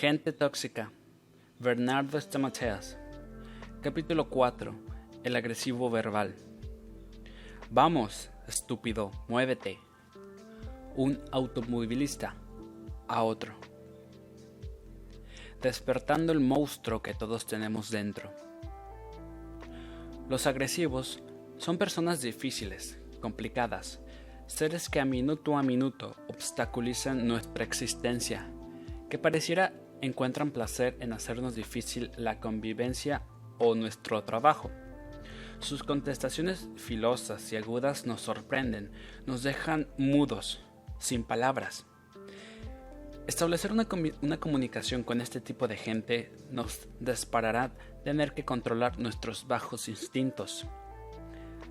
Gente 0.00 0.32
tóxica. 0.32 0.92
Bernardo 1.58 2.18
Stamateas. 2.18 2.96
Capítulo 3.82 4.30
4. 4.30 4.72
El 5.24 5.34
agresivo 5.34 5.90
verbal. 5.90 6.36
Vamos, 7.68 8.30
estúpido, 8.46 9.10
muévete. 9.26 9.80
Un 10.94 11.20
automovilista 11.32 12.36
a 13.08 13.24
otro. 13.24 13.54
Despertando 15.60 16.30
el 16.30 16.38
monstruo 16.38 17.02
que 17.02 17.14
todos 17.14 17.48
tenemos 17.48 17.90
dentro. 17.90 18.30
Los 20.28 20.46
agresivos 20.46 21.20
son 21.56 21.76
personas 21.76 22.22
difíciles, 22.22 23.00
complicadas, 23.20 23.98
seres 24.46 24.88
que 24.88 25.00
a 25.00 25.04
minuto 25.04 25.56
a 25.56 25.64
minuto 25.64 26.14
obstaculizan 26.28 27.26
nuestra 27.26 27.64
existencia, 27.64 28.48
que 29.10 29.18
pareciera 29.18 29.72
encuentran 30.00 30.50
placer 30.50 30.96
en 31.00 31.12
hacernos 31.12 31.54
difícil 31.54 32.10
la 32.16 32.40
convivencia 32.40 33.22
o 33.58 33.74
nuestro 33.74 34.22
trabajo. 34.24 34.70
Sus 35.60 35.82
contestaciones 35.82 36.68
filosas 36.76 37.52
y 37.52 37.56
agudas 37.56 38.06
nos 38.06 38.20
sorprenden, 38.20 38.92
nos 39.26 39.42
dejan 39.42 39.88
mudos, 39.98 40.64
sin 40.98 41.24
palabras. 41.24 41.86
Establecer 43.26 43.72
una, 43.72 43.86
una, 44.22 44.38
comunicación 44.38 45.02
con 45.02 45.20
este 45.20 45.40
tipo 45.40 45.68
de 45.68 45.76
gente 45.76 46.32
nos 46.50 46.88
disparará 47.00 47.74
tener 48.04 48.32
que 48.32 48.44
controlar 48.44 48.98
nuestros 48.98 49.46
bajos 49.46 49.88
instintos. 49.88 50.66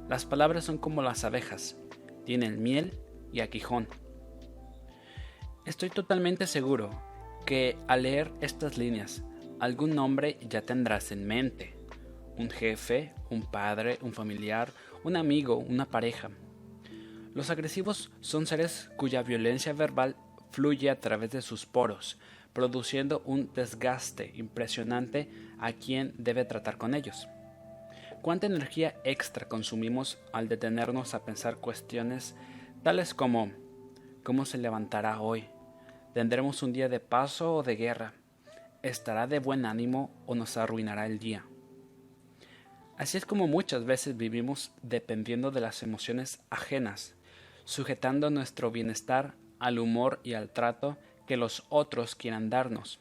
Las 0.07 0.25
palabras 0.25 0.65
son 0.65 0.77
como 0.77 1.01
las 1.01 1.23
abejas, 1.23 1.77
tienen 2.25 2.61
miel 2.61 2.99
y 3.31 3.39
aguijón. 3.39 3.87
Estoy 5.65 5.89
totalmente 5.89 6.45
seguro 6.45 7.06
que 7.47 7.77
al 7.87 8.03
leer 8.03 8.33
estas 8.41 8.77
líneas, 8.77 9.23
algún 9.61 9.95
nombre 9.95 10.37
ya 10.41 10.63
tendrás 10.63 11.13
en 11.13 11.25
mente. 11.25 11.77
Un 12.35 12.49
jefe, 12.49 13.13
un 13.29 13.49
padre, 13.49 13.99
un 14.01 14.11
familiar, 14.11 14.73
un 15.05 15.15
amigo, 15.15 15.55
una 15.55 15.85
pareja. 15.85 16.29
Los 17.33 17.49
agresivos 17.49 18.11
son 18.19 18.47
seres 18.47 18.91
cuya 18.97 19.23
violencia 19.23 19.71
verbal 19.71 20.17
fluye 20.51 20.89
a 20.89 20.99
través 20.99 21.31
de 21.31 21.41
sus 21.41 21.65
poros, 21.65 22.19
produciendo 22.51 23.21
un 23.23 23.49
desgaste 23.53 24.33
impresionante 24.35 25.31
a 25.57 25.71
quien 25.71 26.13
debe 26.17 26.43
tratar 26.43 26.77
con 26.77 26.95
ellos. 26.95 27.29
¿Cuánta 28.21 28.47
energía 28.47 28.97
extra 29.05 29.47
consumimos 29.47 30.17
al 30.33 30.49
detenernos 30.49 31.13
a 31.13 31.23
pensar 31.23 31.55
cuestiones 31.55 32.35
tales 32.83 33.13
como 33.13 33.53
¿cómo 34.23 34.43
se 34.43 34.57
levantará 34.57 35.21
hoy? 35.21 35.45
¿Tendremos 36.13 36.63
un 36.63 36.73
día 36.73 36.89
de 36.89 36.99
paso 36.99 37.55
o 37.55 37.63
de 37.63 37.75
guerra? 37.75 38.13
¿Estará 38.81 39.27
de 39.27 39.39
buen 39.39 39.65
ánimo 39.65 40.09
o 40.25 40.35
nos 40.35 40.57
arruinará 40.57 41.05
el 41.05 41.19
día? 41.19 41.45
Así 42.97 43.17
es 43.17 43.25
como 43.25 43.47
muchas 43.47 43.83
veces 43.85 44.17
vivimos 44.17 44.71
dependiendo 44.81 45.51
de 45.51 45.61
las 45.61 45.83
emociones 45.83 46.39
ajenas, 46.49 47.15
sujetando 47.65 48.29
nuestro 48.31 48.71
bienestar 48.71 49.35
al 49.59 49.77
humor 49.77 50.19
y 50.23 50.33
al 50.33 50.49
trato 50.49 50.97
que 51.27 51.37
los 51.37 51.65
otros 51.69 52.15
quieran 52.15 52.49
darnos. 52.49 52.99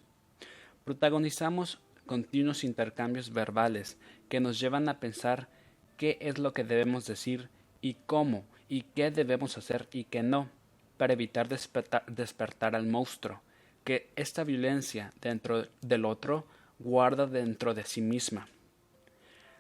Protagonizamos 0.85 1.81
continuos 2.05 2.65
intercambios 2.65 3.33
verbales 3.33 3.99
que 4.29 4.41
nos 4.41 4.61
llevan 4.61 4.89
a 4.89 5.01
pensar 5.01 5.49
qué 5.97 6.19
es 6.21 6.39
lo 6.39 6.53
que 6.53 6.65
debemos 6.65 7.07
decir 7.07 7.49
y 7.81 7.95
cómo 8.07 8.45
y 8.69 8.83
qué 8.83 9.11
debemos 9.11 9.57
hacer 9.57 9.89
y 9.93 10.05
qué 10.05 10.23
no 10.23 10.51
para 10.97 11.13
evitar 11.13 11.49
despertar, 11.49 12.75
al 12.75 12.87
monstruo 12.87 13.41
que 13.85 14.11
esta 14.17 14.45
violencia 14.45 15.13
dentro 15.21 15.67
del 15.81 16.05
otro 16.05 16.47
guarda 16.79 17.27
dentro 17.27 17.75
de 17.75 17.85
sí 17.85 18.01
misma. 18.01 18.49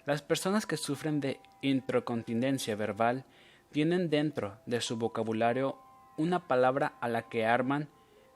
Las 0.04 0.22
personas 0.22 0.66
que 0.66 0.76
sufren 0.76 1.20
de 1.20 1.40
introcontinencia 1.62 2.76
verbal 2.76 3.24
tienen 3.72 4.10
dentro 4.10 4.58
de 4.66 4.80
su 4.80 4.96
vocabulario 4.96 5.78
una 6.16 6.48
palabra 6.48 6.94
a 7.00 7.08
la 7.08 7.28
que 7.28 7.44
arman 7.44 7.88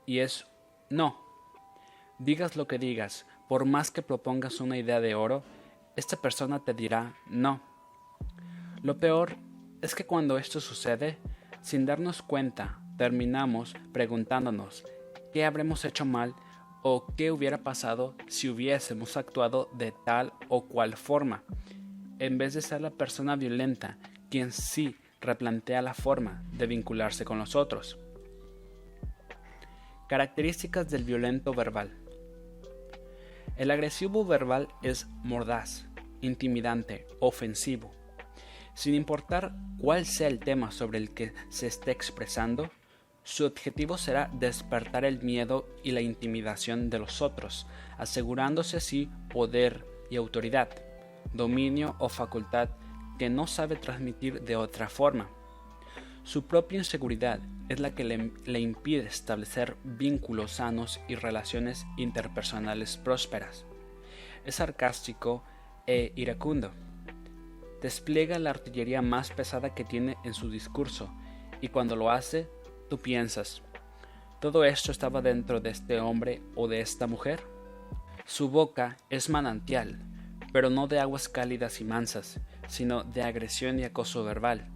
y 0.07 0.19
es 0.19 0.47
no. 0.91 1.21
Digas 2.19 2.57
lo 2.57 2.67
que 2.67 2.79
digas, 2.79 3.27
por 3.49 3.65
más 3.65 3.91
que 3.91 4.03
propongas 4.03 4.61
una 4.61 4.77
idea 4.77 5.01
de 5.01 5.15
oro, 5.15 5.43
esta 5.97 6.17
persona 6.17 6.65
te 6.65 6.75
dirá 6.75 7.15
no. 7.27 7.61
Lo 8.83 8.99
peor 8.99 9.37
es 9.83 9.95
que 9.95 10.07
cuando 10.07 10.39
esto 10.39 10.61
sucede, 10.61 11.19
sin 11.63 11.87
darnos 11.87 12.23
cuenta, 12.23 12.80
terminamos 13.01 13.75
preguntándonos 13.95 14.85
qué 15.33 15.47
habremos 15.47 15.87
hecho 15.87 16.05
mal 16.05 16.35
o 16.83 17.07
qué 17.17 17.31
hubiera 17.31 17.63
pasado 17.63 18.15
si 18.29 18.51
hubiésemos 18.51 19.17
actuado 19.17 19.71
de 19.73 19.95
tal 20.05 20.35
o 20.51 20.67
cual 20.69 20.99
forma, 20.99 21.43
en 22.19 22.37
vez 22.37 22.53
de 22.53 22.61
ser 22.61 22.83
la 22.83 22.91
persona 22.91 23.37
violenta 23.37 23.97
quien 24.29 24.53
sí 24.53 24.97
replantea 25.23 25.81
la 25.81 25.95
forma 25.95 26.45
de 26.53 26.67
vincularse 26.67 27.25
con 27.25 27.39
los 27.39 27.57
otros. 27.57 27.97
Características 30.07 30.91
del 30.91 31.05
violento 31.05 31.55
verbal. 31.55 31.97
El 33.57 33.71
agresivo 33.71 34.27
verbal 34.27 34.69
es 34.83 35.07
mordaz, 35.25 35.87
intimidante, 36.21 37.07
ofensivo. 37.19 37.93
Sin 38.75 38.95
importar 38.95 39.55
cuál 39.79 40.05
sea 40.05 40.29
el 40.29 40.39
tema 40.39 40.71
sobre 40.71 40.99
el 40.99 41.15
que 41.15 41.33
se 41.49 41.67
esté 41.67 41.93
expresando, 41.93 42.71
su 43.23 43.45
objetivo 43.45 43.99
será 43.99 44.31
despertar 44.33 45.05
el 45.05 45.23
miedo 45.23 45.69
y 45.83 45.93
la 45.93 46.01
intimidación 46.01 46.91
de 46.91 46.99
los 46.99 47.23
otros, 47.23 47.67
asegurándose 47.99 48.79
así 48.79 49.11
poder 49.33 49.87
y 50.11 50.17
autoridad, 50.17 50.71
dominio 51.33 51.97
o 51.99 52.09
facultad 52.09 52.71
que 53.19 53.31
no 53.31 53.47
sabe 53.47 53.77
transmitir 53.77 54.41
de 54.43 54.57
otra 54.57 54.89
forma. 54.89 55.29
Su 56.23 56.47
propia 56.47 56.79
inseguridad 56.79 57.41
es 57.69 57.81
la 57.81 57.95
que 57.95 58.05
le, 58.05 58.61
impide 58.61 59.07
establecer 59.07 59.77
vínculos 59.85 60.53
sanos 60.53 61.01
y 61.09 61.15
relaciones 61.15 61.87
interpersonales 61.97 62.97
prósperas. 62.97 63.65
Es 64.45 64.57
sarcástico 64.57 65.45
e 65.87 66.13
iracundo. 66.17 66.73
Despliega 67.81 68.39
la 68.39 68.51
artillería 68.51 69.03
más 69.03 69.31
pesada 69.31 69.75
que 69.75 69.85
tiene 69.85 70.17
en 70.25 70.35
su 70.35 70.51
discurso 70.51 71.11
y 71.61 71.69
cuando 71.69 71.97
lo 71.97 72.11
hace 72.11 72.49
Tú 72.91 72.99
piensas, 72.99 73.63
¿todo 74.41 74.65
esto 74.65 74.91
estaba 74.91 75.23
dentro 75.23 75.61
de 75.61 75.71
este 75.71 76.01
hombre 76.01 76.43
o 76.57 76.67
de 76.67 76.81
esta 76.81 77.07
mujer? 77.07 77.41
Su 78.27 78.51
boca 78.51 78.97
es 79.11 79.31
manantial, 79.31 80.03
pero 80.53 80.71
no 80.71 80.89
de 80.89 80.99
aguas 80.99 81.29
cálidas 81.29 81.81
y 81.81 81.85
mansas, 81.85 82.41
sino 82.67 83.05
de 83.05 83.23
agresión 83.23 83.79
y 83.79 83.85
acoso 83.85 84.25
verbal, 84.25 84.67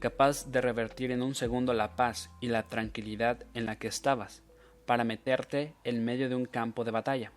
capaz 0.00 0.50
de 0.50 0.60
revertir 0.62 1.12
en 1.12 1.22
un 1.22 1.36
segundo 1.36 1.74
la 1.74 1.94
paz 1.94 2.28
y 2.40 2.48
la 2.48 2.64
tranquilidad 2.64 3.46
en 3.54 3.66
la 3.66 3.76
que 3.76 3.86
estabas, 3.86 4.42
para 4.84 5.04
meterte 5.04 5.76
en 5.84 6.04
medio 6.04 6.28
de 6.28 6.34
un 6.34 6.46
campo 6.46 6.82
de 6.82 6.90
batalla. 6.90 7.30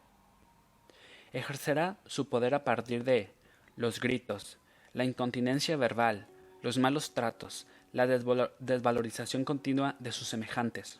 Ejercerá 1.31 1.99
su 2.07 2.27
poder 2.27 2.55
a 2.55 2.63
partir 2.63 3.03
de 3.03 3.35
los 3.75 4.01
gritos, 4.01 4.57
la 4.93 5.05
incontinencia 5.05 5.77
verbal, 5.77 6.25
los 6.63 6.79
malos 6.79 7.13
tratos, 7.13 7.67
la 7.97 8.05
desvalorización 8.59 9.43
continua 9.43 9.95
de 9.97 10.11
sus 10.11 10.27
semejantes. 10.27 10.99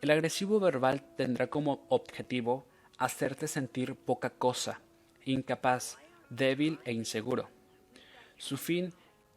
El 0.00 0.10
agresivo 0.10 0.58
verbal 0.58 1.04
tendrá 1.16 1.46
como 1.46 1.86
objetivo 1.88 2.66
hacerte 2.98 3.46
sentir 3.46 3.94
poca 3.94 4.30
cosa, 4.30 4.80
incapaz, 5.24 5.98
débil 6.30 6.80
e 6.84 6.92
inseguro. 6.92 7.48
Su 8.36 8.56
fin 8.56 8.92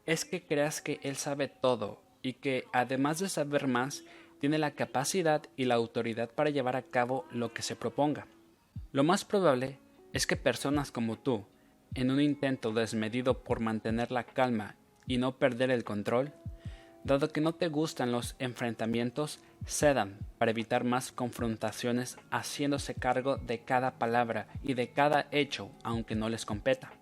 es 0.07 0.25
que 0.25 0.44
creas 0.44 0.81
que 0.81 1.00
él 1.03 1.16
sabe 1.16 1.47
todo 1.47 2.01
y 2.24 2.33
que, 2.33 2.65
además 2.74 3.19
de 3.19 3.30
saber 3.30 3.68
más, 3.68 4.04
tiene 4.39 4.57
la 4.57 4.71
capacidad 4.71 5.44
y 5.56 5.65
la 5.65 5.75
autoridad 5.75 6.31
para 6.31 6.50
llevar 6.50 6.75
a 6.75 6.81
cabo 6.81 7.25
lo 7.30 7.54
que 7.54 7.62
se 7.62 7.75
proponga. 7.75 8.25
Lo 8.92 9.04
más 9.04 9.25
probable 9.25 9.77
es 10.12 10.25
que 10.25 10.38
personas 10.38 10.92
como 10.92 11.19
tú, 11.19 11.45
en 11.94 12.10
un 12.10 12.19
intento 12.19 12.74
desmedido 12.74 13.44
por 13.44 13.60
mantener 13.60 14.12
la 14.12 14.24
calma 14.24 14.75
y 15.12 15.18
no 15.18 15.38
perder 15.38 15.72
el 15.72 15.84
control, 15.84 16.31
dado 17.04 17.28
que 17.34 17.42
no 17.42 17.54
te 17.54 17.68
gustan 17.68 18.13
los 18.13 18.38
enfrentamientos, 18.40 19.42
cedan 19.66 20.18
para 20.38 20.52
evitar 20.52 20.86
más 20.86 21.12
confrontaciones 21.12 22.16
haciéndose 22.30 22.96
cargo 22.96 23.36
de 23.36 23.60
cada 23.60 24.00
palabra 24.00 24.48
y 24.63 24.74
de 24.74 24.94
cada 24.94 25.28
hecho 25.31 25.69
aunque 25.84 26.16
no 26.16 26.30
les 26.30 26.46
competa. 26.46 26.94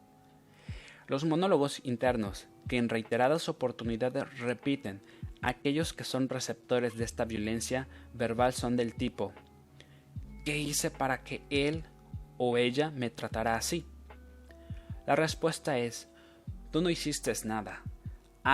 Los 1.05 1.23
monólogos 1.23 1.81
internos, 1.83 2.47
que 2.67 2.77
en 2.77 2.89
reiteradas 2.89 3.47
oportunidades 3.47 4.39
repiten 4.39 5.03
aquellos 5.43 5.93
que 5.93 6.03
son 6.03 6.29
receptores 6.29 6.97
de 6.97 7.05
esta 7.05 7.25
violencia 7.25 7.87
verbal 8.15 8.53
son 8.53 8.75
del 8.75 8.95
tipo 8.95 9.33
¿Qué 10.45 10.57
hice 10.57 10.89
para 10.89 11.23
que 11.23 11.43
él 11.51 11.83
o 12.39 12.57
ella 12.57 12.89
me 12.89 13.11
tratara 13.11 13.53
así? 13.53 13.85
La 15.05 15.15
respuesta 15.15 15.77
es 15.77 16.09
Tú 16.71 16.81
no 16.81 16.91
hiciste 16.91 17.33
nada, 17.45 17.81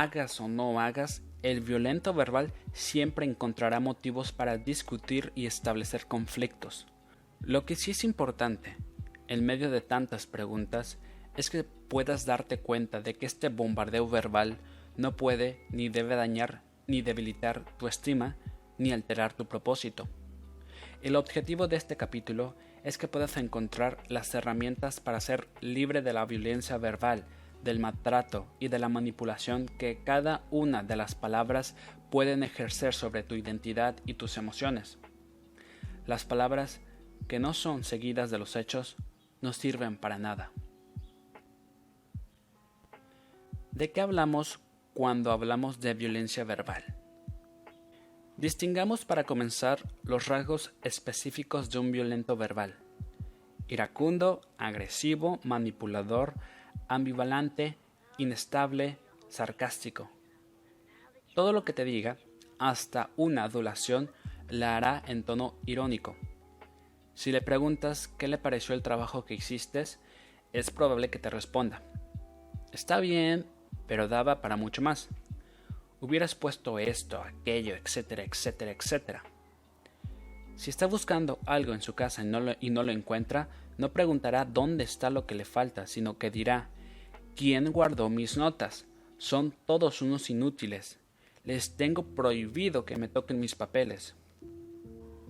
hagas 0.01 0.39
o 0.41 0.47
no 0.47 0.79
hagas, 0.79 1.21
el 1.41 1.61
violento 1.61 2.13
verbal 2.13 2.51
siempre 2.73 3.25
encontrará 3.25 3.79
motivos 3.79 4.31
para 4.31 4.57
discutir 4.57 5.31
y 5.35 5.45
establecer 5.45 6.07
conflictos. 6.07 6.87
Lo 7.39 7.65
que 7.65 7.75
sí 7.75 7.91
es 7.91 8.03
importante, 8.03 8.75
en 9.27 9.45
medio 9.45 9.69
de 9.69 9.81
tantas 9.81 10.25
preguntas, 10.25 10.97
es 11.37 11.49
que 11.49 11.63
puedas 11.63 12.25
darte 12.25 12.59
cuenta 12.59 13.01
de 13.01 13.13
que 13.13 13.25
este 13.25 13.49
bombardeo 13.49 14.07
verbal 14.07 14.57
no 14.97 15.15
puede 15.15 15.59
ni 15.69 15.89
debe 15.89 16.15
dañar 16.15 16.61
ni 16.87 17.01
debilitar 17.01 17.65
tu 17.77 17.87
estima 17.87 18.35
ni 18.77 18.91
alterar 18.91 19.33
tu 19.33 19.45
propósito. 19.45 20.07
El 21.01 21.15
objetivo 21.15 21.67
de 21.67 21.75
este 21.75 21.97
capítulo 21.97 22.55
es 22.83 22.97
que 22.97 23.07
puedas 23.07 23.37
encontrar 23.37 24.03
las 24.07 24.33
herramientas 24.35 24.99
para 24.99 25.19
ser 25.19 25.47
libre 25.61 26.01
de 26.01 26.13
la 26.13 26.25
violencia 26.25 26.77
verbal, 26.77 27.25
del 27.65 27.79
maltrato 27.79 28.47
y 28.59 28.69
de 28.69 28.79
la 28.79 28.87
manipulación 28.87 29.65
que 29.65 30.03
cada 30.05 30.43
una 30.51 30.83
de 30.83 30.95
las 30.95 31.15
palabras 31.15 31.75
pueden 32.09 32.43
ejercer 32.43 32.93
sobre 32.93 33.23
tu 33.23 33.35
identidad 33.35 33.97
y 34.05 34.13
tus 34.13 34.37
emociones. 34.37 34.99
Las 36.05 36.23
palabras 36.23 36.79
que 37.27 37.39
no 37.39 37.53
son 37.53 37.83
seguidas 37.83 38.29
de 38.29 38.37
los 38.37 38.55
hechos 38.55 38.95
no 39.41 39.51
sirven 39.51 39.97
para 39.97 40.19
nada. 40.19 40.51
¿De 43.71 43.91
qué 43.91 43.99
hablamos 43.99 44.59
cuando 44.93 45.31
hablamos 45.31 45.81
de 45.81 45.95
violencia 45.95 46.43
verbal? 46.43 46.95
Distingamos 48.37 49.05
para 49.05 49.23
comenzar 49.23 49.79
los 50.03 50.27
rasgos 50.27 50.73
específicos 50.83 51.71
de 51.71 51.79
un 51.79 51.91
violento 51.91 52.37
verbal. 52.37 52.75
Iracundo, 53.67 54.41
agresivo, 54.57 55.39
manipulador, 55.43 56.35
ambivalente, 56.87 57.77
inestable, 58.17 58.97
sarcástico. 59.27 60.09
Todo 61.33 61.53
lo 61.53 61.65
que 61.65 61.73
te 61.73 61.83
diga, 61.83 62.17
hasta 62.59 63.09
una 63.17 63.43
adulación, 63.43 64.11
la 64.49 64.77
hará 64.77 65.03
en 65.07 65.23
tono 65.23 65.55
irónico. 65.65 66.15
Si 67.13 67.31
le 67.31 67.41
preguntas 67.41 68.07
qué 68.17 68.27
le 68.27 68.37
pareció 68.37 68.75
el 68.75 68.81
trabajo 68.83 69.25
que 69.25 69.33
hiciste, 69.33 69.83
es 70.53 70.71
probable 70.71 71.09
que 71.09 71.19
te 71.19 71.29
responda. 71.29 71.81
Está 72.71 72.99
bien, 72.99 73.45
pero 73.87 74.07
daba 74.07 74.41
para 74.41 74.55
mucho 74.55 74.81
más 74.81 75.09
hubieras 76.05 76.35
puesto 76.35 76.77
esto, 76.77 77.21
aquello, 77.21 77.75
etcétera, 77.75 78.23
etcétera, 78.23 78.71
etcétera. 78.71 79.23
Si 80.55 80.69
está 80.69 80.87
buscando 80.87 81.39
algo 81.45 81.73
en 81.73 81.81
su 81.81 81.93
casa 81.93 82.23
y 82.23 82.69
no, 82.69 82.83
lo, 82.83 82.91
encuentra, 82.91 83.49
no 83.77 83.91
preguntará 83.91 84.45
dónde 84.45 84.83
está 84.83 85.09
lo 85.09 85.25
que 85.25 85.35
le 85.35 85.45
falta, 85.45 85.87
sino 85.87 86.17
que 86.17 86.31
dirá, 86.31 86.69
¿quién 87.35 87.71
guardó 87.71 88.09
mis 88.09 88.37
notas? 88.37 88.85
Son 89.17 89.53
todos 89.65 90.01
unos 90.01 90.29
inútiles. 90.29 90.97
Les 91.43 91.75
tengo 91.75 92.03
prohibido 92.03 92.85
que 92.85 92.97
me 92.97 93.07
toquen 93.07 93.39
mis 93.39 93.55
papeles. 93.55 94.15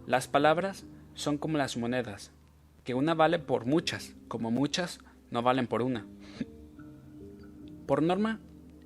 Las 0.07 0.27
palabras 0.27 0.86
son 1.13 1.38
como 1.38 1.57
las 1.57 1.75
monedas, 1.75 2.31
que 2.83 2.94
una 2.94 3.13
vale 3.13 3.39
por 3.39 3.66
muchas, 3.66 4.13
como 4.27 4.51
muchas 4.51 5.00
no 5.31 5.42
valen 5.42 5.68
por 5.68 5.81
una. 5.81 6.06
por 7.88 8.01
norma, 8.01 8.39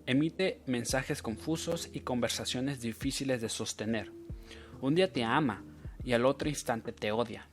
Emite 0.09 0.59
mensajes 0.65 1.21
confusos 1.21 1.87
y 1.93 1.99
conversaciones 1.99 2.81
difíciles 2.81 3.41
de 3.41 3.49
sostener. 3.49 4.11
Un 4.81 4.95
día 4.95 5.13
te 5.13 5.23
ama 5.23 5.63
y 6.03 6.13
al 6.13 6.25
otro 6.25 6.49
instante 6.49 6.91
te 6.91 7.11
odia. 7.11 7.47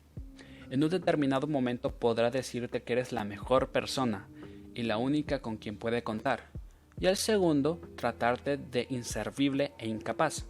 En 0.70 0.82
un 0.82 0.90
determinado 0.90 1.46
momento 1.46 1.90
podrá 1.90 2.30
decirte 2.30 2.82
que 2.82 2.92
eres 2.94 3.12
la 3.12 3.24
mejor 3.24 3.70
persona 3.70 4.28
y 4.74 4.82
la 4.82 4.98
única 4.98 5.40
con 5.40 5.56
quien 5.56 5.78
puede 5.78 6.02
contar, 6.02 6.50
y 6.98 7.06
al 7.06 7.16
segundo 7.16 7.80
tratarte 7.96 8.56
de 8.56 8.86
inservible 8.90 9.72
e 9.78 9.88
incapaz. 9.88 10.46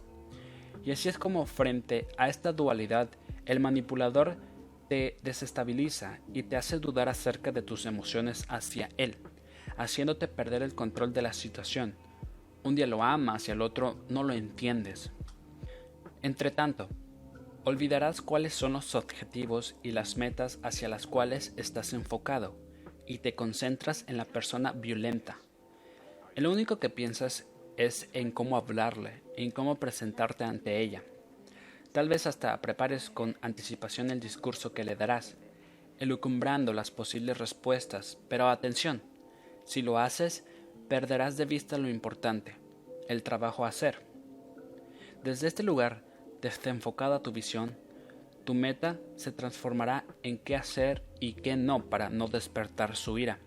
Y 0.83 0.91
así 0.91 1.09
es 1.09 1.17
como 1.17 1.45
frente 1.45 2.07
a 2.17 2.29
esta 2.29 2.53
dualidad 2.53 3.09
el 3.45 3.59
manipulador 3.59 4.37
te 4.89 5.17
desestabiliza 5.23 6.19
y 6.33 6.43
te 6.43 6.55
hace 6.55 6.79
dudar 6.79 7.09
acerca 7.09 7.51
de 7.51 7.61
tus 7.61 7.85
emociones 7.85 8.45
hacia 8.49 8.89
él 8.97 9.17
haciéndote 9.77 10.27
perder 10.27 10.63
el 10.63 10.75
control 10.75 11.13
de 11.13 11.21
la 11.21 11.33
situación. 11.33 11.95
Un 12.63 12.75
día 12.75 12.87
lo 12.87 13.03
amas 13.03 13.47
y 13.47 13.51
al 13.51 13.61
otro 13.61 13.97
no 14.09 14.23
lo 14.23 14.33
entiendes. 14.33 15.11
Entre 16.21 16.51
tanto, 16.51 16.89
olvidarás 17.67 18.21
cuáles 18.21 18.53
son 18.53 18.71
los 18.71 18.95
objetivos 18.95 19.75
y 19.83 19.91
las 19.91 20.15
metas 20.15 20.57
hacia 20.63 20.87
las 20.87 21.05
cuales 21.05 21.51
estás 21.57 21.91
enfocado 21.91 22.55
y 23.05 23.17
te 23.17 23.35
concentras 23.35 24.05
en 24.07 24.15
la 24.15 24.23
persona 24.23 24.71
violenta. 24.71 25.37
lo 26.37 26.49
único 26.49 26.79
que 26.79 26.89
piensas 26.89 27.45
es 27.75 28.07
en 28.13 28.31
cómo 28.31 28.55
hablarle, 28.55 29.21
en 29.35 29.51
cómo 29.51 29.75
presentarte 29.75 30.45
ante 30.45 30.79
ella. 30.79 31.03
Tal 31.91 32.07
vez 32.07 32.25
hasta 32.25 32.61
prepares 32.61 33.09
con 33.09 33.37
anticipación 33.41 34.11
el 34.11 34.21
discurso 34.21 34.71
que 34.73 34.85
le 34.85 34.95
darás, 34.95 35.35
elucumbrando 35.99 36.71
las 36.71 36.89
posibles 36.89 37.37
respuestas, 37.37 38.17
pero 38.29 38.47
atención, 38.47 39.01
si 39.65 39.81
lo 39.81 39.99
haces, 39.99 40.45
perderás 40.87 41.35
de 41.35 41.43
vista 41.43 41.77
lo 41.77 41.89
importante, 41.89 42.55
el 43.09 43.23
trabajo 43.23 43.65
a 43.65 43.69
hacer. 43.69 44.05
Desde 45.21 45.47
este 45.47 45.63
lugar, 45.63 46.06
desenfocada 46.41 47.21
tu 47.21 47.31
visión, 47.31 47.75
tu 48.43 48.53
meta 48.53 48.97
se 49.15 49.31
transformará 49.31 50.05
en 50.23 50.37
qué 50.37 50.55
hacer 50.55 51.03
y 51.19 51.33
qué 51.33 51.55
no 51.57 51.89
para 51.89 52.09
no 52.09 52.27
despertar 52.27 52.95
su 52.95 53.17
ira. 53.17 53.39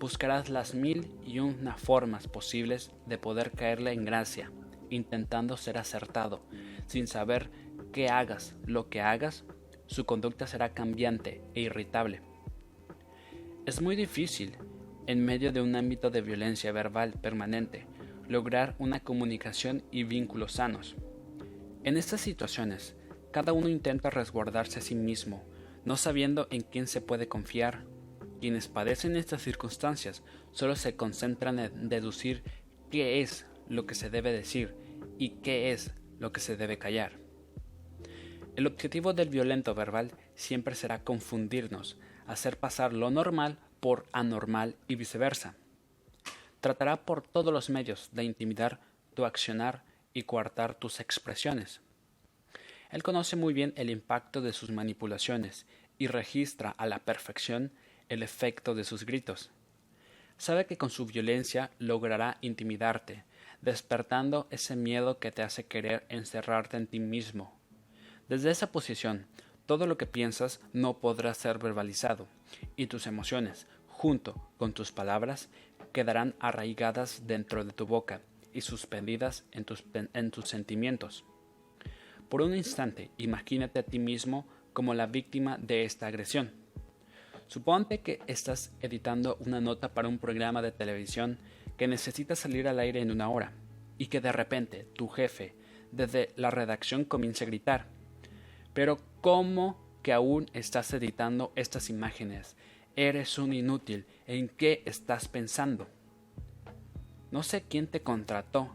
Buscarás 0.00 0.50
las 0.50 0.74
mil 0.74 1.10
y 1.24 1.38
una 1.38 1.76
formas 1.76 2.28
posibles 2.28 2.90
de 3.06 3.18
poder 3.18 3.52
caerle 3.52 3.92
en 3.92 4.04
gracia, 4.04 4.50
intentando 4.90 5.56
ser 5.56 5.78
acertado, 5.78 6.42
sin 6.86 7.06
saber 7.06 7.50
qué 7.92 8.08
hagas, 8.08 8.56
lo 8.66 8.88
que 8.88 9.00
hagas, 9.00 9.44
su 9.86 10.04
conducta 10.04 10.46
será 10.46 10.74
cambiante 10.74 11.42
e 11.54 11.60
irritable. 11.60 12.20
Es 13.64 13.80
muy 13.80 13.96
difícil 13.96 14.56
en 15.06 15.24
medio 15.24 15.52
de 15.52 15.60
un 15.60 15.76
ámbito 15.76 16.10
de 16.10 16.20
violencia 16.20 16.72
verbal 16.72 17.12
permanente, 17.12 17.86
lograr 18.28 18.74
una 18.78 19.00
comunicación 19.00 19.84
y 19.90 20.02
vínculos 20.02 20.52
sanos. 20.52 20.96
En 21.86 21.96
estas 21.96 22.20
situaciones, 22.20 22.96
cada 23.30 23.52
uno 23.52 23.68
intenta 23.68 24.10
resguardarse 24.10 24.80
a 24.80 24.82
sí 24.82 24.96
mismo, 24.96 25.44
no 25.84 25.96
sabiendo 25.96 26.48
en 26.50 26.62
quién 26.62 26.88
se 26.88 27.00
puede 27.00 27.28
confiar. 27.28 27.84
Quienes 28.40 28.66
padecen 28.66 29.14
estas 29.14 29.42
circunstancias 29.42 30.24
solo 30.50 30.74
se 30.74 30.96
concentran 30.96 31.60
en 31.60 31.88
deducir 31.88 32.42
qué 32.90 33.20
es 33.20 33.46
lo 33.68 33.86
que 33.86 33.94
se 33.94 34.10
debe 34.10 34.32
decir 34.32 34.74
y 35.16 35.28
qué 35.44 35.70
es 35.70 35.92
lo 36.18 36.32
que 36.32 36.40
se 36.40 36.56
debe 36.56 36.76
callar. 36.76 37.12
El 38.56 38.66
objetivo 38.66 39.12
del 39.12 39.28
violento 39.28 39.72
verbal 39.76 40.10
siempre 40.34 40.74
será 40.74 41.04
confundirnos, 41.04 41.98
hacer 42.26 42.58
pasar 42.58 42.94
lo 42.94 43.12
normal 43.12 43.58
por 43.78 44.06
anormal 44.10 44.74
y 44.88 44.96
viceversa. 44.96 45.54
Tratará 46.58 47.04
por 47.04 47.22
todos 47.22 47.52
los 47.52 47.70
medios 47.70 48.08
de 48.10 48.24
intimidar 48.24 48.80
tu 49.14 49.24
accionar 49.24 49.84
y 50.16 50.22
coartar 50.22 50.74
tus 50.74 50.98
expresiones. 50.98 51.82
Él 52.90 53.02
conoce 53.02 53.36
muy 53.36 53.52
bien 53.52 53.72
el 53.76 53.90
impacto 53.90 54.40
de 54.40 54.52
sus 54.52 54.70
manipulaciones 54.70 55.66
y 55.98 56.06
registra 56.06 56.70
a 56.70 56.86
la 56.86 57.00
perfección 57.00 57.72
el 58.08 58.22
efecto 58.22 58.74
de 58.74 58.84
sus 58.84 59.04
gritos. 59.04 59.50
Sabe 60.38 60.66
que 60.66 60.76
con 60.76 60.90
su 60.90 61.06
violencia 61.06 61.70
logrará 61.78 62.38
intimidarte, 62.40 63.24
despertando 63.62 64.46
ese 64.50 64.76
miedo 64.76 65.18
que 65.18 65.32
te 65.32 65.42
hace 65.42 65.64
querer 65.64 66.04
encerrarte 66.08 66.76
en 66.76 66.86
ti 66.86 67.00
mismo. 67.00 67.58
Desde 68.28 68.50
esa 68.50 68.70
posición, 68.70 69.26
todo 69.66 69.86
lo 69.86 69.96
que 69.96 70.06
piensas 70.06 70.60
no 70.72 70.98
podrá 70.98 71.32
ser 71.34 71.58
verbalizado, 71.58 72.28
y 72.76 72.86
tus 72.86 73.06
emociones, 73.06 73.66
junto 73.88 74.48
con 74.58 74.72
tus 74.72 74.92
palabras, 74.92 75.48
quedarán 75.92 76.34
arraigadas 76.38 77.26
dentro 77.26 77.64
de 77.64 77.72
tu 77.72 77.86
boca 77.86 78.20
y 78.52 78.60
suspendidas 78.60 79.44
en 79.52 79.64
tus, 79.64 79.84
en 79.94 80.30
tus 80.30 80.48
sentimientos. 80.48 81.24
Por 82.28 82.42
un 82.42 82.54
instante, 82.54 83.10
imagínate 83.18 83.78
a 83.78 83.82
ti 83.82 83.98
mismo 83.98 84.46
como 84.72 84.94
la 84.94 85.06
víctima 85.06 85.58
de 85.58 85.84
esta 85.84 86.06
agresión. 86.06 86.50
Suponte 87.46 88.00
que 88.00 88.20
estás 88.26 88.72
editando 88.80 89.36
una 89.40 89.60
nota 89.60 89.94
para 89.94 90.08
un 90.08 90.18
programa 90.18 90.62
de 90.62 90.72
televisión 90.72 91.38
que 91.76 91.88
necesita 91.88 92.34
salir 92.34 92.66
al 92.66 92.78
aire 92.78 93.00
en 93.00 93.10
una 93.10 93.28
hora 93.28 93.52
y 93.98 94.06
que 94.06 94.20
de 94.20 94.32
repente 94.32 94.86
tu 94.94 95.08
jefe 95.08 95.54
desde 95.92 96.30
la 96.36 96.50
redacción 96.50 97.04
comienza 97.04 97.44
a 97.44 97.46
gritar 97.46 97.96
pero 98.76 98.98
¿cómo 99.22 99.78
que 100.02 100.12
aún 100.12 100.50
estás 100.52 100.92
editando 100.92 101.50
estas 101.56 101.88
imágenes? 101.88 102.56
Eres 102.94 103.38
un 103.38 103.54
inútil. 103.54 104.04
¿En 104.26 104.50
qué 104.50 104.82
estás 104.84 105.28
pensando? 105.28 105.88
No 107.30 107.42
sé 107.42 107.62
quién 107.62 107.86
te 107.86 108.02
contrató. 108.02 108.68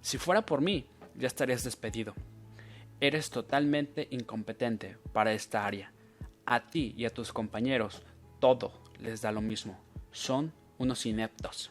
Si 0.00 0.16
fuera 0.16 0.46
por 0.46 0.62
mí, 0.62 0.86
ya 1.16 1.26
estarías 1.26 1.64
despedido. 1.64 2.14
Eres 3.00 3.28
totalmente 3.28 4.08
incompetente 4.10 4.96
para 5.12 5.32
esta 5.32 5.66
área. 5.66 5.92
A 6.46 6.66
ti 6.66 6.94
y 6.96 7.04
a 7.04 7.10
tus 7.10 7.32
compañeros 7.32 8.02
todo 8.40 8.72
les 8.98 9.20
da 9.20 9.32
lo 9.32 9.42
mismo. 9.42 9.78
Son 10.12 10.52
unos 10.78 11.04
ineptos. 11.04 11.70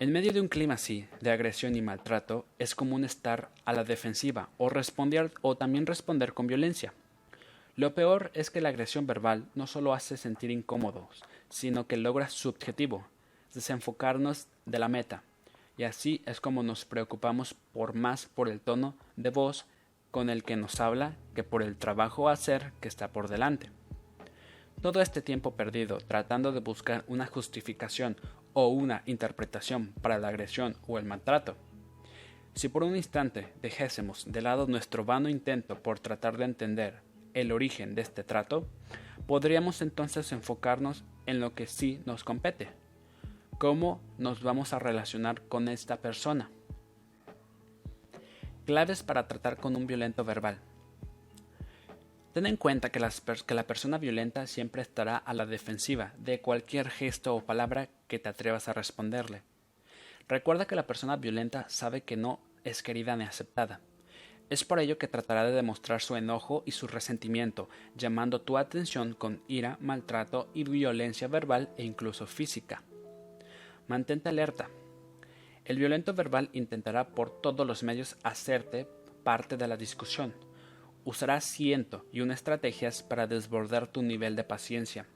En 0.00 0.10
medio 0.10 0.32
de 0.32 0.40
un 0.40 0.48
clima 0.48 0.74
así, 0.74 1.06
de 1.20 1.30
agresión 1.30 1.76
y 1.76 1.82
maltrato, 1.82 2.46
es 2.58 2.74
común 2.74 3.04
estar 3.04 3.50
a 3.64 3.72
la 3.72 3.84
defensiva 3.84 4.48
o 4.58 4.68
responder 4.68 5.30
o 5.42 5.56
también 5.56 5.86
responder 5.86 6.34
con 6.34 6.48
violencia. 6.48 6.92
Lo 7.76 7.94
peor 7.94 8.32
es 8.34 8.50
que 8.50 8.60
la 8.60 8.70
agresión 8.70 9.06
verbal 9.06 9.48
no 9.54 9.68
solo 9.68 9.94
hace 9.94 10.16
sentir 10.16 10.50
incómodos, 10.50 11.22
sino 11.48 11.86
que 11.86 11.96
logra 11.96 12.28
su 12.28 12.48
objetivo, 12.48 13.06
desenfocarnos 13.54 14.48
de 14.66 14.78
la 14.80 14.88
meta. 14.88 15.22
Y 15.82 15.84
así 15.84 16.22
es 16.26 16.40
como 16.40 16.62
nos 16.62 16.84
preocupamos 16.84 17.54
por 17.72 17.92
más 17.92 18.26
por 18.26 18.48
el 18.48 18.60
tono 18.60 18.96
de 19.16 19.30
voz 19.30 19.66
con 20.12 20.30
el 20.30 20.44
que 20.44 20.54
nos 20.54 20.78
habla 20.78 21.16
que 21.34 21.42
por 21.42 21.60
el 21.60 21.76
trabajo 21.76 22.28
a 22.28 22.34
hacer 22.34 22.72
que 22.80 22.86
está 22.86 23.08
por 23.08 23.26
delante. 23.26 23.68
Todo 24.80 25.00
este 25.00 25.22
tiempo 25.22 25.56
perdido 25.56 25.98
tratando 25.98 26.52
de 26.52 26.60
buscar 26.60 27.02
una 27.08 27.26
justificación 27.26 28.16
o 28.52 28.68
una 28.68 29.02
interpretación 29.06 29.92
para 30.00 30.20
la 30.20 30.28
agresión 30.28 30.76
o 30.86 31.00
el 31.00 31.04
maltrato. 31.04 31.56
Si 32.54 32.68
por 32.68 32.84
un 32.84 32.94
instante 32.94 33.52
dejésemos 33.60 34.30
de 34.30 34.40
lado 34.40 34.68
nuestro 34.68 35.04
vano 35.04 35.28
intento 35.28 35.82
por 35.82 35.98
tratar 35.98 36.36
de 36.36 36.44
entender 36.44 37.00
el 37.34 37.50
origen 37.50 37.96
de 37.96 38.02
este 38.02 38.22
trato, 38.22 38.68
podríamos 39.26 39.82
entonces 39.82 40.30
enfocarnos 40.30 41.02
en 41.26 41.40
lo 41.40 41.56
que 41.56 41.66
sí 41.66 42.00
nos 42.06 42.22
compete. 42.22 42.81
¿Cómo 43.62 44.00
nos 44.18 44.42
vamos 44.42 44.72
a 44.72 44.80
relacionar 44.80 45.42
con 45.42 45.68
esta 45.68 45.98
persona? 45.98 46.50
Claves 48.66 49.04
para 49.04 49.28
tratar 49.28 49.58
con 49.58 49.76
un 49.76 49.86
violento 49.86 50.24
verbal. 50.24 50.58
Ten 52.34 52.46
en 52.46 52.56
cuenta 52.56 52.90
que, 52.90 52.98
la 52.98 53.62
persona 53.62 53.98
violenta 53.98 54.48
siempre 54.48 54.82
estará 54.82 55.16
a 55.16 55.32
la 55.32 55.46
defensiva 55.46 56.12
de 56.18 56.40
cualquier 56.40 56.90
gesto 56.90 57.36
o 57.36 57.44
palabra 57.44 57.88
que 58.08 58.18
te 58.18 58.28
atrevas 58.28 58.66
a 58.66 58.72
responderle. 58.72 59.42
Recuerda 60.26 60.66
que 60.66 60.74
la 60.74 60.88
persona 60.88 61.14
violenta 61.14 61.64
sabe 61.68 62.00
que 62.00 62.16
no 62.16 62.40
es 62.64 62.82
querida 62.82 63.14
ni 63.14 63.22
aceptada. 63.22 63.78
Es 64.50 64.64
por 64.64 64.80
ello 64.80 64.98
que 64.98 65.06
tratará 65.06 65.44
de 65.44 65.52
demostrar 65.52 66.02
su 66.02 66.16
enojo 66.16 66.64
y 66.66 66.72
su 66.72 66.88
resentimiento, 66.88 67.68
llamando 67.94 68.40
tu 68.40 68.58
atención 68.58 69.14
con 69.14 69.40
ira, 69.46 69.78
maltrato 69.80 70.50
y 70.52 70.64
violencia 70.64 71.28
verbal 71.28 71.72
e 71.76 71.84
incluso 71.84 72.26
física. 72.26 72.82
Mantente 73.88 74.28
alerta, 74.28 74.68
el 75.64 75.78
violento 75.78 76.12
verbal 76.12 76.50
intentará 76.52 77.10
por 77.14 77.40
todos 77.40 77.66
los 77.66 77.82
medios 77.82 78.16
hacerte 78.24 78.88
parte 79.22 79.56
de 79.56 79.68
la 79.68 79.76
discusión. 79.76 80.34
Usará 81.04 81.40
ciento 81.40 82.04
y 82.12 82.20
una 82.20 82.34
estrategias 82.34 83.02
para 83.02 83.26
desbordar 83.26 83.86
tu 83.86 84.02
nivel 84.02 84.34
de 84.34 84.44
paciencia. 84.44 85.06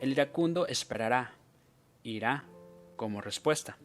El 0.00 0.12
iracundo 0.12 0.66
esperará, 0.66 1.34
irá 2.02 2.44
como 2.96 3.20
respuesta. 3.20 3.78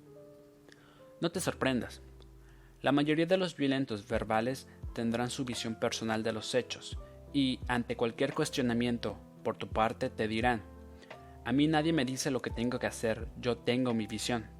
No 1.21 1.31
te 1.31 1.39
sorprendas. 1.39 2.01
La 2.81 2.91
mayoría 2.91 3.25
de 3.25 3.37
los 3.37 3.55
violentos 3.55 4.07
verbales 4.07 4.67
tendrán 4.93 5.29
su 5.29 5.45
visión 5.45 5.75
personal 5.75 6.23
de 6.23 6.33
los 6.33 6.53
hechos 6.55 6.97
y 7.33 7.59
ante 7.67 7.95
cualquier 7.95 8.33
cuestionamiento 8.33 9.17
por 9.43 9.55
tu 9.57 9.67
parte 9.69 10.09
te 10.09 10.27
dirán, 10.27 10.61
a 11.45 11.51
mí 11.51 11.67
nadie 11.67 11.93
me 11.93 12.03
dice 12.03 12.31
lo 12.31 12.41
que 12.41 12.49
tengo 12.49 12.79
que 12.79 12.87
hacer, 12.87 13.27
yo 13.39 13.57
tengo 13.57 13.93
mi 13.93 14.07
visión 14.07 14.55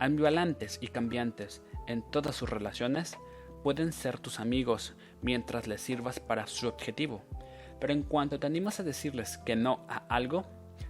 ambivalentes 0.00 0.78
y 0.80 0.88
cambiantes 0.88 1.62
en 1.86 2.02
todas 2.10 2.34
sus 2.34 2.50
relaciones, 2.50 3.16
pueden 3.62 3.92
ser 3.92 4.18
tus 4.18 4.40
amigos 4.40 4.96
mientras 5.22 5.68
les 5.68 5.82
sirvas 5.82 6.18
para 6.18 6.46
su 6.46 6.66
objetivo, 6.66 7.22
pero 7.78 7.92
en 7.92 8.02
cuanto 8.02 8.40
te 8.40 8.46
animas 8.46 8.80
a 8.80 8.82
decirles 8.82 9.38
que 9.38 9.54
no 9.54 9.84
a 9.88 9.98
algo, 10.08 10.46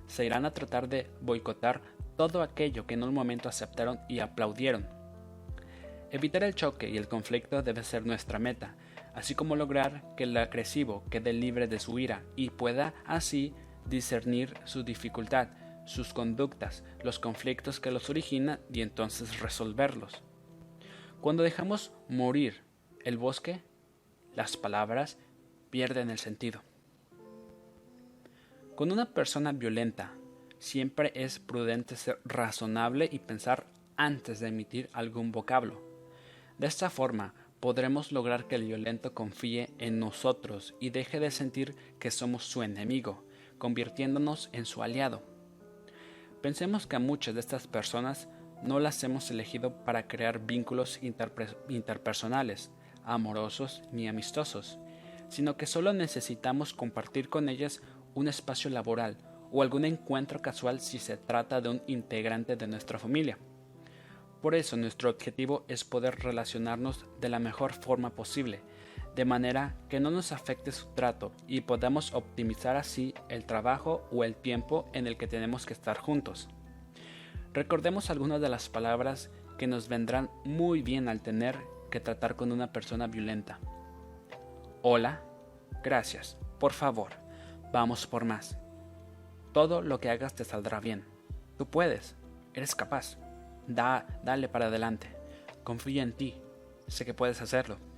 se 0.06 0.24
irán 0.24 0.46
a 0.46 0.54
tratar 0.54 0.88
de 0.88 1.10
boicotar 1.20 1.82
todo 2.16 2.42
aquello 2.42 2.86
que 2.86 2.94
en 2.94 3.02
un 3.02 3.12
momento 3.12 3.48
aceptaron 3.48 4.00
y 4.08 4.20
aplaudieron. 4.20 4.88
Evitar 6.12 6.44
el 6.44 6.54
choque 6.54 6.88
y 6.88 6.96
el 6.96 7.08
conflicto 7.08 7.62
debe 7.62 7.82
ser 7.82 8.06
nuestra 8.06 8.38
meta, 8.38 8.76
así 9.14 9.34
como 9.34 9.56
lograr 9.56 10.14
que 10.16 10.24
el 10.24 10.36
agresivo 10.36 11.04
quede 11.10 11.32
libre 11.32 11.66
de 11.66 11.78
su 11.78 11.98
ira 11.98 12.22
y 12.36 12.50
pueda 12.50 12.94
así 13.06 13.54
discernir 13.90 14.54
su 14.64 14.82
dificultad 14.82 15.48
sus 15.90 16.12
conductas, 16.14 16.84
los 17.02 17.18
conflictos 17.18 17.80
que 17.80 17.90
los 17.90 18.10
originan 18.10 18.60
y 18.72 18.82
entonces 18.82 19.40
resolverlos. 19.40 20.22
Cuando 21.20 21.42
dejamos 21.42 21.92
morir 22.08 22.62
el 23.04 23.18
bosque, 23.18 23.62
las 24.34 24.56
palabras 24.56 25.18
pierden 25.70 26.10
el 26.10 26.18
sentido. 26.18 26.62
Con 28.76 28.92
una 28.92 29.12
persona 29.12 29.52
violenta, 29.52 30.14
siempre 30.58 31.12
es 31.14 31.38
prudente 31.38 31.96
ser 31.96 32.20
razonable 32.24 33.08
y 33.10 33.18
pensar 33.18 33.66
antes 33.96 34.40
de 34.40 34.48
emitir 34.48 34.88
algún 34.92 35.32
vocablo. 35.32 35.82
De 36.58 36.66
esta 36.66 36.88
forma, 36.88 37.34
podremos 37.58 38.12
lograr 38.12 38.46
que 38.46 38.54
el 38.54 38.64
violento 38.64 39.12
confíe 39.12 39.70
en 39.78 39.98
nosotros 39.98 40.74
y 40.78 40.90
deje 40.90 41.20
de 41.20 41.30
sentir 41.30 41.74
que 41.98 42.10
somos 42.10 42.44
su 42.44 42.62
enemigo, 42.62 43.24
convirtiéndonos 43.60 44.48
en 44.52 44.66
su 44.66 44.82
aliado. 44.82 45.22
Pensemos 46.42 46.88
que 46.88 46.96
a 46.96 46.98
muchas 46.98 47.34
de 47.34 47.40
estas 47.40 47.68
personas 47.68 48.28
no 48.64 48.80
las 48.80 49.04
hemos 49.04 49.30
elegido 49.30 49.84
para 49.84 50.08
crear 50.08 50.40
vínculos 50.40 50.98
interpersonales, 51.68 52.72
amorosos 53.04 53.82
ni 53.92 54.08
amistosos, 54.08 54.78
sino 55.28 55.56
que 55.56 55.66
solo 55.66 55.92
necesitamos 55.92 56.74
compartir 56.74 57.28
con 57.28 57.48
ellas 57.48 57.80
un 58.14 58.26
espacio 58.26 58.70
laboral 58.70 59.16
o 59.52 59.62
algún 59.62 59.84
encuentro 59.84 60.40
casual 60.40 60.80
si 60.80 60.98
se 60.98 61.16
trata 61.16 61.60
de 61.60 61.68
un 61.68 61.82
integrante 61.86 62.56
de 62.56 62.66
nuestra 62.66 62.98
familia. 62.98 63.38
Por 64.40 64.54
eso 64.54 64.76
nuestro 64.76 65.10
objetivo 65.10 65.64
es 65.68 65.84
poder 65.84 66.16
relacionarnos 66.20 67.04
de 67.20 67.28
la 67.28 67.38
mejor 67.38 67.74
forma 67.74 68.10
posible, 68.10 68.62
de 69.20 69.26
manera 69.26 69.74
que 69.90 70.00
no 70.00 70.10
nos 70.10 70.32
afecte 70.32 70.72
su 70.72 70.86
trato 70.94 71.30
y 71.46 71.60
podamos 71.60 72.14
optimizar 72.14 72.76
así 72.76 73.12
el 73.28 73.44
trabajo 73.44 74.02
o 74.10 74.24
el 74.24 74.34
tiempo 74.34 74.88
en 74.94 75.06
el 75.06 75.18
que 75.18 75.26
tenemos 75.26 75.66
que 75.66 75.74
estar 75.74 75.98
juntos. 75.98 76.48
Recordemos 77.52 78.08
algunas 78.08 78.40
de 78.40 78.48
las 78.48 78.70
palabras 78.70 79.30
que 79.58 79.66
nos 79.66 79.88
vendrán 79.88 80.30
muy 80.46 80.80
bien 80.80 81.06
al 81.06 81.20
tener 81.20 81.58
que 81.90 82.00
tratar 82.00 82.34
con 82.34 82.50
una 82.50 82.72
persona 82.72 83.08
violenta. 83.08 83.58
Hola, 84.80 85.20
gracias, 85.84 86.38
por 86.58 86.72
favor, 86.72 87.10
vamos 87.74 88.06
por 88.06 88.24
más. 88.24 88.56
Todo 89.52 89.82
lo 89.82 90.00
que 90.00 90.08
hagas 90.08 90.34
te 90.34 90.44
saldrá 90.44 90.80
bien. 90.80 91.04
Tú 91.58 91.66
puedes, 91.66 92.16
eres 92.54 92.74
capaz. 92.74 93.18
Da, 93.66 94.06
dale 94.24 94.48
para 94.48 94.68
adelante. 94.68 95.14
Confía 95.62 96.04
en 96.04 96.14
ti. 96.14 96.40
Sé 96.88 97.04
que 97.04 97.12
puedes 97.12 97.42
hacerlo. 97.42 97.89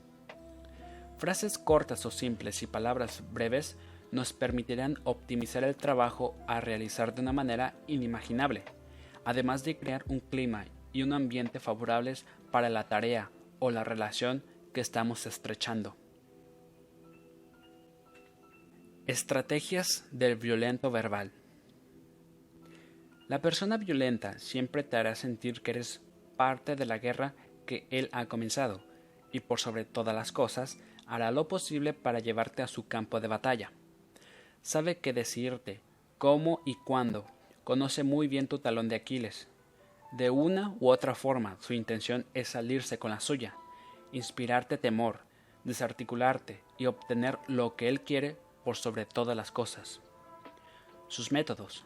Frases 1.22 1.56
cortas 1.56 2.04
o 2.04 2.10
simples 2.10 2.64
y 2.64 2.66
palabras 2.66 3.22
breves 3.30 3.76
nos 4.10 4.32
permitirán 4.32 4.98
optimizar 5.04 5.62
el 5.62 5.76
trabajo 5.76 6.36
a 6.48 6.60
realizar 6.60 7.14
de 7.14 7.22
una 7.22 7.32
manera 7.32 7.76
inimaginable, 7.86 8.64
además 9.24 9.62
de 9.62 9.78
crear 9.78 10.02
un 10.08 10.18
clima 10.18 10.64
y 10.92 11.04
un 11.04 11.12
ambiente 11.12 11.60
favorables 11.60 12.26
para 12.50 12.70
la 12.70 12.88
tarea 12.88 13.30
o 13.60 13.70
la 13.70 13.84
relación 13.84 14.42
que 14.74 14.80
estamos 14.80 15.24
estrechando. 15.26 15.94
Estrategias 19.06 20.08
del 20.10 20.34
violento 20.34 20.90
verbal. 20.90 21.30
La 23.28 23.40
persona 23.40 23.76
violenta 23.76 24.40
siempre 24.40 24.82
te 24.82 24.96
hará 24.96 25.14
sentir 25.14 25.62
que 25.62 25.70
eres 25.70 26.02
parte 26.36 26.74
de 26.74 26.86
la 26.86 26.98
guerra 26.98 27.36
que 27.64 27.86
él 27.90 28.08
ha 28.10 28.26
comenzado 28.26 28.82
y 29.30 29.38
por 29.38 29.60
sobre 29.60 29.84
todas 29.84 30.16
las 30.16 30.32
cosas 30.32 30.78
hará 31.12 31.30
lo 31.30 31.46
posible 31.46 31.92
para 31.92 32.20
llevarte 32.20 32.62
a 32.62 32.66
su 32.66 32.88
campo 32.88 33.20
de 33.20 33.28
batalla. 33.28 33.70
Sabe 34.62 34.96
qué 34.96 35.12
decirte, 35.12 35.82
cómo 36.16 36.62
y 36.64 36.76
cuándo, 36.76 37.26
conoce 37.64 38.02
muy 38.02 38.28
bien 38.28 38.48
tu 38.48 38.60
talón 38.60 38.88
de 38.88 38.96
Aquiles. 38.96 39.46
De 40.12 40.30
una 40.30 40.74
u 40.80 40.88
otra 40.88 41.14
forma, 41.14 41.58
su 41.60 41.74
intención 41.74 42.24
es 42.32 42.48
salirse 42.48 42.98
con 42.98 43.10
la 43.10 43.20
suya, 43.20 43.54
inspirarte 44.12 44.78
temor, 44.78 45.20
desarticularte 45.64 46.62
y 46.78 46.86
obtener 46.86 47.38
lo 47.46 47.76
que 47.76 47.90
él 47.90 48.00
quiere 48.00 48.38
por 48.64 48.78
sobre 48.78 49.04
todas 49.04 49.36
las 49.36 49.52
cosas. 49.52 50.00
Sus 51.08 51.30
métodos. 51.30 51.84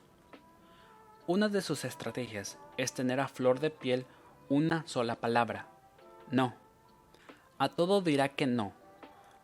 Una 1.26 1.48
de 1.48 1.62
sus 1.62 1.84
estrategias 1.84 2.58
es 2.76 2.92
tener 2.92 3.18
a 3.18 3.26
flor 3.26 3.58
de 3.58 3.70
piel 3.70 4.06
una 4.48 4.86
sola 4.86 5.16
palabra, 5.16 5.66
no. 6.30 6.54
A 7.58 7.68
todo 7.70 8.02
dirá 8.02 8.28
que 8.28 8.46
no, 8.46 8.72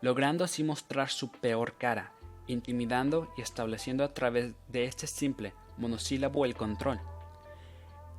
logrando 0.03 0.43
así 0.43 0.65
mostrar 0.65 1.09
su 1.09 1.31
peor 1.31 1.77
cara, 1.77 2.11
intimidando 2.47 3.33
y 3.37 3.41
estableciendo 3.41 4.03
a 4.03 4.13
través 4.13 4.53
de 4.67 4.83
este 4.83 5.07
simple 5.07 5.53
monosílabo 5.77 6.43
el 6.43 6.55
control. 6.55 6.99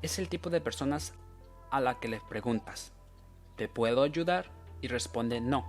Es 0.01 0.19
el 0.19 0.31
tipo 0.31 0.49
de 0.49 0.63
personas 0.63 1.13
a 1.71 1.83
la 1.83 2.01
que 2.01 2.09
le 2.09 2.23
preguntas, 2.27 2.93
¿te 3.57 3.69
puedo 3.69 4.03
ayudar? 4.03 4.47
y 4.81 4.89
responde 4.89 5.43
no. 5.43 5.67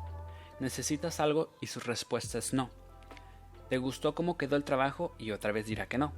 ¿Necesitas 0.62 1.19
algo? 1.19 1.50
y 1.60 1.67
su 1.67 1.81
respuesta 1.81 2.38
es 2.38 2.53
no. 2.53 2.69
¿Te 3.69 3.77
gustó 3.77 4.15
cómo 4.15 4.38
quedó 4.38 4.55
el 4.55 4.63
trabajo? 4.63 5.13
y 5.19 5.31
otra 5.31 5.51
vez 5.51 5.65
dirá 5.65 5.88
que 5.88 5.98
no. 5.98 6.13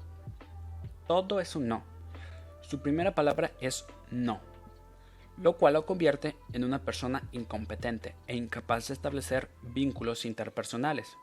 Todo 1.07 1.39
es 1.39 1.55
un 1.55 1.67
no. 1.67 1.81
Su 2.61 2.83
primera 2.83 3.15
palabra 3.15 3.51
es 3.61 3.83
no 4.11 4.41
lo 5.37 5.57
cual 5.57 5.73
lo 5.73 5.85
convierte 5.85 6.35
en 6.53 6.63
una 6.63 6.81
persona 6.83 7.23
incompetente 7.31 8.15
e 8.27 8.35
incapaz 8.35 8.87
de 8.87 8.95
establecer 8.95 9.49
vínculos 9.61 10.25
interpersonales. 10.25 11.17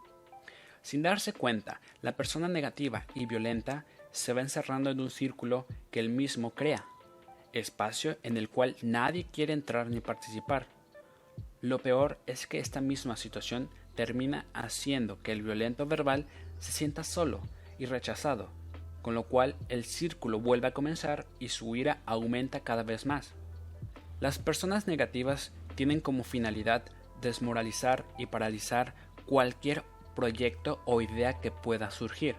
Sin 0.83 1.03
darse 1.03 1.33
cuenta, 1.33 1.81
la 2.03 2.17
persona 2.17 2.49
negativa 2.49 3.07
y 3.15 3.27
violenta 3.27 3.85
se 4.11 4.33
va 4.33 4.43
encerrando 4.43 4.91
en 4.91 5.01
un 5.01 5.11
círculo 5.11 5.67
que 5.91 5.99
él 5.99 6.11
mismo 6.11 6.51
crea, 6.51 6.85
espacio 7.53 8.19
en 8.23 8.37
el 8.37 8.49
cual 8.49 8.77
nadie 8.83 9.27
quiere 9.33 9.53
entrar 9.53 9.89
ni 9.89 10.01
participar. 10.01 10.67
Lo 11.61 11.79
peor 11.79 12.19
es 12.27 12.47
que 12.47 12.59
esta 12.59 12.81
misma 12.81 13.17
situación 13.17 13.71
termina 13.95 14.45
haciendo 14.53 15.23
que 15.23 15.33
el 15.33 15.43
violento 15.43 15.87
verbal 15.87 16.27
se 16.59 16.73
sienta 16.73 17.05
solo 17.05 17.41
y 17.79 17.87
rechazado, 17.87 18.51
con 19.03 19.15
lo 19.15 19.25
cual 19.25 19.57
el 19.69 19.85
círculo 19.85 20.39
vuelve 20.41 20.69
a 20.69 20.75
comenzar 20.75 21.27
y 21.39 21.49
su 21.49 21.75
ira 21.75 22.03
aumenta 22.07 22.61
cada 22.61 22.83
vez 22.83 23.07
más. 23.07 23.35
Las 24.25 24.39
personas 24.39 24.87
negativas 24.87 25.53
tienen 25.75 26.01
como 26.01 26.25
finalidad 26.25 26.85
desmoralizar 27.21 28.07
y 28.17 28.25
paralizar 28.25 28.95
cualquier 29.27 29.85
proyecto 30.17 30.81
o 30.87 31.03
idea 31.03 31.43
que 31.43 31.51
pueda 31.51 31.91
surgir. 31.91 32.35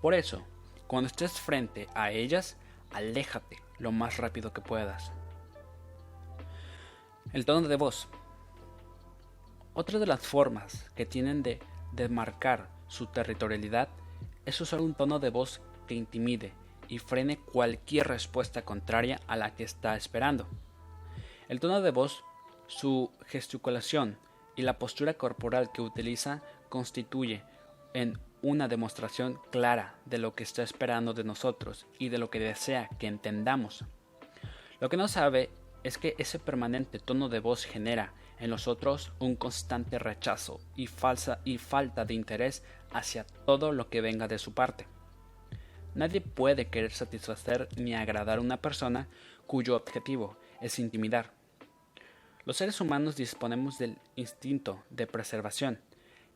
Por 0.00 0.14
eso, 0.14 0.46
cuando 0.86 1.08
estés 1.08 1.40
frente 1.40 1.88
a 1.96 2.12
ellas, 2.12 2.56
aléjate 2.92 3.56
lo 3.80 3.90
más 3.90 4.18
rápido 4.18 4.52
que 4.52 4.60
puedas. 4.60 5.10
El 7.32 7.46
tono 7.46 7.66
de 7.66 7.74
voz. 7.74 8.06
Otra 9.74 9.98
de 9.98 10.06
las 10.06 10.24
formas 10.24 10.88
que 10.94 11.04
tienen 11.04 11.42
de 11.42 11.58
demarcar 11.90 12.68
su 12.86 13.06
territorialidad 13.06 13.88
es 14.46 14.60
usar 14.60 14.80
un 14.80 14.94
tono 14.94 15.18
de 15.18 15.30
voz 15.30 15.62
que 15.88 15.94
intimide 15.94 16.52
y 16.86 17.00
frene 17.00 17.38
cualquier 17.38 18.06
respuesta 18.06 18.62
contraria 18.62 19.18
a 19.26 19.34
la 19.34 19.56
que 19.56 19.64
está 19.64 19.96
esperando. 19.96 20.46
El 21.48 21.60
tono 21.60 21.80
de 21.80 21.90
voz, 21.90 22.24
su 22.66 23.10
gesticulación 23.26 24.18
y 24.56 24.62
la 24.62 24.78
postura 24.78 25.14
corporal 25.14 25.72
que 25.72 25.82
utiliza 25.82 26.42
constituye 26.68 27.42
en 27.94 28.18
una 28.42 28.68
demostración 28.68 29.38
clara 29.50 29.94
de 30.04 30.18
lo 30.18 30.34
que 30.34 30.42
está 30.42 30.62
esperando 30.62 31.14
de 31.14 31.24
nosotros 31.24 31.86
y 31.98 32.08
de 32.08 32.18
lo 32.18 32.30
que 32.30 32.40
desea 32.40 32.88
que 32.98 33.06
entendamos. 33.06 33.84
Lo 34.80 34.88
que 34.88 34.96
no 34.96 35.08
sabe 35.08 35.50
es 35.84 35.98
que 35.98 36.14
ese 36.18 36.38
permanente 36.38 36.98
tono 36.98 37.28
de 37.28 37.40
voz 37.40 37.64
genera 37.64 38.12
en 38.38 38.50
los 38.50 38.66
otros 38.66 39.12
un 39.20 39.36
constante 39.36 39.98
rechazo 39.98 40.60
y, 40.74 40.86
falsa, 40.86 41.40
y 41.44 41.58
falta 41.58 42.04
de 42.04 42.14
interés 42.14 42.64
hacia 42.92 43.24
todo 43.24 43.72
lo 43.72 43.88
que 43.88 44.00
venga 44.00 44.26
de 44.26 44.38
su 44.38 44.54
parte. 44.54 44.86
Nadie 45.94 46.20
puede 46.20 46.68
querer 46.68 46.92
satisfacer 46.92 47.68
ni 47.76 47.94
agradar 47.94 48.38
a 48.38 48.40
una 48.40 48.56
persona 48.56 49.08
cuyo 49.46 49.76
objetivo 49.76 50.36
es 50.62 50.78
intimidar. 50.78 51.32
Los 52.44 52.56
seres 52.56 52.80
humanos 52.80 53.16
disponemos 53.16 53.78
del 53.78 53.98
instinto 54.16 54.82
de 54.90 55.06
preservación, 55.06 55.78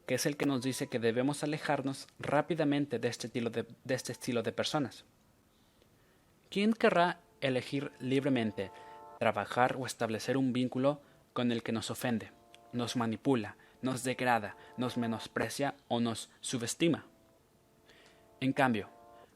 que 0.06 0.14
es 0.16 0.26
el 0.26 0.36
que 0.36 0.46
nos 0.46 0.62
dice 0.62 0.88
que 0.88 0.98
debemos 0.98 1.42
alejarnos 1.42 2.06
rápidamente 2.18 2.98
de 2.98 3.08
este 3.08 3.28
estilo 3.28 3.50
de, 3.50 3.66
de 3.84 3.94
este 3.94 4.12
estilo 4.12 4.42
de 4.42 4.52
personas. 4.52 5.04
¿Quién 6.50 6.74
querrá 6.74 7.20
elegir 7.40 7.92
libremente 7.98 8.70
trabajar 9.18 9.76
o 9.78 9.86
establecer 9.86 10.36
un 10.36 10.52
vínculo 10.52 11.00
con 11.32 11.52
el 11.52 11.62
que 11.62 11.72
nos 11.72 11.90
ofende, 11.90 12.32
nos 12.72 12.96
manipula, 12.96 13.56
nos 13.82 14.04
degrada, 14.04 14.56
nos 14.76 14.96
menosprecia 14.96 15.74
o 15.88 16.00
nos 16.00 16.30
subestima. 16.40 17.04
En 18.40 18.52
cambio, 18.52 18.90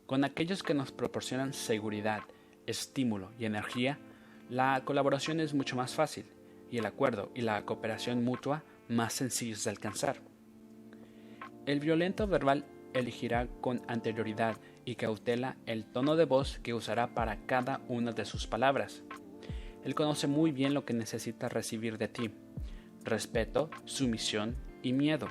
con 0.06 0.24
aquellos 0.24 0.62
que 0.62 0.74
nos 0.74 0.92
proporcionan 0.92 1.52
seguridad, 1.52 2.22
estímulo 2.66 3.32
y 3.38 3.44
energía, 3.44 3.98
la 4.50 4.82
colaboración 4.84 5.40
es 5.40 5.54
mucho 5.54 5.76
más 5.76 5.94
fácil 5.94 6.26
y 6.70 6.76
el 6.76 6.84
acuerdo 6.84 7.30
y 7.34 7.40
la 7.40 7.64
cooperación 7.64 8.22
mutua 8.22 8.62
más 8.88 9.14
sencillos 9.14 9.64
de 9.64 9.70
alcanzar. 9.70 10.20
El 11.64 11.80
violento 11.80 12.26
verbal 12.26 12.66
elegirá 12.92 13.46
con 13.62 13.80
anterioridad 13.88 14.58
y 14.84 14.96
cautela 14.96 15.56
el 15.64 15.86
tono 15.86 16.16
de 16.16 16.26
voz 16.26 16.58
que 16.58 16.74
usará 16.74 17.14
para 17.14 17.46
cada 17.46 17.80
una 17.88 18.12
de 18.12 18.26
sus 18.26 18.46
palabras, 18.46 19.04
él 19.84 19.94
conoce 19.94 20.26
muy 20.26 20.52
bien 20.52 20.74
lo 20.74 20.84
que 20.84 20.92
necesita 20.92 21.48
recibir 21.48 21.96
de 21.96 22.08
ti. 22.08 22.30
Respeto, 23.04 23.70
sumisión 23.84 24.56
y 24.82 24.92
miedo. 24.92 25.28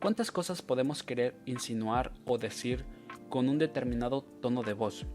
¿Cuántas 0.00 0.30
cosas 0.30 0.62
podemos 0.62 1.02
querer 1.02 1.34
insinuar 1.46 2.12
o 2.24 2.38
decir 2.38 2.84
con 3.28 3.48
un 3.48 3.58
determinado 3.58 4.22
tono 4.22 4.62
de 4.62 4.72
voz? 4.72 5.06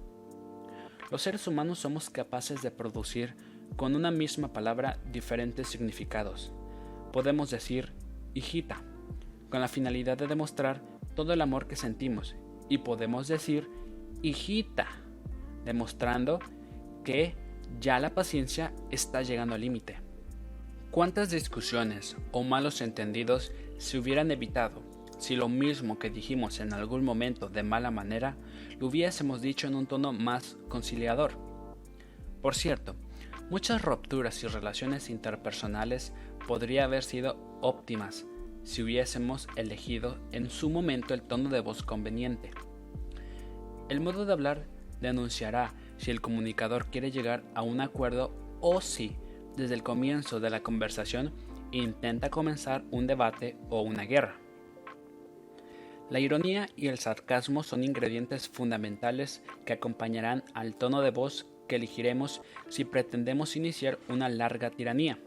Los 1.10 1.22
seres 1.22 1.48
humanos 1.48 1.80
somos 1.80 2.10
capaces 2.10 2.62
de 2.62 2.70
producir 2.70 3.36
con 3.78 3.96
una 3.96 4.12
misma 4.12 4.52
palabra 4.52 5.00
diferentes 5.12 5.68
significados. 5.68 6.52
Podemos 7.14 7.50
decir 7.50 7.94
hijita, 8.34 8.82
con 9.50 9.62
la 9.62 9.70
finalidad 9.70 10.18
de 10.18 10.28
demostrar 10.28 10.82
todo 11.16 11.32
el 11.32 11.42
amor 11.42 11.68
que 11.68 11.78
sentimos, 11.78 12.36
y 12.68 12.80
podemos 12.80 13.30
decir 13.30 13.70
hijita, 14.22 14.88
demostrando 15.64 16.40
que 17.06 17.36
ya 17.80 18.00
la 18.00 18.14
paciencia 18.14 18.74
está 18.92 19.22
llegando 19.22 19.56
al 19.56 19.62
límite. 19.62 20.02
¿Cuántas 20.92 21.32
discusiones 21.32 22.18
o 22.34 22.44
malos 22.44 22.82
entendidos 22.82 23.54
se 23.78 23.98
hubieran 23.98 24.30
evitado 24.32 24.82
si 25.18 25.36
lo 25.36 25.50
mismo 25.50 26.00
que 26.00 26.10
dijimos 26.10 26.60
en 26.60 26.74
algún 26.74 27.04
momento 27.04 27.50
de 27.50 27.64
mala 27.64 27.92
manera 27.92 28.38
lo 28.80 28.88
hubiésemos 28.88 29.42
dicho 29.42 29.68
en 29.68 29.76
un 29.76 29.88
tono 29.88 30.14
más 30.14 30.58
conciliador? 30.68 31.32
Por 32.42 32.56
cierto, 32.56 32.96
muchas 33.50 33.82
rupturas 33.82 34.44
y 34.44 34.48
relaciones 34.48 35.10
interpersonales 35.10 36.14
podrían 36.48 36.86
haber 36.86 37.04
sido 37.04 37.38
óptimas 37.62 38.26
si 38.64 38.84
hubiésemos 38.84 39.48
elegido 39.56 40.18
en 40.32 40.50
su 40.50 40.70
momento 40.70 41.14
el 41.14 41.22
tono 41.22 41.50
de 41.50 41.62
voz 41.62 41.84
conveniente. 41.84 42.52
El 43.90 44.02
modo 44.02 44.26
de 44.26 44.34
hablar 44.34 44.68
denunciará 45.00 45.74
si 45.98 46.12
el 46.12 46.22
comunicador 46.22 46.88
quiere 46.88 47.12
llegar 47.12 47.44
a 47.56 47.62
un 47.62 47.80
acuerdo 47.80 48.34
o 48.60 48.82
si, 48.82 49.16
desde 49.56 49.76
el 49.76 49.84
comienzo 49.84 50.40
de 50.40 50.50
la 50.50 50.62
conversación, 50.62 51.32
intenta 51.72 52.30
comenzar 52.30 52.84
un 52.92 53.08
debate 53.08 53.58
o 53.70 53.82
una 53.82 54.04
guerra. 54.04 54.38
La 56.10 56.20
ironía 56.20 56.70
y 56.76 56.88
el 56.88 57.00
sarcasmo 57.00 57.64
son 57.64 57.84
ingredientes 57.84 58.48
fundamentales 58.48 59.42
que 59.66 59.74
acompañarán 59.74 60.44
al 60.54 60.76
tono 60.76 61.02
de 61.02 61.12
voz 61.12 61.46
que 61.68 61.76
elegiremos 61.76 62.42
si 62.70 62.86
pretendemos 62.86 63.56
iniciar 63.56 64.00
una 64.08 64.30
larga 64.30 64.72
tiranía. 64.72 65.20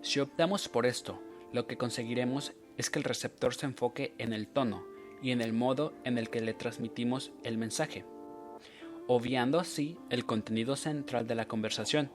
Si 0.00 0.20
optamos 0.20 0.68
por 0.68 0.86
esto, 0.86 1.22
lo 1.52 1.66
que 1.66 1.76
conseguiremos 1.76 2.52
es 2.78 2.88
que 2.88 2.98
el 2.98 3.04
receptor 3.04 3.54
se 3.54 3.66
enfoque 3.66 4.14
en 4.18 4.32
el 4.32 4.48
tono 4.48 4.86
y 5.22 5.30
en 5.30 5.40
el 5.40 5.52
modo 5.52 5.92
en 6.04 6.16
el 6.18 6.30
que 6.30 6.40
le 6.40 6.54
transmitimos 6.54 7.32
el 7.44 7.58
mensaje 7.58 8.04
obviando 9.06 9.58
así 9.58 9.98
el 10.10 10.24
contenido 10.24 10.76
central 10.76 11.26
de 11.26 11.34
la 11.34 11.46
conversación. 11.46 12.10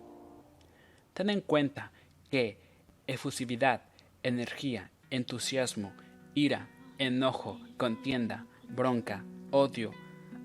Ten 1.13 1.29
en 1.29 1.41
cuenta 1.41 1.91
que 2.29 2.59
efusividad, 3.07 3.83
energía, 4.23 4.91
entusiasmo, 5.09 5.93
ira, 6.33 6.69
enojo, 6.97 7.59
contienda, 7.77 8.45
bronca, 8.69 9.23
odio, 9.51 9.91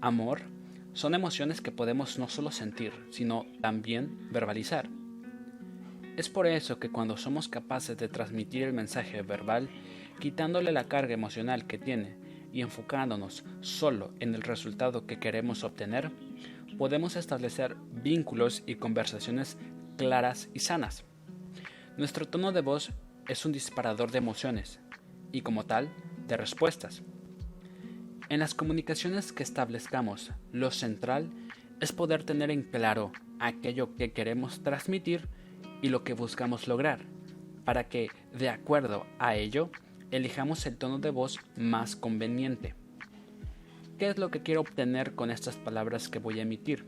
amor, 0.01 0.43
son 0.93 1.15
emociones 1.15 1.61
que 1.61 1.73
podemos 1.73 2.19
no 2.19 2.29
solo 2.29 2.51
sentir, 2.51 2.93
sino 3.11 3.47
también 3.61 4.29
verbalizar. 4.31 4.89
Es 6.17 6.29
por 6.29 6.47
eso 6.47 6.79
que 6.79 6.91
cuando 6.91 7.17
somos 7.17 7.49
capaces 7.49 7.97
de 7.97 8.09
transmitir 8.09 8.65
el 8.65 8.75
mensaje 8.75 9.23
verbal, 9.23 9.71
quitándole 10.21 10.71
la 10.73 10.85
carga 10.85 11.15
emocional 11.15 11.67
que 11.67 11.79
tiene 11.79 12.19
y 12.53 12.61
enfocándonos 12.61 13.45
solo 13.63 14.13
en 14.21 14.35
el 14.35 14.43
resultado 14.43 15.07
que 15.07 15.19
queremos 15.19 15.65
obtener, 15.65 16.11
podemos 16.77 17.17
establecer 17.17 17.77
vínculos 17.91 18.63
y 18.67 18.75
conversaciones 18.75 19.57
claras 19.97 20.51
y 20.53 20.59
sanas. 20.59 21.05
Nuestro 21.97 22.29
tono 22.29 22.53
de 22.53 22.61
voz 22.61 22.93
es 23.27 23.47
un 23.47 23.53
disparador 23.53 24.11
de 24.11 24.19
emociones 24.19 24.81
y 25.33 25.41
como 25.41 25.65
tal 25.65 25.89
respuestas. 26.37 27.03
En 28.29 28.41
las 28.41 28.55
comunicaciones 28.55 29.33
que 29.33 29.43
establezcamos, 29.43 30.31
lo 30.53 30.71
central 30.71 31.31
es 31.81 31.93
poder 31.93 32.25
tener 32.25 32.51
en 32.51 32.63
claro 32.63 33.13
aquello 33.39 33.97
que 33.97 34.13
queremos 34.13 34.63
transmitir 34.63 35.29
y 35.83 35.89
lo 35.89 36.05
que 36.05 36.15
buscamos 36.15 36.69
lograr, 36.69 37.01
para 37.65 37.89
que, 37.89 38.09
de 38.33 38.49
acuerdo 38.49 39.05
a 39.19 39.35
ello, 39.35 39.71
elijamos 40.11 40.65
el 40.67 40.77
tono 40.77 40.99
de 40.99 41.11
voz 41.11 41.41
más 41.57 41.97
conveniente. 41.97 42.75
¿Qué 43.99 44.09
es 44.09 44.19
lo 44.19 44.31
que 44.31 44.43
quiero 44.43 44.61
obtener 44.61 45.15
con 45.15 45.31
estas 45.31 45.57
palabras 45.57 46.09
que 46.09 46.19
voy 46.19 46.39
a 46.39 46.43
emitir? 46.43 46.87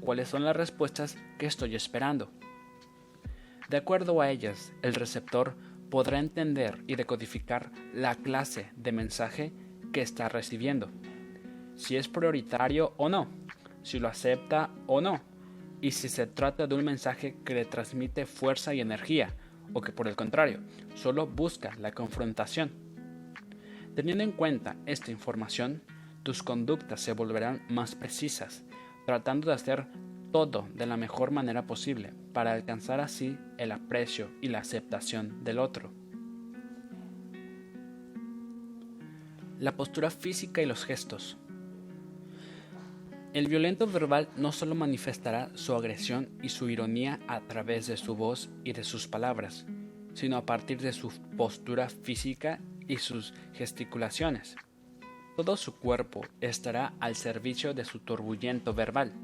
¿Cuáles 0.00 0.28
son 0.28 0.44
las 0.44 0.56
respuestas 0.56 1.16
que 1.38 1.46
estoy 1.46 1.74
esperando? 1.74 2.30
De 3.68 3.76
acuerdo 3.76 4.20
a 4.20 4.30
ellas, 4.30 4.72
el 4.82 4.94
receptor 4.94 5.54
podrá 5.92 6.18
entender 6.18 6.82
y 6.86 6.96
decodificar 6.96 7.70
la 7.92 8.14
clase 8.14 8.70
de 8.76 8.92
mensaje 8.92 9.52
que 9.92 10.00
está 10.00 10.30
recibiendo, 10.30 10.88
si 11.74 11.96
es 11.96 12.08
prioritario 12.08 12.94
o 12.96 13.10
no, 13.10 13.28
si 13.82 13.98
lo 13.98 14.08
acepta 14.08 14.70
o 14.86 15.02
no, 15.02 15.20
y 15.82 15.90
si 15.90 16.08
se 16.08 16.26
trata 16.26 16.66
de 16.66 16.74
un 16.76 16.86
mensaje 16.86 17.36
que 17.44 17.52
le 17.52 17.66
transmite 17.66 18.24
fuerza 18.24 18.72
y 18.72 18.80
energía, 18.80 19.36
o 19.74 19.82
que 19.82 19.92
por 19.92 20.08
el 20.08 20.16
contrario, 20.16 20.60
solo 20.94 21.26
busca 21.26 21.76
la 21.78 21.92
confrontación. 21.92 22.72
Teniendo 23.94 24.24
en 24.24 24.32
cuenta 24.32 24.76
esta 24.86 25.10
información, 25.10 25.82
tus 26.22 26.42
conductas 26.42 27.02
se 27.02 27.12
volverán 27.12 27.66
más 27.68 27.94
precisas, 27.96 28.64
tratando 29.04 29.48
de 29.48 29.56
hacer 29.56 29.86
todo 30.32 30.66
de 30.74 30.86
la 30.86 30.96
mejor 30.96 31.30
manera 31.30 31.66
posible 31.66 32.14
para 32.32 32.52
alcanzar 32.52 33.00
así 33.00 33.38
el 33.58 33.70
aprecio 33.70 34.30
y 34.40 34.48
la 34.48 34.60
aceptación 34.60 35.44
del 35.44 35.58
otro. 35.58 35.92
La 39.60 39.76
postura 39.76 40.10
física 40.10 40.60
y 40.62 40.66
los 40.66 40.84
gestos. 40.84 41.36
El 43.32 43.48
violento 43.48 43.86
verbal 43.86 44.28
no 44.36 44.52
solo 44.52 44.74
manifestará 44.74 45.50
su 45.54 45.74
agresión 45.74 46.28
y 46.42 46.48
su 46.48 46.68
ironía 46.68 47.20
a 47.28 47.40
través 47.40 47.86
de 47.86 47.96
su 47.96 48.16
voz 48.16 48.50
y 48.64 48.72
de 48.72 48.84
sus 48.84 49.06
palabras, 49.06 49.66
sino 50.14 50.36
a 50.36 50.44
partir 50.44 50.80
de 50.80 50.92
su 50.92 51.10
postura 51.36 51.88
física 51.88 52.60
y 52.88 52.96
sus 52.96 53.32
gesticulaciones. 53.54 54.56
Todo 55.36 55.56
su 55.56 55.78
cuerpo 55.78 56.22
estará 56.40 56.92
al 57.00 57.14
servicio 57.14 57.72
de 57.72 57.84
su 57.86 58.00
turbulento 58.00 58.74
verbal. 58.74 59.14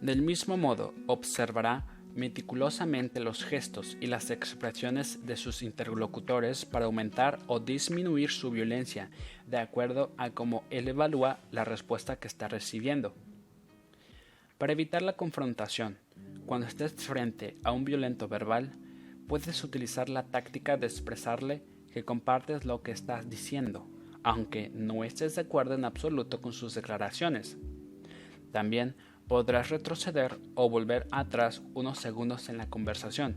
Del 0.00 0.22
mismo 0.22 0.56
modo, 0.56 0.94
observará 1.06 1.84
meticulosamente 2.14 3.20
los 3.20 3.44
gestos 3.44 3.98
y 4.00 4.06
las 4.06 4.30
expresiones 4.30 5.26
de 5.26 5.36
sus 5.36 5.62
interlocutores 5.62 6.64
para 6.64 6.86
aumentar 6.86 7.38
o 7.46 7.60
disminuir 7.60 8.30
su 8.30 8.50
violencia 8.50 9.10
de 9.46 9.58
acuerdo 9.58 10.12
a 10.16 10.30
cómo 10.30 10.64
él 10.70 10.88
evalúa 10.88 11.40
la 11.50 11.64
respuesta 11.64 12.16
que 12.16 12.28
está 12.28 12.48
recibiendo. 12.48 13.14
Para 14.58 14.72
evitar 14.72 15.02
la 15.02 15.14
confrontación, 15.14 15.98
cuando 16.46 16.66
estés 16.66 16.94
frente 16.94 17.58
a 17.62 17.72
un 17.72 17.84
violento 17.84 18.26
verbal, 18.26 18.74
puedes 19.28 19.62
utilizar 19.62 20.08
la 20.08 20.24
táctica 20.24 20.76
de 20.76 20.86
expresarle 20.86 21.62
que 21.92 22.04
compartes 22.04 22.64
lo 22.64 22.82
que 22.82 22.90
estás 22.90 23.28
diciendo, 23.28 23.86
aunque 24.22 24.70
no 24.74 25.04
estés 25.04 25.34
de 25.34 25.42
acuerdo 25.42 25.74
en 25.74 25.84
absoluto 25.84 26.40
con 26.40 26.52
sus 26.52 26.74
declaraciones. 26.74 27.56
También 28.52 28.96
podrás 29.30 29.68
retroceder 29.68 30.40
o 30.56 30.68
volver 30.68 31.06
atrás 31.12 31.62
unos 31.72 32.00
segundos 32.00 32.48
en 32.48 32.58
la 32.58 32.68
conversación 32.68 33.36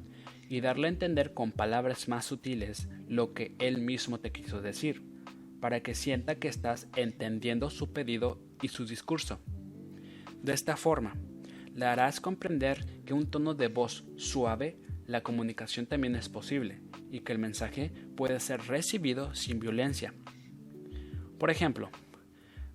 y 0.49 0.59
darle 0.59 0.87
a 0.87 0.89
entender 0.89 1.35
con 1.35 1.51
palabras 1.51 2.07
más 2.07 2.25
sutiles 2.25 2.89
lo 3.07 3.35
que 3.35 3.53
él 3.59 3.77
mismo 3.77 4.19
te 4.19 4.31
quiso 4.31 4.59
decir, 4.59 5.03
para 5.61 5.81
que 5.81 5.93
sienta 5.93 6.33
que 6.33 6.47
estás 6.47 6.87
entendiendo 6.95 7.69
su 7.69 7.93
pedido 7.93 8.39
y 8.59 8.69
su 8.69 8.87
discurso. 8.87 9.39
De 10.41 10.53
esta 10.53 10.77
forma, 10.77 11.15
le 11.75 11.85
harás 11.85 12.19
comprender 12.19 13.03
que 13.05 13.13
un 13.13 13.29
tono 13.29 13.53
de 13.53 13.67
voz 13.67 14.03
suave, 14.15 14.79
la 15.05 15.21
comunicación 15.21 15.85
también 15.85 16.15
es 16.15 16.27
posible 16.27 16.81
y 17.11 17.19
que 17.19 17.33
el 17.33 17.37
mensaje 17.37 17.93
puede 18.15 18.39
ser 18.39 18.61
recibido 18.61 19.35
sin 19.35 19.59
violencia. 19.59 20.15
Por 21.37 21.51
ejemplo, 21.51 21.91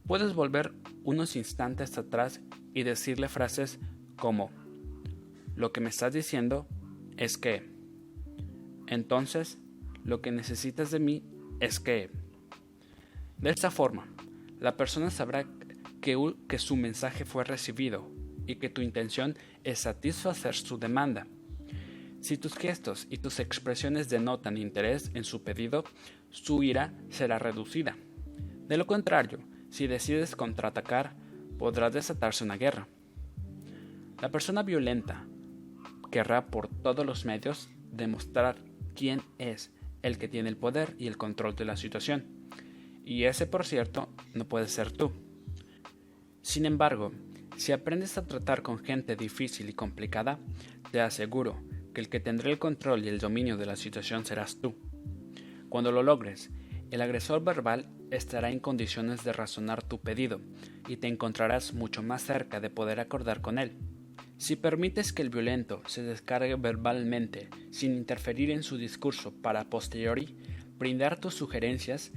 puedes 0.06 0.34
volver 0.34 0.72
unos 1.08 1.36
instantes 1.36 1.96
atrás 1.96 2.42
y 2.74 2.82
decirle 2.82 3.28
frases 3.28 3.78
como, 4.16 4.50
lo 5.56 5.72
que 5.72 5.80
me 5.80 5.88
estás 5.88 6.12
diciendo 6.12 6.68
es 7.16 7.38
que, 7.38 7.66
entonces, 8.86 9.58
lo 10.04 10.20
que 10.20 10.30
necesitas 10.30 10.90
de 10.90 11.00
mí 11.00 11.24
es 11.60 11.80
que... 11.80 12.10
De 13.38 13.48
esta 13.48 13.70
forma, 13.70 14.06
la 14.60 14.76
persona 14.76 15.10
sabrá 15.10 15.46
que, 16.02 16.34
que 16.46 16.58
su 16.58 16.76
mensaje 16.76 17.24
fue 17.24 17.42
recibido 17.42 18.10
y 18.46 18.56
que 18.56 18.68
tu 18.68 18.82
intención 18.82 19.34
es 19.64 19.78
satisfacer 19.78 20.54
su 20.54 20.78
demanda. 20.78 21.26
Si 22.20 22.36
tus 22.36 22.54
gestos 22.54 23.06
y 23.08 23.16
tus 23.16 23.40
expresiones 23.40 24.10
denotan 24.10 24.58
interés 24.58 25.10
en 25.14 25.24
su 25.24 25.42
pedido, 25.42 25.84
su 26.28 26.62
ira 26.62 26.92
será 27.08 27.38
reducida. 27.38 27.96
De 28.66 28.76
lo 28.76 28.86
contrario, 28.86 29.38
si 29.70 29.86
decides 29.86 30.36
contraatacar, 30.36 31.14
podrá 31.58 31.90
desatarse 31.90 32.44
una 32.44 32.56
guerra. 32.56 32.88
La 34.20 34.30
persona 34.30 34.62
violenta 34.62 35.26
querrá 36.10 36.46
por 36.46 36.68
todos 36.68 37.04
los 37.04 37.24
medios 37.24 37.68
demostrar 37.92 38.56
quién 38.94 39.22
es 39.38 39.72
el 40.02 40.18
que 40.18 40.28
tiene 40.28 40.48
el 40.48 40.56
poder 40.56 40.94
y 40.98 41.06
el 41.06 41.16
control 41.16 41.54
de 41.54 41.64
la 41.64 41.76
situación. 41.76 42.24
Y 43.04 43.24
ese, 43.24 43.46
por 43.46 43.64
cierto, 43.64 44.08
no 44.34 44.48
puede 44.48 44.68
ser 44.68 44.92
tú. 44.92 45.12
Sin 46.42 46.66
embargo, 46.66 47.12
si 47.56 47.72
aprendes 47.72 48.16
a 48.18 48.26
tratar 48.26 48.62
con 48.62 48.78
gente 48.78 49.16
difícil 49.16 49.68
y 49.68 49.72
complicada, 49.72 50.38
te 50.92 51.00
aseguro 51.00 51.60
que 51.92 52.00
el 52.00 52.08
que 52.08 52.20
tendrá 52.20 52.50
el 52.50 52.58
control 52.58 53.04
y 53.04 53.08
el 53.08 53.18
dominio 53.18 53.56
de 53.56 53.66
la 53.66 53.76
situación 53.76 54.24
serás 54.24 54.60
tú. 54.60 54.76
Cuando 55.68 55.92
lo 55.92 56.02
logres, 56.02 56.50
el 56.90 57.02
agresor 57.02 57.42
verbal 57.42 57.88
estará 58.10 58.50
en 58.50 58.60
condiciones 58.60 59.24
de 59.24 59.32
razonar 59.32 59.82
tu 59.82 60.00
pedido 60.00 60.40
y 60.86 60.96
te 60.96 61.08
encontrarás 61.08 61.74
mucho 61.74 62.02
más 62.02 62.22
cerca 62.22 62.60
de 62.60 62.70
poder 62.70 63.00
acordar 63.00 63.40
con 63.40 63.58
él. 63.58 63.76
Si 64.38 64.54
permites 64.54 65.12
que 65.12 65.22
el 65.22 65.30
violento 65.30 65.82
se 65.86 66.02
descargue 66.02 66.54
verbalmente 66.54 67.48
sin 67.70 67.94
interferir 67.94 68.50
en 68.50 68.62
su 68.62 68.78
discurso 68.78 69.32
para 69.32 69.64
posteriori 69.64 70.36
brindar 70.78 71.18
tus 71.18 71.34
sugerencias, 71.34 72.12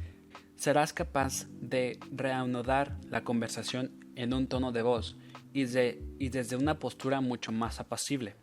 serás 0.55 0.93
capaz 0.93 1.47
de 1.49 1.99
reanudar 2.11 2.97
la 3.09 3.23
conversación 3.23 3.99
en 4.15 4.33
un 4.33 4.47
tono 4.47 4.71
de 4.71 4.83
voz 4.83 5.17
y, 5.51 5.61
y 5.63 6.29
desde 6.29 6.55
una 6.55 6.77
postura 6.77 7.21
mucho 7.21 7.51
más 7.51 7.79
apacible. 7.79 8.35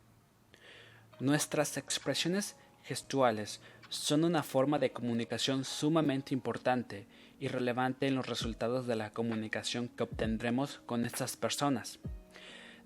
Nuestras 1.21 1.77
expresiones 1.77 2.57
gestuales 2.83 3.61
son 3.89 4.25
una 4.25 4.43
forma 4.43 4.79
de 4.79 4.93
comunicación 4.93 5.65
sumamente 5.65 6.35
importante 6.35 7.07
y 7.39 7.49
relevante 7.49 8.07
en 8.07 8.15
los 8.15 8.27
resultados 8.27 8.87
de 8.87 8.97
la 8.97 9.11
comunicación 9.11 9.89
que 9.89 10.03
obtendremos 10.03 10.81
con 10.87 11.05
estas 11.05 11.37
personas. 11.37 11.99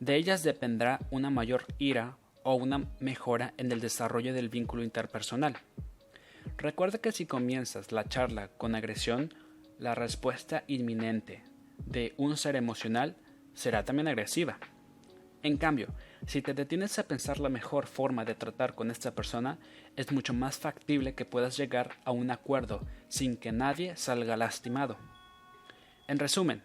De 0.00 0.16
ellas 0.16 0.42
dependerá 0.42 1.00
una 1.10 1.30
mayor 1.30 1.64
ira 1.78 2.16
o 2.42 2.54
una 2.54 2.86
mejora 3.00 3.54
en 3.56 3.70
el 3.72 3.80
desarrollo 3.80 4.34
del 4.34 4.48
vínculo 4.48 4.82
interpersonal. 4.82 5.56
Recuerda 6.56 6.98
que 6.98 7.12
si 7.12 7.26
comienzas 7.26 7.92
la 7.92 8.04
charla 8.04 8.48
con 8.48 8.74
agresión, 8.74 9.32
la 9.78 9.94
respuesta 9.94 10.64
inminente 10.66 11.42
de 11.86 12.14
un 12.16 12.36
ser 12.36 12.56
emocional 12.56 13.16
será 13.54 13.84
también 13.84 14.08
agresiva. 14.08 14.58
En 15.42 15.56
cambio, 15.56 15.88
si 16.26 16.40
te 16.40 16.54
detienes 16.54 16.98
a 16.98 17.06
pensar 17.08 17.40
la 17.40 17.48
mejor 17.48 17.86
forma 17.86 18.24
de 18.24 18.34
tratar 18.34 18.74
con 18.74 18.90
esta 18.90 19.12
persona, 19.12 19.58
es 19.96 20.12
mucho 20.12 20.32
más 20.32 20.58
factible 20.58 21.14
que 21.14 21.24
puedas 21.24 21.56
llegar 21.56 21.96
a 22.04 22.10
un 22.10 22.30
acuerdo 22.30 22.86
sin 23.08 23.36
que 23.36 23.52
nadie 23.52 23.96
salga 23.96 24.36
lastimado. 24.36 24.96
En 26.08 26.18
resumen, 26.18 26.62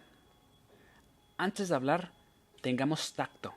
antes 1.36 1.68
de 1.68 1.74
hablar, 1.74 2.12
tengamos 2.62 3.14
tacto 3.14 3.54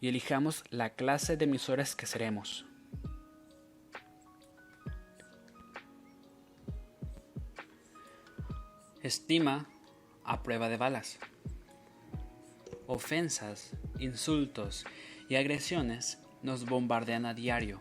y 0.00 0.08
elijamos 0.08 0.64
la 0.70 0.90
clase 0.90 1.36
de 1.36 1.44
emisores 1.44 1.96
que 1.96 2.06
seremos. 2.06 2.66
Estima 9.02 9.68
a 10.24 10.42
prueba 10.42 10.68
de 10.68 10.76
balas. 10.76 11.18
Ofensas, 12.86 13.72
insultos 13.98 14.84
y 15.28 15.36
agresiones 15.36 16.18
nos 16.42 16.66
bombardean 16.66 17.26
a 17.26 17.34
diario. 17.34 17.80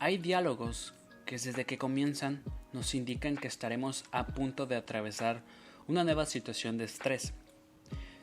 Hay 0.00 0.18
diálogos 0.18 0.94
que 1.26 1.38
desde 1.38 1.64
que 1.64 1.76
comienzan 1.76 2.44
nos 2.72 2.94
indican 2.94 3.36
que 3.36 3.48
estaremos 3.48 4.04
a 4.12 4.28
punto 4.28 4.64
de 4.64 4.76
atravesar 4.76 5.42
una 5.88 6.04
nueva 6.04 6.24
situación 6.24 6.78
de 6.78 6.84
estrés. 6.84 7.34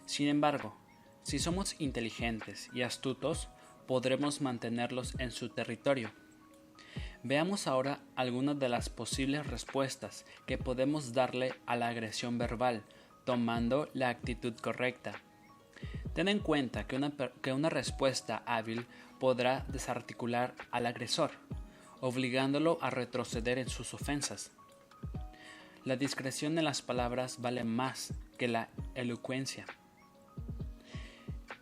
Sin 0.06 0.30
embargo, 0.30 0.78
si 1.24 1.38
somos 1.38 1.76
inteligentes 1.80 2.70
y 2.74 2.84
astutos, 2.84 3.50
podremos 3.88 4.40
mantenerlos 4.40 5.20
en 5.20 5.32
su 5.32 5.50
territorio. 5.50 6.12
Veamos 7.24 7.68
ahora 7.68 8.00
algunas 8.16 8.58
de 8.58 8.70
las 8.70 8.88
posibles 8.88 9.46
respuestas 9.46 10.26
que 10.46 10.58
podemos 10.58 11.12
darle 11.12 11.56
a 11.66 11.76
la 11.76 11.90
agresión 11.90 12.38
verbal, 12.38 12.84
tomando 13.26 13.90
la 13.94 14.08
actitud 14.08 14.54
correcta. 14.62 15.22
Ten 16.14 16.30
en 16.30 16.40
cuenta 16.40 16.88
que 16.88 16.96
una, 16.96 17.12
que 17.42 17.52
una 17.52 17.70
respuesta 17.70 18.44
hábil 18.46 18.86
podrá 19.20 19.66
desarticular 19.68 20.56
al 20.72 20.86
agresor, 20.86 21.32
obligándolo 22.06 22.78
a 22.82 22.92
retroceder 22.92 23.58
en 23.58 23.68
sus 23.68 23.96
ofensas. 23.96 24.52
La 25.84 25.96
discreción 25.96 26.60
en 26.60 26.66
las 26.66 26.84
palabras 26.84 27.42
vale 27.42 27.64
más 27.64 28.14
que 28.38 28.48
la 28.48 28.70
elocuencia. 28.94 29.66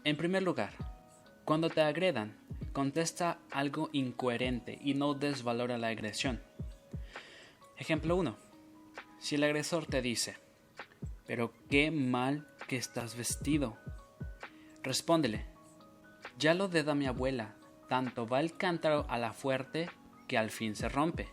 En 0.04 0.18
primer 0.18 0.44
lugar, 0.44 0.74
cuando 1.46 1.70
te 1.70 1.80
agredan, 1.80 2.36
contesta 2.74 3.40
algo 3.52 3.90
incoherente 3.94 4.78
y 4.82 4.96
no 4.96 5.14
des 5.14 5.44
valor 5.44 5.72
a 5.72 5.78
la 5.78 5.88
agresión. 5.88 6.42
Ejemplo 7.78 8.18
1. 8.18 8.36
Si 9.20 9.36
el 9.36 9.44
agresor 9.44 9.86
te 9.86 10.02
dice, 10.02 10.36
pero 11.26 11.54
qué 11.70 11.90
mal 11.90 12.46
que 12.68 12.76
estás 12.76 13.16
vestido, 13.16 13.78
Respóndele, 14.84 15.46
ya 16.38 16.54
lo 16.54 16.68
deda 16.68 16.94
mi 16.94 17.06
abuela, 17.06 17.56
tanto 17.88 18.28
va 18.28 18.42
el 18.42 18.58
cántaro 18.58 19.06
a 19.08 19.18
la 19.18 19.32
fuerte 19.32 19.90
al 20.36 20.52
fin 20.52 20.76
se 20.76 20.90
rompe. 20.90 21.28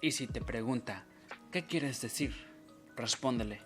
Y 0.00 0.12
si 0.12 0.26
te 0.26 0.40
pregunta, 0.40 1.04
¿qué 1.50 1.66
quieres 1.66 2.00
decir? 2.00 2.52
respóndele. 2.96 3.60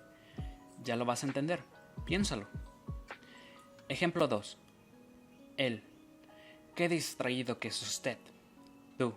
Ya 0.82 0.96
lo 0.96 1.04
vas 1.04 1.22
a 1.22 1.26
entender. 1.26 1.62
Piénsalo. 2.04 2.46
Ejemplo 3.88 4.28
2. 4.28 4.59
Él. 5.56 5.82
Qué 6.74 6.88
distraído 6.88 7.59
que 7.59 7.68
es 7.68 7.82
usted. 7.82 8.18
Tú. 8.98 9.14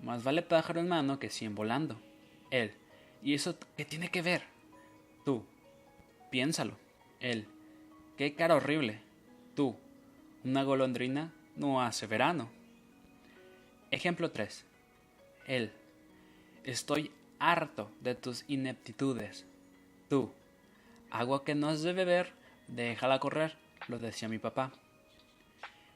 Más 0.00 0.22
vale 0.22 0.42
pájaro 0.42 0.80
en 0.80 0.88
mano 0.88 1.18
que 1.18 1.30
cien 1.30 1.54
volando. 1.54 2.00
Él. 2.50 2.74
¿Y 3.22 3.34
eso 3.34 3.56
qué 3.76 3.84
tiene 3.84 4.10
que 4.10 4.22
ver? 4.22 4.42
Tú. 5.24 5.44
Piénsalo. 6.30 6.76
Él. 7.20 7.46
Qué 8.16 8.34
cara 8.34 8.56
horrible. 8.56 9.00
Tú. 9.54 9.76
Una 10.44 10.62
golondrina 10.62 11.32
no 11.56 11.82
hace 11.82 12.06
verano. 12.06 12.50
Ejemplo 13.96 14.30
3. 14.30 14.62
Él. 15.46 15.72
Estoy 16.64 17.10
harto 17.38 17.90
de 18.02 18.14
tus 18.14 18.44
ineptitudes. 18.46 19.46
Tú. 20.10 20.34
Agua 21.10 21.46
que 21.46 21.54
no 21.54 21.70
has 21.70 21.80
de 21.80 21.94
beber, 21.94 22.30
déjala 22.68 23.20
correr, 23.20 23.56
lo 23.88 23.98
decía 23.98 24.28
mi 24.28 24.38
papá. 24.38 24.70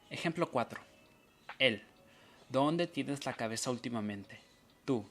Ejemplo 0.09 0.49
4. 0.49 0.81
Él. 1.59 1.83
¿Dónde 2.49 2.87
tienes 2.87 3.23
la 3.27 3.33
cabeza 3.33 3.69
últimamente? 3.69 4.39
Tú. 4.83 5.05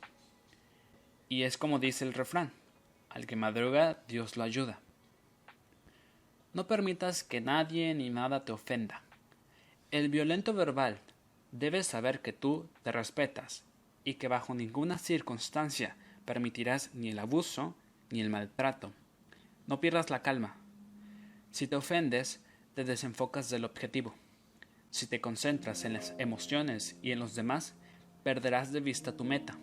Y 1.29 1.44
es 1.44 1.57
como 1.57 1.79
dice 1.79 2.05
el 2.05 2.12
refrán, 2.12 2.50
al 3.09 3.24
que 3.24 3.37
madruga 3.37 3.98
Dios 4.09 4.37
lo 4.37 4.42
ayuda. 4.42 4.81
No 6.55 6.66
permitas 6.66 7.22
que 7.22 7.40
nadie 7.40 7.94
ni 7.94 8.11
nada 8.11 8.44
te 8.44 8.50
ofenda. 8.50 9.00
El 9.92 10.09
violento 10.09 10.53
verbal 10.55 10.98
debe 11.52 11.82
saber 11.82 12.20
que 12.20 12.32
tú 12.32 12.68
te 12.82 12.92
respetas 12.92 13.64
y 14.04 14.14
que 14.14 14.28
bajo 14.28 14.54
ninguna 14.54 14.98
circunstancia 14.98 15.96
permitirás 16.24 16.94
ni 16.94 17.10
el 17.10 17.18
abuso 17.18 17.74
ni 18.10 18.20
el 18.20 18.30
maltrato. 18.30 18.92
No 19.66 19.80
pierdas 19.80 20.10
la 20.10 20.22
calma. 20.22 20.56
Si 21.50 21.66
te 21.66 21.76
ofendes, 21.76 22.40
te 22.74 22.84
desenfocas 22.84 23.50
del 23.50 23.64
objetivo. 23.64 24.14
Si 24.90 25.06
te 25.06 25.20
concentras 25.20 25.84
en 25.84 25.92
las 25.92 26.14
emociones 26.18 26.96
y 27.02 27.12
en 27.12 27.18
los 27.18 27.34
demás, 27.34 27.74
perderás 28.22 28.72
de 28.72 28.80
vista 28.80 29.16
tu 29.16 29.24
meta. 29.24 29.58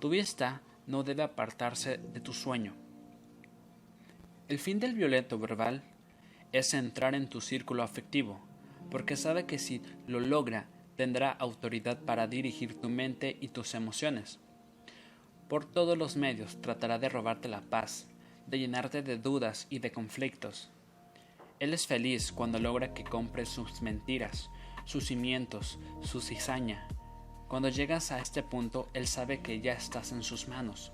Tu 0.00 0.08
vista 0.08 0.62
no 0.86 1.02
debe 1.02 1.22
apartarse 1.22 1.98
de 1.98 2.20
tu 2.20 2.32
sueño. 2.32 2.74
El 4.48 4.58
fin 4.58 4.80
del 4.80 4.94
violento 4.94 5.38
verbal 5.38 5.82
es 6.52 6.74
entrar 6.74 7.14
en 7.14 7.28
tu 7.28 7.40
círculo 7.40 7.82
afectivo, 7.82 8.40
porque 8.90 9.16
sabe 9.16 9.46
que 9.46 9.58
si 9.58 9.82
lo 10.06 10.20
logra, 10.20 10.68
tendrá 10.96 11.30
autoridad 11.30 12.00
para 12.00 12.26
dirigir 12.26 12.80
tu 12.80 12.88
mente 12.88 13.36
y 13.40 13.48
tus 13.48 13.74
emociones. 13.74 14.38
Por 15.48 15.64
todos 15.64 15.96
los 15.96 16.16
medios 16.16 16.60
tratará 16.60 16.98
de 16.98 17.08
robarte 17.08 17.48
la 17.48 17.62
paz, 17.62 18.06
de 18.46 18.58
llenarte 18.58 19.02
de 19.02 19.18
dudas 19.18 19.66
y 19.70 19.78
de 19.78 19.92
conflictos. 19.92 20.70
Él 21.58 21.74
es 21.74 21.86
feliz 21.86 22.32
cuando 22.32 22.58
logra 22.58 22.94
que 22.94 23.04
compres 23.04 23.48
sus 23.48 23.82
mentiras, 23.82 24.50
sus 24.84 25.06
cimientos, 25.06 25.78
su 26.02 26.20
cizaña. 26.20 26.86
Cuando 27.48 27.68
llegas 27.68 28.12
a 28.12 28.20
este 28.20 28.42
punto, 28.42 28.88
él 28.94 29.06
sabe 29.06 29.40
que 29.40 29.60
ya 29.60 29.72
estás 29.72 30.12
en 30.12 30.22
sus 30.22 30.48
manos. 30.48 30.92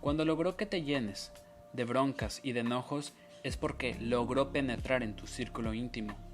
Cuando 0.00 0.24
logró 0.24 0.56
que 0.56 0.66
te 0.66 0.82
llenes, 0.82 1.32
de 1.72 1.84
broncas 1.84 2.40
y 2.42 2.52
de 2.52 2.60
enojos 2.60 3.12
es 3.42 3.56
porque 3.56 3.96
logró 4.00 4.52
penetrar 4.52 5.02
en 5.02 5.16
tu 5.16 5.26
círculo 5.26 5.74
íntimo. 5.74 6.29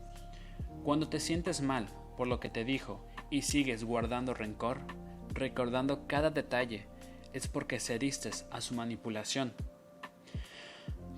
Cuando 0.86 1.08
te 1.08 1.18
sientes 1.18 1.62
mal 1.62 1.88
por 2.16 2.28
lo 2.28 2.38
que 2.38 2.48
te 2.48 2.64
dijo 2.64 3.04
y 3.28 3.42
sigues 3.42 3.82
guardando 3.82 4.34
rencor, 4.34 4.82
recordando 5.30 6.06
cada 6.06 6.30
detalle, 6.30 6.86
es 7.32 7.48
porque 7.48 7.80
cediste 7.80 8.30
a 8.52 8.60
su 8.60 8.72
manipulación. 8.76 9.52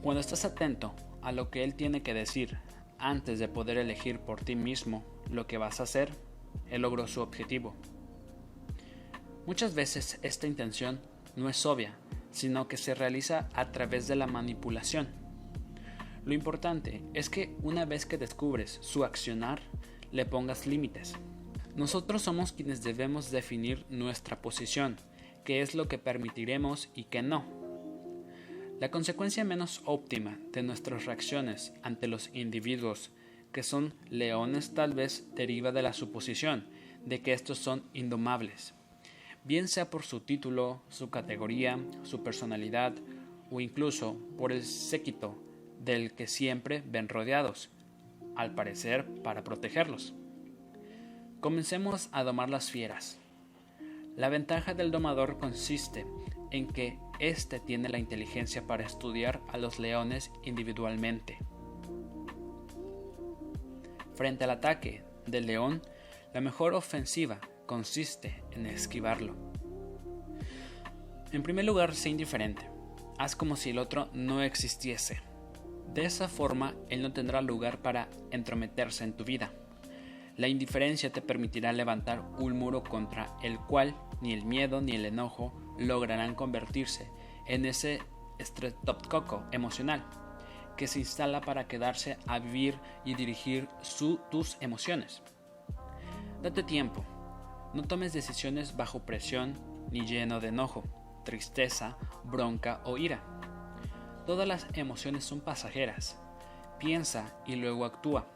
Cuando 0.00 0.22
estás 0.22 0.46
atento 0.46 0.94
a 1.20 1.32
lo 1.32 1.50
que 1.50 1.64
él 1.64 1.74
tiene 1.74 2.02
que 2.02 2.14
decir 2.14 2.56
antes 2.98 3.38
de 3.38 3.48
poder 3.48 3.76
elegir 3.76 4.20
por 4.20 4.40
ti 4.40 4.56
mismo 4.56 5.04
lo 5.30 5.46
que 5.46 5.58
vas 5.58 5.80
a 5.80 5.82
hacer, 5.82 6.14
él 6.70 6.80
logró 6.80 7.06
su 7.06 7.20
objetivo. 7.20 7.74
Muchas 9.44 9.74
veces 9.74 10.18
esta 10.22 10.46
intención 10.46 10.98
no 11.36 11.50
es 11.50 11.66
obia 11.66 11.94
sino 12.30 12.68
que 12.68 12.78
se 12.78 12.94
realiza 12.94 13.50
a 13.52 13.70
través 13.70 14.08
de 14.08 14.16
la 14.16 14.26
manipulación. 14.26 15.17
Lo 16.28 16.34
importante 16.34 17.00
es 17.14 17.30
que 17.30 17.56
una 17.62 17.86
vez 17.86 18.04
que 18.04 18.18
descubres 18.18 18.76
su 18.82 19.02
accionar, 19.02 19.62
le 20.12 20.26
pongas 20.26 20.66
límites. 20.66 21.14
Nosotros 21.74 22.20
somos 22.20 22.52
quienes 22.52 22.82
debemos 22.82 23.30
definir 23.30 23.86
nuestra 23.88 24.42
posición, 24.42 24.96
qué 25.42 25.62
es 25.62 25.74
lo 25.74 25.88
que 25.88 25.96
permitiremos 25.96 26.90
y 26.94 27.04
qué 27.04 27.22
no. 27.22 27.46
La 28.78 28.90
consecuencia 28.90 29.42
menos 29.42 29.80
óptima 29.86 30.38
de 30.52 30.62
nuestras 30.62 31.06
reacciones 31.06 31.72
ante 31.82 32.08
los 32.08 32.28
individuos 32.34 33.10
que 33.50 33.62
son 33.62 33.94
leones 34.10 34.74
tal 34.74 34.92
vez 34.92 35.34
deriva 35.34 35.72
de 35.72 35.80
la 35.80 35.94
suposición 35.94 36.66
de 37.06 37.22
que 37.22 37.32
estos 37.32 37.56
son 37.56 37.84
indomables 37.94 38.74
bien 39.44 39.66
sea 39.66 39.88
por 39.88 40.02
su 40.02 40.20
título, 40.20 40.82
su 40.90 41.08
categoría, 41.08 41.78
su 42.02 42.22
personalidad 42.22 42.92
o 43.50 43.60
incluso 43.60 44.18
por 44.36 44.52
el 44.52 44.62
séquito 44.62 45.47
del 45.80 46.14
que 46.14 46.26
siempre 46.26 46.82
ven 46.86 47.08
rodeados, 47.08 47.70
al 48.36 48.54
parecer 48.54 49.06
para 49.22 49.42
protegerlos. 49.44 50.14
Comencemos 51.40 52.08
a 52.12 52.24
domar 52.24 52.50
las 52.50 52.70
fieras. 52.70 53.18
La 54.16 54.28
ventaja 54.28 54.74
del 54.74 54.90
domador 54.90 55.38
consiste 55.38 56.04
en 56.50 56.66
que 56.66 56.98
éste 57.20 57.60
tiene 57.60 57.88
la 57.88 57.98
inteligencia 57.98 58.66
para 58.66 58.84
estudiar 58.84 59.40
a 59.48 59.58
los 59.58 59.78
leones 59.78 60.30
individualmente. 60.42 61.38
Frente 64.14 64.44
al 64.44 64.50
ataque 64.50 65.04
del 65.26 65.46
león, 65.46 65.82
la 66.34 66.40
mejor 66.40 66.74
ofensiva 66.74 67.40
consiste 67.66 68.42
en 68.50 68.66
esquivarlo. 68.66 69.36
En 71.30 71.42
primer 71.42 71.64
lugar, 71.64 71.94
sé 71.94 72.08
indiferente. 72.08 72.62
Haz 73.18 73.36
como 73.36 73.56
si 73.56 73.70
el 73.70 73.78
otro 73.78 74.08
no 74.12 74.42
existiese. 74.42 75.20
De 75.94 76.04
esa 76.04 76.28
forma, 76.28 76.74
él 76.88 77.02
no 77.02 77.12
tendrá 77.12 77.42
lugar 77.42 77.78
para 77.78 78.08
entrometerse 78.30 79.04
en 79.04 79.14
tu 79.14 79.24
vida. 79.24 79.52
La 80.36 80.48
indiferencia 80.48 81.12
te 81.12 81.22
permitirá 81.22 81.72
levantar 81.72 82.22
un 82.38 82.56
muro 82.56 82.84
contra 82.84 83.36
el 83.42 83.58
cual 83.58 83.96
ni 84.20 84.32
el 84.32 84.44
miedo 84.44 84.80
ni 84.80 84.92
el 84.92 85.04
enojo 85.04 85.52
lograrán 85.78 86.34
convertirse 86.34 87.08
en 87.46 87.64
ese 87.64 88.00
estreptococo 88.38 89.44
emocional 89.50 90.04
que 90.76 90.86
se 90.86 91.00
instala 91.00 91.40
para 91.40 91.66
quedarse 91.66 92.16
a 92.26 92.38
vivir 92.38 92.78
y 93.04 93.14
dirigir 93.14 93.68
tus 94.30 94.56
emociones. 94.60 95.22
Date 96.40 96.62
tiempo, 96.62 97.04
no 97.74 97.82
tomes 97.82 98.12
decisiones 98.12 98.76
bajo 98.76 99.04
presión 99.04 99.58
ni 99.90 100.06
lleno 100.06 100.38
de 100.38 100.48
enojo, 100.48 100.84
tristeza, 101.24 101.98
bronca 102.24 102.80
o 102.84 102.96
ira. 102.96 103.22
Todas 104.28 104.46
las 104.46 104.66
emociones 104.74 105.24
son 105.24 105.40
pasajeras. 105.40 106.18
Piensa 106.78 107.34
y 107.46 107.56
luego 107.56 107.86
actúa. 107.86 108.28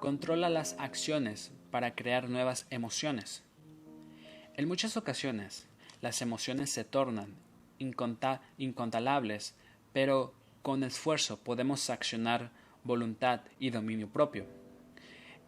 Controla 0.00 0.48
las 0.48 0.74
acciones 0.78 1.52
para 1.70 1.94
crear 1.94 2.30
nuevas 2.30 2.66
emociones. 2.70 3.44
En 4.54 4.66
muchas 4.66 4.96
ocasiones, 4.96 5.68
las 6.00 6.22
emociones 6.22 6.70
se 6.70 6.84
tornan 6.84 7.36
incontables, 8.56 9.54
pero 9.92 10.32
con 10.62 10.82
esfuerzo 10.82 11.40
podemos 11.40 11.90
accionar 11.90 12.50
voluntad 12.82 13.42
y 13.58 13.68
dominio 13.68 14.08
propio 14.08 14.46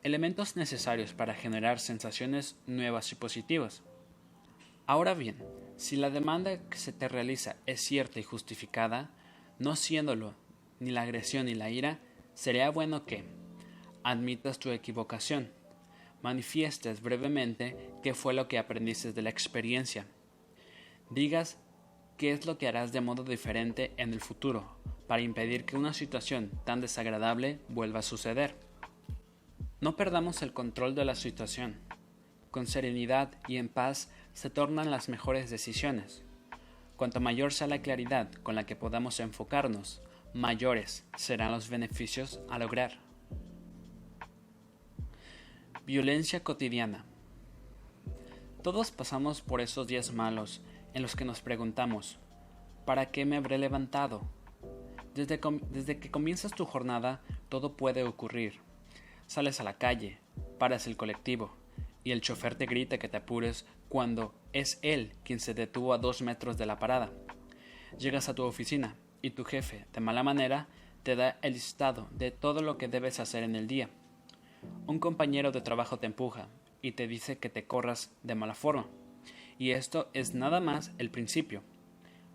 elementos 0.02 0.56
necesarios 0.56 1.14
para 1.14 1.34
generar 1.34 1.80
sensaciones 1.80 2.56
nuevas 2.66 3.12
y 3.12 3.14
positivas. 3.14 3.82
Ahora 4.86 5.14
bien, 5.14 5.42
si 5.76 5.96
la 5.96 6.10
demanda 6.10 6.68
que 6.68 6.76
se 6.76 6.92
te 6.92 7.08
realiza 7.08 7.56
es 7.66 7.80
cierta 7.80 8.20
y 8.20 8.22
justificada, 8.22 9.10
no 9.58 9.76
siéndolo 9.76 10.34
ni 10.80 10.90
la 10.90 11.02
agresión 11.02 11.46
ni 11.46 11.54
la 11.54 11.70
ira, 11.70 11.98
sería 12.34 12.70
bueno 12.70 13.04
que 13.04 13.24
admitas 14.04 14.58
tu 14.58 14.70
equivocación, 14.70 15.50
manifiestes 16.22 17.02
brevemente 17.02 17.76
qué 18.02 18.14
fue 18.14 18.34
lo 18.34 18.48
que 18.48 18.58
aprendiste 18.58 19.12
de 19.12 19.22
la 19.22 19.30
experiencia, 19.30 20.06
digas 21.10 21.58
qué 22.16 22.32
es 22.32 22.46
lo 22.46 22.58
que 22.58 22.68
harás 22.68 22.92
de 22.92 23.00
modo 23.00 23.24
diferente 23.24 23.92
en 23.96 24.12
el 24.12 24.20
futuro 24.20 24.76
para 25.06 25.22
impedir 25.22 25.64
que 25.64 25.76
una 25.76 25.94
situación 25.94 26.50
tan 26.64 26.80
desagradable 26.80 27.60
vuelva 27.68 28.00
a 28.00 28.02
suceder. 28.02 28.54
No 29.80 29.96
perdamos 29.96 30.42
el 30.42 30.52
control 30.52 30.94
de 30.94 31.04
la 31.04 31.14
situación. 31.14 31.76
Con 32.50 32.66
serenidad 32.66 33.30
y 33.46 33.56
en 33.56 33.68
paz 33.68 34.10
se 34.34 34.50
tornan 34.50 34.90
las 34.90 35.08
mejores 35.08 35.50
decisiones. 35.50 36.24
Cuanto 36.98 37.20
mayor 37.20 37.52
sea 37.52 37.68
la 37.68 37.80
claridad 37.80 38.28
con 38.42 38.56
la 38.56 38.66
que 38.66 38.74
podamos 38.74 39.20
enfocarnos, 39.20 40.02
mayores 40.34 41.06
serán 41.16 41.52
los 41.52 41.70
beneficios 41.70 42.40
a 42.50 42.58
lograr. 42.58 42.98
Violencia 45.86 46.42
cotidiana. 46.42 47.04
Todos 48.64 48.90
pasamos 48.90 49.42
por 49.42 49.60
esos 49.60 49.86
días 49.86 50.12
malos 50.12 50.60
en 50.92 51.02
los 51.02 51.14
que 51.14 51.24
nos 51.24 51.40
preguntamos, 51.40 52.18
¿para 52.84 53.12
qué 53.12 53.24
me 53.24 53.36
habré 53.36 53.58
levantado? 53.58 54.22
Desde, 55.14 55.38
desde, 55.70 56.00
que 56.00 56.10
comienzas 56.10 56.50
tu 56.50 56.64
jornada, 56.64 57.20
todo 57.48 57.76
puede 57.76 58.02
ocurrir. 58.02 58.54
Sales 59.28 59.60
a 59.60 59.62
la 59.64 59.78
calle, 59.78 60.18
paras 60.58 60.88
el 60.88 60.96
colectivo, 60.96 61.52
y 62.02 62.10
el 62.10 62.22
chofer 62.22 62.56
te 62.56 62.66
grita 62.66 62.98
que 62.98 63.08
te 63.08 63.18
apures 63.18 63.66
cuando 63.88 64.34
es 64.52 64.78
él 64.82 65.14
quien 65.24 65.40
se 65.40 65.54
detuvo 65.54 65.92
a 65.92 65.98
dos 65.98 66.22
metros 66.22 66.58
de 66.58 66.66
la 66.66 66.78
parada. 66.78 67.10
Llegas 67.98 68.28
a 68.28 68.34
tu 68.34 68.44
oficina, 68.44 68.96
y 69.22 69.30
tu 69.30 69.44
jefe, 69.44 69.86
de 69.92 70.00
mala 70.00 70.22
manera, 70.22 70.68
te 71.02 71.16
da 71.16 71.38
el 71.42 71.54
listado 71.54 72.08
de 72.12 72.30
todo 72.30 72.60
lo 72.62 72.78
que 72.78 72.88
debes 72.88 73.20
hacer 73.20 73.42
en 73.42 73.56
el 73.56 73.66
día. 73.66 73.90
Un 74.86 74.98
compañero 74.98 75.52
de 75.52 75.60
trabajo 75.60 75.98
te 75.98 76.06
empuja 76.06 76.48
y 76.82 76.92
te 76.92 77.08
dice 77.08 77.38
que 77.38 77.48
te 77.48 77.66
corras 77.66 78.12
de 78.22 78.34
mala 78.34 78.54
forma. 78.54 78.86
Y 79.58 79.70
esto 79.70 80.08
es 80.12 80.34
nada 80.34 80.60
más 80.60 80.92
el 80.98 81.10
principio. 81.10 81.62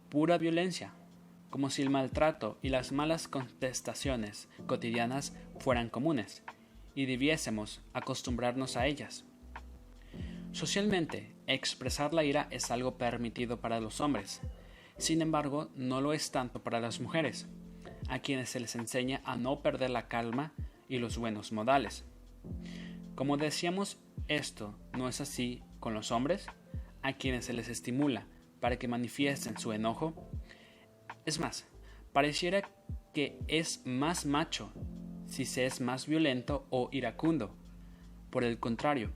Pura 0.09 0.37
violencia, 0.37 0.93
como 1.49 1.69
si 1.69 1.81
el 1.81 1.89
maltrato 1.89 2.57
y 2.61 2.69
las 2.69 2.91
malas 2.91 3.27
contestaciones 3.27 4.49
cotidianas 4.67 5.35
fueran 5.59 5.89
comunes, 5.89 6.43
y 6.95 7.05
debiésemos 7.05 7.81
acostumbrarnos 7.93 8.75
a 8.75 8.87
ellas. 8.87 9.23
Socialmente, 10.51 11.32
expresar 11.47 12.13
la 12.13 12.23
ira 12.23 12.47
es 12.51 12.71
algo 12.71 12.97
permitido 12.97 13.59
para 13.59 13.79
los 13.79 14.01
hombres, 14.01 14.41
sin 14.97 15.21
embargo, 15.21 15.69
no 15.75 16.01
lo 16.01 16.13
es 16.13 16.31
tanto 16.31 16.61
para 16.61 16.79
las 16.79 16.99
mujeres, 16.99 17.47
a 18.09 18.19
quienes 18.19 18.49
se 18.49 18.59
les 18.59 18.75
enseña 18.75 19.21
a 19.25 19.35
no 19.35 19.61
perder 19.61 19.89
la 19.89 20.07
calma 20.07 20.53
y 20.87 20.99
los 20.99 21.17
buenos 21.17 21.51
modales. 21.51 22.05
Como 23.15 23.37
decíamos, 23.37 23.97
esto 24.27 24.77
no 24.93 25.09
es 25.09 25.19
así 25.21 25.63
con 25.79 25.93
los 25.93 26.11
hombres, 26.11 26.47
a 27.01 27.13
quienes 27.13 27.45
se 27.45 27.53
les 27.53 27.67
estimula 27.67 28.27
para 28.59 28.77
que 28.77 28.87
manifiesten 28.87 29.57
su 29.57 29.73
enojo. 29.73 30.13
Es 31.25 31.39
más, 31.39 31.67
pareciera 32.13 32.69
que 33.13 33.39
es 33.47 33.81
más 33.85 34.25
macho 34.25 34.71
si 35.25 35.45
se 35.45 35.65
es 35.65 35.81
más 35.81 36.07
violento 36.07 36.65
o 36.69 36.89
iracundo. 36.91 37.55
Por 38.29 38.43
el 38.43 38.59
contrario, 38.59 39.11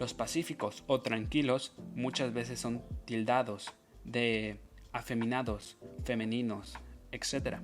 los 0.00 0.14
pacíficos 0.14 0.82
o 0.86 1.02
tranquilos 1.02 1.74
muchas 1.94 2.32
veces 2.32 2.58
son 2.58 2.82
tildados 3.04 3.70
de 4.02 4.58
afeminados, 4.92 5.76
femeninos, 6.04 6.72
etc. 7.12 7.58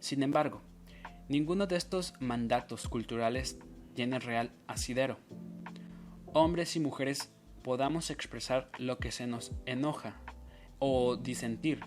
Sin 0.00 0.24
embargo, 0.24 0.62
ninguno 1.28 1.68
de 1.68 1.76
estos 1.76 2.14
mandatos 2.18 2.88
culturales 2.88 3.56
tiene 3.94 4.18
real 4.18 4.50
asidero. 4.66 5.18
Hombres 6.34 6.74
y 6.74 6.80
mujeres 6.80 7.32
podamos 7.62 8.10
expresar 8.10 8.68
lo 8.78 8.98
que 8.98 9.12
se 9.12 9.28
nos 9.28 9.52
enoja 9.64 10.20
o 10.80 11.16
disentir 11.16 11.84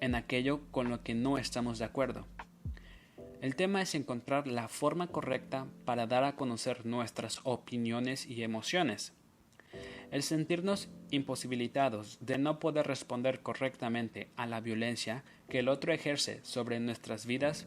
en 0.00 0.14
aquello 0.14 0.62
con 0.70 0.88
lo 0.88 1.02
que 1.02 1.14
no 1.14 1.36
estamos 1.36 1.78
de 1.78 1.84
acuerdo. 1.84 2.26
El 3.42 3.54
tema 3.54 3.82
es 3.82 3.94
encontrar 3.94 4.46
la 4.46 4.68
forma 4.68 5.08
correcta 5.08 5.66
para 5.84 6.06
dar 6.06 6.24
a 6.24 6.36
conocer 6.36 6.86
nuestras 6.86 7.40
opiniones 7.44 8.24
y 8.24 8.42
emociones 8.42 9.12
el 10.12 10.22
sentirnos 10.22 10.90
imposibilitados 11.10 12.18
de 12.20 12.36
no 12.36 12.60
poder 12.60 12.86
responder 12.86 13.40
correctamente 13.40 14.28
a 14.36 14.46
la 14.46 14.60
violencia 14.60 15.24
que 15.48 15.60
el 15.60 15.68
otro 15.68 15.92
ejerce 15.92 16.40
sobre 16.44 16.78
nuestras 16.80 17.24
vidas 17.24 17.66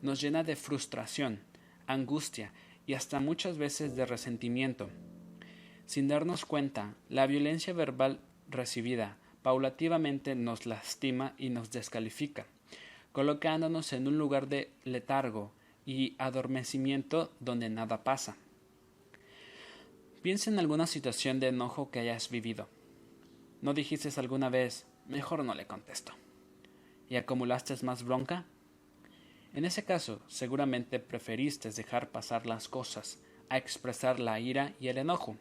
nos 0.00 0.18
llena 0.20 0.42
de 0.42 0.56
frustración, 0.56 1.40
angustia 1.86 2.50
y 2.86 2.94
hasta 2.94 3.20
muchas 3.20 3.58
veces 3.58 3.94
de 3.94 4.06
resentimiento. 4.06 4.88
Sin 5.84 6.08
darnos 6.08 6.46
cuenta, 6.46 6.94
la 7.10 7.26
violencia 7.26 7.74
verbal 7.74 8.20
recibida 8.48 9.18
paulativamente 9.42 10.34
nos 10.34 10.64
lastima 10.64 11.34
y 11.36 11.50
nos 11.50 11.70
descalifica, 11.72 12.46
colocándonos 13.12 13.92
en 13.92 14.08
un 14.08 14.18
lugar 14.18 14.48
de 14.48 14.72
letargo 14.84 15.52
y 15.84 16.14
adormecimiento 16.18 17.32
donde 17.40 17.68
nada 17.68 18.04
pasa. 18.04 18.36
Piensa 20.22 20.50
en 20.50 20.58
alguna 20.58 20.86
situación 20.86 21.40
de 21.40 21.48
enojo 21.48 21.90
que 21.90 22.00
hayas 22.00 22.30
vivido. 22.30 22.68
¿No 23.60 23.74
dijiste 23.74 24.08
alguna 24.18 24.48
vez, 24.48 24.86
mejor 25.06 25.44
no 25.44 25.54
le 25.54 25.66
contesto? 25.66 26.12
¿Y 27.08 27.16
acumulaste 27.16 27.74
más 27.82 28.04
bronca? 28.04 28.44
En 29.54 29.64
ese 29.64 29.84
caso, 29.84 30.22
seguramente 30.28 30.98
preferiste 30.98 31.70
dejar 31.70 32.10
pasar 32.10 32.46
las 32.46 32.68
cosas 32.68 33.20
a 33.50 33.58
expresar 33.58 34.18
la 34.18 34.40
ira 34.40 34.72
y 34.80 34.88
el 34.88 34.96
enojo. 34.96 35.36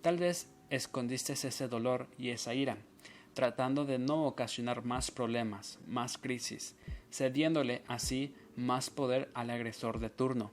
Tal 0.00 0.16
vez 0.16 0.48
escondiste 0.70 1.34
ese 1.34 1.68
dolor 1.68 2.06
y 2.16 2.30
esa 2.30 2.54
ira, 2.54 2.78
tratando 3.34 3.84
de 3.84 3.98
no 3.98 4.26
ocasionar 4.26 4.84
más 4.84 5.10
problemas, 5.10 5.78
más 5.86 6.18
crisis, 6.18 6.76
cediéndole 7.10 7.82
así 7.88 8.34
más 8.56 8.90
poder 8.90 9.30
al 9.34 9.50
agresor 9.50 9.98
de 9.98 10.10
turno. 10.10 10.52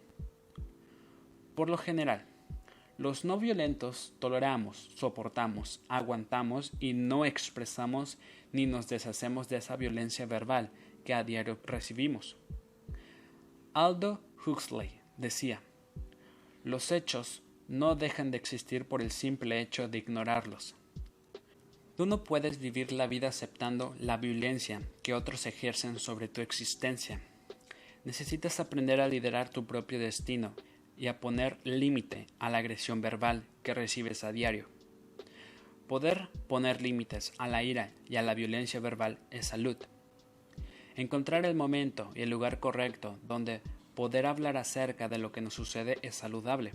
Por 1.55 1.69
lo 1.69 1.77
general, 1.77 2.25
los 2.97 3.25
no 3.25 3.37
violentos 3.37 4.13
toleramos, 4.19 4.89
soportamos, 4.95 5.81
aguantamos 5.87 6.71
y 6.79 6.93
no 6.93 7.25
expresamos 7.25 8.17
ni 8.51 8.65
nos 8.65 8.87
deshacemos 8.87 9.49
de 9.49 9.57
esa 9.57 9.75
violencia 9.75 10.25
verbal 10.25 10.71
que 11.03 11.13
a 11.13 11.23
diario 11.23 11.59
recibimos. 11.63 12.37
Aldo 13.73 14.21
Huxley 14.45 14.99
decía, 15.17 15.61
los 16.63 16.91
hechos 16.91 17.43
no 17.67 17.95
dejan 17.95 18.31
de 18.31 18.37
existir 18.37 18.87
por 18.87 19.01
el 19.01 19.11
simple 19.11 19.61
hecho 19.61 19.87
de 19.87 19.99
ignorarlos. 19.99 20.75
Tú 21.97 22.05
no 22.05 22.23
puedes 22.23 22.59
vivir 22.59 22.91
la 22.91 23.07
vida 23.07 23.29
aceptando 23.29 23.95
la 23.97 24.17
violencia 24.17 24.83
que 25.01 25.15
otros 25.15 25.47
ejercen 25.47 25.97
sobre 25.97 26.27
tu 26.27 26.41
existencia. 26.41 27.19
Necesitas 28.05 28.59
aprender 28.59 29.01
a 29.01 29.07
liderar 29.07 29.49
tu 29.49 29.65
propio 29.65 29.97
destino 29.97 30.53
y 30.95 31.07
a 31.07 31.19
poner 31.19 31.57
límite 31.63 32.27
a 32.37 32.51
la 32.51 32.59
agresión 32.59 33.01
verbal 33.01 33.47
que 33.63 33.73
recibes 33.73 34.23
a 34.23 34.31
diario. 34.31 34.69
Poder 35.87 36.29
poner 36.47 36.83
límites 36.83 37.33
a 37.39 37.47
la 37.47 37.63
ira 37.63 37.91
y 38.07 38.17
a 38.17 38.21
la 38.21 38.35
violencia 38.35 38.79
verbal 38.79 39.17
es 39.31 39.47
salud. 39.47 39.77
Encontrar 40.95 41.47
el 41.47 41.55
momento 41.55 42.11
y 42.13 42.21
el 42.21 42.29
lugar 42.29 42.59
correcto 42.59 43.17
donde 43.23 43.61
poder 43.95 44.27
hablar 44.27 44.55
acerca 44.57 45.09
de 45.09 45.17
lo 45.17 45.31
que 45.31 45.41
nos 45.41 45.55
sucede 45.55 45.97
es 46.03 46.13
saludable. 46.13 46.73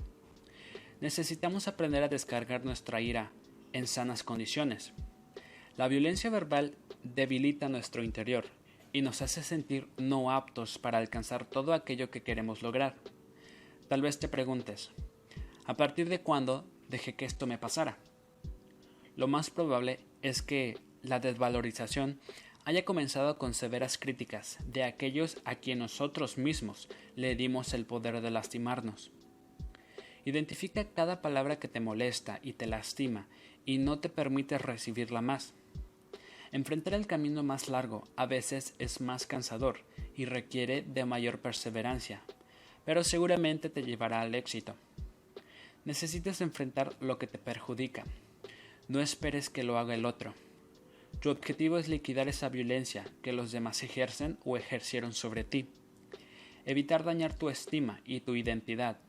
Necesitamos 1.01 1.69
aprender 1.69 2.03
a 2.03 2.09
descargar 2.09 2.65
nuestra 2.65 3.01
ira 3.01 3.31
en 3.73 3.87
sanas 3.87 4.25
condiciones. 4.25 4.93
La 5.79 5.89
violencia 5.89 6.29
verbal 6.29 6.77
debilita 7.03 7.71
nuestro 7.71 8.05
interior 8.05 8.45
y 8.93 9.01
nos 9.01 9.23
hace 9.23 9.43
sentir 9.43 9.89
no 9.97 10.31
aptos 10.31 10.79
para 10.79 10.99
alcanzar 10.99 11.47
todo 11.47 11.73
aquello 11.73 12.11
que 12.11 12.23
queremos 12.23 12.63
lograr. 12.63 12.95
Tal 13.89 14.03
vez 14.03 14.19
te 14.19 14.29
preguntes, 14.29 14.91
¿a 15.65 15.77
partir 15.79 16.11
de 16.11 16.21
cuándo 16.21 16.67
dejé 16.89 17.15
que 17.15 17.25
esto 17.25 17.47
me 17.47 17.57
pasara? 17.57 17.97
Lo 19.17 19.29
más 19.29 19.49
probable 19.49 20.01
es 20.21 20.43
que 20.43 20.77
la 21.03 21.21
desvalorización 21.21 22.21
haya 22.67 22.85
comenzado 22.85 23.39
con 23.39 23.55
severas 23.55 23.97
críticas 23.97 24.59
de 24.67 24.85
aquellos 24.85 25.39
a 25.47 25.55
quien 25.55 25.79
nosotros 25.79 26.37
mismos 26.37 26.89
le 27.17 27.35
dimos 27.35 27.73
el 27.73 27.87
poder 27.87 28.21
de 28.21 28.31
lastimarnos. 28.31 29.11
Identifica 30.27 30.85
cada 30.85 31.23
palabra 31.23 31.59
que 31.59 31.67
te 31.67 31.81
molesta 31.81 32.39
y 32.43 32.53
te 32.53 32.67
lastima 32.67 33.27
y 33.65 33.79
no 33.79 33.99
te 34.01 34.11
permite 34.11 34.59
recibirla 34.59 35.23
más. 35.23 35.55
Enfrentar 36.53 36.93
el 36.93 37.07
camino 37.07 37.43
más 37.43 37.71
largo 37.71 38.07
a 38.14 38.26
veces 38.26 38.74
es 38.79 39.01
más 39.01 39.26
cansador 39.26 39.79
y 40.14 40.26
requiere 40.26 40.83
de 40.83 41.07
mayor 41.07 41.39
perseverancia, 41.41 42.20
pero 42.85 43.05
seguramente 43.05 43.70
te 43.70 43.83
llevará 43.83 44.20
al 44.20 44.35
éxito. 44.35 44.74
Necesitas 45.87 46.43
enfrentar 46.43 46.95
lo 47.01 47.18
que 47.18 47.26
te 47.26 47.39
perjudica. 47.39 48.05
No 48.87 49.01
esperes 49.01 49.49
que 49.49 49.62
lo 49.62 49.79
haga 49.79 49.95
el 49.95 50.05
otro. 50.05 50.35
Tu 51.20 51.31
objetivo 51.31 51.79
es 51.79 51.89
liquidar 51.89 52.29
esa 52.29 52.51
violencia 52.51 53.05
que 53.22 53.33
los 53.33 53.51
demás 53.51 53.83
ejercen 53.83 54.37
o 54.45 54.59
ejercieron 54.59 55.14
sobre 55.14 55.45
ti. 55.45 55.70
Evitar 56.66 57.03
dañar 57.03 57.33
tu 57.33 57.49
estima 57.49 58.03
y 58.05 58.20
tu 58.20 58.37
identidad. 58.37 59.01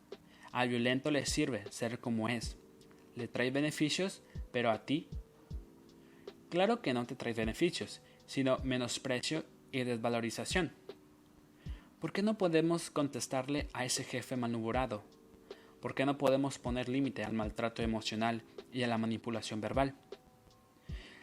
Al 0.53 0.70
violento 0.70 1.11
le 1.11 1.26
sirve 1.26 1.65
ser 1.72 1.99
como 1.99 2.30
es. 2.30 2.55
Le 3.15 3.28
trae 3.28 3.51
beneficios, 3.51 4.24
pero 4.53 4.72
a 4.72 4.86
ti. 4.86 5.09
Claro 6.54 6.84
que 6.84 6.93
no 6.93 7.08
te 7.08 7.16
trae 7.16 7.34
beneficios, 7.34 7.99
sino 8.28 8.60
menosprecio 8.60 9.43
y 9.72 9.84
desvalorización. 9.86 10.72
¿Por 11.99 12.14
qué 12.14 12.22
no 12.22 12.38
podemos 12.38 12.91
contestarle 12.91 13.70
a 13.74 13.86
ese 13.86 14.04
jefe 14.04 14.38
malhumorado? 14.38 15.04
¿Por 15.82 15.95
qué 15.95 16.06
no 16.06 16.20
podemos 16.20 16.60
poner 16.60 16.89
límite 16.89 17.24
al 17.24 17.34
maltrato 17.34 17.82
emocional 17.82 18.43
y 18.72 18.84
a 18.84 18.88
la 18.88 18.99
manipulación 18.99 19.62
verbal? 19.62 19.95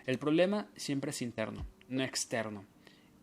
El 0.05 0.18
problema 0.18 0.66
siempre 0.74 1.12
es 1.12 1.22
interno, 1.22 1.64
no 1.87 2.03
externo, 2.03 2.64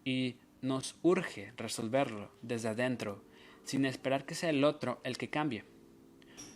y 0.06 0.38
nos 0.62 0.96
urge 1.02 1.52
resolverlo 1.58 2.32
desde 2.42 2.70
adentro, 2.70 3.22
sin 3.66 3.84
esperar 3.84 4.26
que 4.26 4.34
sea 4.34 4.52
el 4.52 4.64
otro 4.64 5.02
el 5.04 5.18
que 5.18 5.30
cambie. 5.30 5.66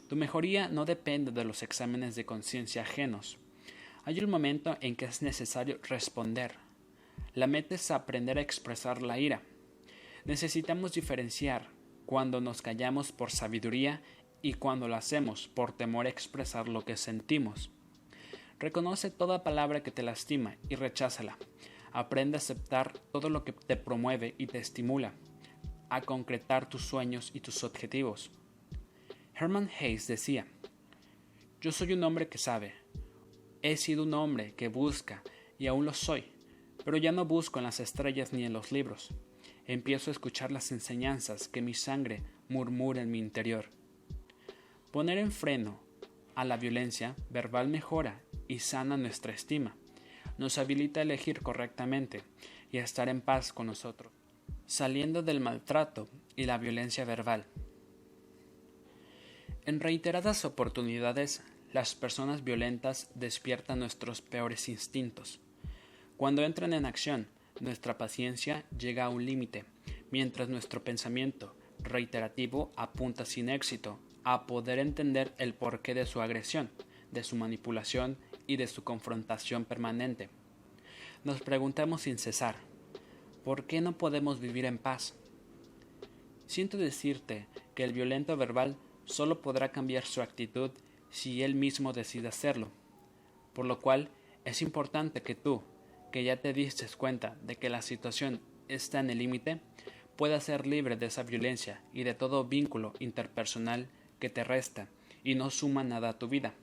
Tu 0.07 0.15
mejoría 0.15 0.69
no 0.69 0.85
depende 0.85 1.33
de 1.33 1.43
los 1.43 1.61
exámenes 1.61 2.15
de 2.15 2.25
conciencia 2.25 2.83
ajenos. 2.83 3.37
Hay 4.03 4.19
un 4.19 4.31
momento 4.31 4.77
en 4.81 4.95
que 4.95 5.05
es 5.05 5.21
necesario 5.21 5.79
responder. 5.87 6.55
La 7.35 7.45
meta 7.45 7.75
es 7.75 7.91
aprender 7.91 8.39
a 8.39 8.41
expresar 8.41 9.03
la 9.03 9.19
ira. 9.19 9.43
Necesitamos 10.25 10.93
diferenciar 10.93 11.67
cuando 12.07 12.41
nos 12.41 12.63
callamos 12.63 13.11
por 13.11 13.29
sabiduría 13.29 14.01
y 14.41 14.53
cuando 14.53 14.87
lo 14.87 14.95
hacemos 14.95 15.47
por 15.47 15.71
temor 15.71 16.07
a 16.07 16.09
expresar 16.09 16.67
lo 16.67 16.83
que 16.83 16.97
sentimos. 16.97 17.69
Reconoce 18.59 19.11
toda 19.11 19.43
palabra 19.43 19.83
que 19.83 19.91
te 19.91 20.01
lastima 20.01 20.55
y 20.67 20.75
recházala. 20.75 21.37
Aprende 21.91 22.37
a 22.37 22.39
aceptar 22.39 22.97
todo 23.11 23.29
lo 23.29 23.43
que 23.43 23.53
te 23.53 23.75
promueve 23.75 24.33
y 24.39 24.47
te 24.47 24.57
estimula, 24.57 25.13
a 25.89 26.01
concretar 26.01 26.67
tus 26.67 26.81
sueños 26.81 27.29
y 27.35 27.41
tus 27.41 27.63
objetivos. 27.63 28.31
Herman 29.35 29.69
Hayes 29.79 30.07
decía, 30.07 30.47
Yo 31.59 31.71
soy 31.71 31.93
un 31.93 32.03
hombre 32.03 32.27
que 32.29 32.39
sabe. 32.39 32.73
He 33.63 33.77
sido 33.77 34.03
un 34.03 34.13
hombre 34.13 34.53
que 34.55 34.69
busca 34.69 35.21
y 35.59 35.67
aún 35.67 35.85
lo 35.85 35.93
soy, 35.93 36.25
pero 36.83 36.97
ya 36.97 37.11
no 37.11 37.25
busco 37.25 37.59
en 37.59 37.65
las 37.65 37.79
estrellas 37.79 38.33
ni 38.33 38.43
en 38.43 38.53
los 38.53 38.71
libros. 38.71 39.11
Empiezo 39.67 40.09
a 40.09 40.13
escuchar 40.13 40.51
las 40.51 40.71
enseñanzas 40.71 41.47
que 41.47 41.61
mi 41.61 41.73
sangre 41.73 42.23
murmura 42.49 43.01
en 43.01 43.11
mi 43.11 43.19
interior. 43.19 43.69
Poner 44.91 45.19
en 45.19 45.31
freno 45.31 45.79
a 46.33 46.43
la 46.43 46.57
violencia 46.57 47.15
verbal 47.29 47.67
mejora 47.67 48.21
y 48.47 48.59
sana 48.59 48.97
nuestra 48.97 49.33
estima. 49.33 49.75
Nos 50.37 50.57
habilita 50.57 50.99
a 50.99 51.03
elegir 51.03 51.41
correctamente 51.41 52.23
y 52.71 52.79
a 52.79 52.83
estar 52.83 53.09
en 53.09 53.21
paz 53.21 53.53
con 53.53 53.67
nosotros, 53.67 54.11
saliendo 54.65 55.21
del 55.21 55.39
maltrato 55.39 56.09
y 56.35 56.45
la 56.45 56.57
violencia 56.57 57.05
verbal. 57.05 57.45
En 59.65 59.79
reiteradas 59.79 60.43
oportunidades, 60.45 61.43
las 61.73 61.95
personas 61.95 62.43
violentas 62.43 63.09
despiertan 63.15 63.79
nuestros 63.79 64.21
peores 64.21 64.67
instintos. 64.67 65.39
Cuando 66.17 66.43
entran 66.43 66.73
en 66.73 66.85
acción, 66.85 67.27
nuestra 67.59 67.97
paciencia 67.97 68.65
llega 68.77 69.05
a 69.05 69.09
un 69.09 69.25
límite, 69.25 69.65
mientras 70.11 70.49
nuestro 70.49 70.83
pensamiento 70.83 71.55
reiterativo 71.79 72.71
apunta 72.75 73.25
sin 73.25 73.49
éxito 73.49 73.99
a 74.23 74.45
poder 74.45 74.79
entender 74.79 75.33
el 75.37 75.53
porqué 75.53 75.93
de 75.93 76.05
su 76.05 76.21
agresión, 76.21 76.69
de 77.11 77.23
su 77.23 77.35
manipulación 77.35 78.17
y 78.47 78.57
de 78.57 78.67
su 78.67 78.83
confrontación 78.83 79.65
permanente. 79.65 80.29
Nos 81.23 81.41
preguntamos 81.41 82.01
sin 82.01 82.17
cesar, 82.17 82.55
¿por 83.43 83.65
qué 83.65 83.81
no 83.81 83.97
podemos 83.97 84.39
vivir 84.39 84.65
en 84.65 84.77
paz? 84.77 85.15
Siento 86.47 86.77
decirte 86.77 87.47
que 87.75 87.83
el 87.83 87.93
violento 87.93 88.35
verbal 88.35 88.75
solo 89.05 89.41
podrá 89.41 89.71
cambiar 89.71 90.05
su 90.05 90.21
actitud 90.21 90.71
si 91.11 91.43
él 91.43 91.55
mismo 91.55 91.93
decide 91.93 92.29
hacerlo, 92.29 92.69
por 93.53 93.65
lo 93.65 93.79
cual 93.79 94.09
es 94.45 94.61
importante 94.61 95.21
que 95.21 95.35
tú, 95.35 95.61
que 96.11 96.23
ya 96.23 96.37
te 96.37 96.53
diste 96.53 96.87
cuenta 96.97 97.35
de 97.43 97.57
que 97.57 97.69
la 97.69 97.81
situación 97.81 98.41
está 98.67 98.99
en 98.99 99.09
el 99.09 99.19
límite, 99.19 99.59
puedas 100.15 100.43
ser 100.43 100.65
libre 100.65 100.95
de 100.95 101.07
esa 101.07 101.23
violencia 101.23 101.81
y 101.93 102.03
de 102.03 102.13
todo 102.13 102.45
vínculo 102.45 102.93
interpersonal 102.99 103.87
que 104.19 104.29
te 104.29 104.43
resta 104.43 104.87
y 105.23 105.35
no 105.35 105.49
suma 105.49 105.83
nada 105.83 106.09
a 106.09 106.17
tu 106.17 106.27
vida. 106.27 106.53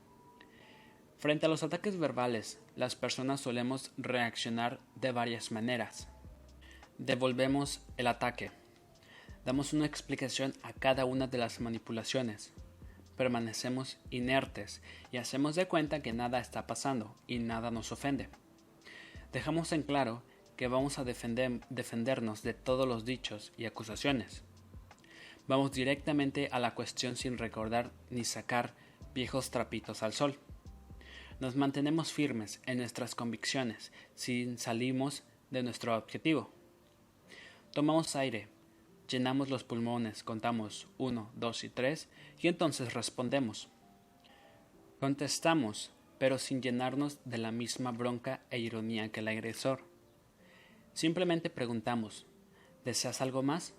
Frente 1.19 1.47
a 1.47 1.49
los 1.49 1.63
ataques 1.63 1.99
verbales, 1.99 2.59
las 2.77 2.95
personas 2.95 3.41
solemos 3.41 3.91
reaccionar 3.97 4.79
de 4.95 5.11
varias 5.11 5.51
maneras. 5.51 6.09
Devolvemos 6.99 7.81
el 7.97 8.07
ataque. 8.07 8.53
Damos 9.45 9.73
una 9.73 9.87
explicación 9.87 10.55
a 10.63 10.73
cada 10.73 11.05
una 11.05 11.27
de 11.27 11.39
las 11.39 11.61
manipulaciones. 11.61 12.53
Permanecemos 13.19 13.99
inertes 14.11 14.81
y 15.13 15.19
hacemos 15.19 15.57
de 15.57 15.67
cuenta 15.67 16.01
que 16.01 16.15
nada 16.15 16.39
está 16.39 16.67
pasando 16.67 17.15
y 17.27 17.41
nada 17.41 17.71
nos 17.71 17.93
ofende. 17.93 18.31
Dejamos 19.33 19.73
en 19.73 19.83
claro 19.83 20.23
que 20.57 20.69
vamos 20.69 20.99
a 20.99 21.05
defendernos 21.05 22.43
de 22.43 22.55
todos 22.55 22.89
los 22.89 23.05
dichos 23.05 23.53
y 23.59 23.67
acusaciones. 23.67 24.45
Vamos 25.49 25.73
directamente 25.73 26.49
a 26.53 26.61
la 26.61 26.75
cuestión 26.75 27.17
sin 27.17 27.39
recordar 27.39 27.91
ni 28.09 28.25
sacar 28.25 28.75
viejos 29.15 29.51
trapitos 29.51 30.03
al 30.03 30.13
sol. 30.13 30.39
Nos 31.41 31.57
mantenemos 31.57 32.13
firmes 32.13 32.61
en 32.67 32.79
nuestras 32.79 33.15
convicciones 33.15 33.93
sin 34.15 34.59
salimos 34.59 35.25
de 35.51 35.63
nuestro 35.63 35.97
objetivo. 35.97 36.53
Tomamos 37.73 38.17
aire, 38.17 38.49
llenamos 39.09 39.49
los 39.49 39.65
pulmones, 39.65 40.23
contamos 40.23 40.87
uno, 40.99 41.31
dos 41.35 41.65
y 41.65 41.69
tres 41.69 42.09
y 42.39 42.49
entonces 42.49 42.95
respondemos. 42.95 43.69
Contestamos, 45.01 45.91
pero 46.19 46.39
sin 46.39 46.61
llenarnos 46.61 47.19
de 47.25 47.39
la 47.39 47.53
misma 47.53 47.93
bronca 47.93 48.41
e 48.51 48.59
ironía 48.59 49.11
que 49.11 49.21
el 49.21 49.29
agresor. 49.29 49.85
Simplemente 50.93 51.51
preguntamos, 51.51 52.27
¿deseas 52.85 53.21
algo 53.21 53.43
más? 53.43 53.75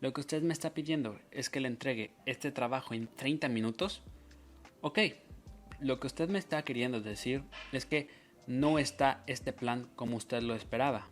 Lo 0.00 0.12
que 0.12 0.20
usted 0.20 0.42
me 0.42 0.52
está 0.52 0.72
pidiendo 0.72 1.18
es 1.30 1.50
que 1.50 1.60
le 1.60 1.68
entregue 1.68 2.12
este 2.24 2.52
trabajo 2.52 2.94
en 2.94 3.06
30 3.06 3.48
minutos. 3.48 4.02
Ok, 4.80 4.98
lo 5.80 5.98
que 6.00 6.06
usted 6.06 6.28
me 6.28 6.38
está 6.38 6.62
queriendo 6.62 7.00
decir 7.00 7.42
es 7.72 7.86
que 7.86 8.08
no 8.46 8.78
está 8.78 9.22
este 9.26 9.52
plan 9.52 9.88
como 9.96 10.16
usted 10.16 10.42
lo 10.42 10.54
esperaba, 10.54 11.08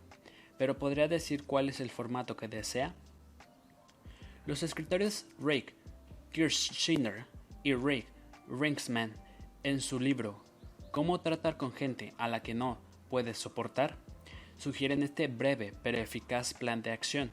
pero 0.57 0.77
podría 0.77 1.07
decir 1.07 1.43
cuál 1.43 1.69
es 1.69 1.79
el 1.79 1.89
formato 1.89 2.35
que 2.35 2.47
desea. 2.47 2.95
Los 4.45 4.63
escritores 4.63 5.27
Rick 5.39 5.73
Kirschner 6.31 7.25
y 7.63 7.75
Rick 7.75 8.07
Rinksman 8.47 9.13
en 9.63 9.81
su 9.81 9.99
libro 9.99 10.43
Cómo 10.91 11.21
tratar 11.21 11.57
con 11.57 11.71
gente 11.71 12.13
a 12.17 12.27
la 12.27 12.41
que 12.41 12.53
no 12.53 12.77
puedes 13.09 13.37
soportar 13.37 13.97
sugieren 14.57 15.03
este 15.03 15.27
breve 15.27 15.73
pero 15.83 15.97
eficaz 15.97 16.53
plan 16.53 16.81
de 16.81 16.91
acción. 16.91 17.31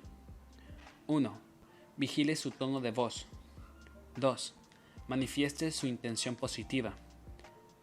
1. 1.06 1.38
Vigile 1.96 2.36
su 2.36 2.50
tono 2.50 2.80
de 2.80 2.90
voz. 2.90 3.26
2. 4.16 4.54
Manifieste 5.08 5.70
su 5.70 5.86
intención 5.86 6.36
positiva. 6.36 6.94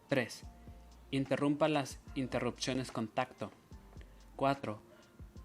3. 0.09 0.43
Interrumpa 1.11 1.67
las 1.67 1.99
interrupciones 2.15 2.91
con 2.91 3.07
tacto. 3.07 3.51
4. 4.36 4.80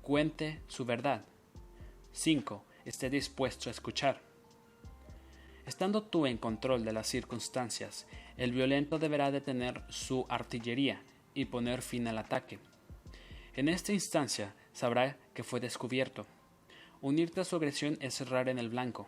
Cuente 0.02 0.60
su 0.68 0.84
verdad. 0.84 1.24
5. 2.12 2.64
Esté 2.88 3.10
dispuesto 3.10 3.68
a 3.68 3.72
escuchar. 3.72 4.22
Estando 5.66 6.04
tú 6.04 6.24
en 6.24 6.38
control 6.38 6.86
de 6.86 6.94
las 6.94 7.06
circunstancias, 7.06 8.06
el 8.38 8.52
violento 8.52 8.98
deberá 8.98 9.30
detener 9.30 9.82
su 9.90 10.24
artillería 10.30 11.02
y 11.34 11.44
poner 11.44 11.82
fin 11.82 12.08
al 12.08 12.16
ataque. 12.16 12.58
En 13.56 13.68
esta 13.68 13.92
instancia 13.92 14.54
sabrá 14.72 15.18
que 15.34 15.44
fue 15.44 15.60
descubierto 15.60 16.26
Unirte 17.02 17.42
a 17.42 17.44
su 17.44 17.56
agresión 17.56 17.98
es 18.00 18.14
cerrar 18.14 18.48
en 18.48 18.58
el 18.58 18.70
blanco. 18.70 19.06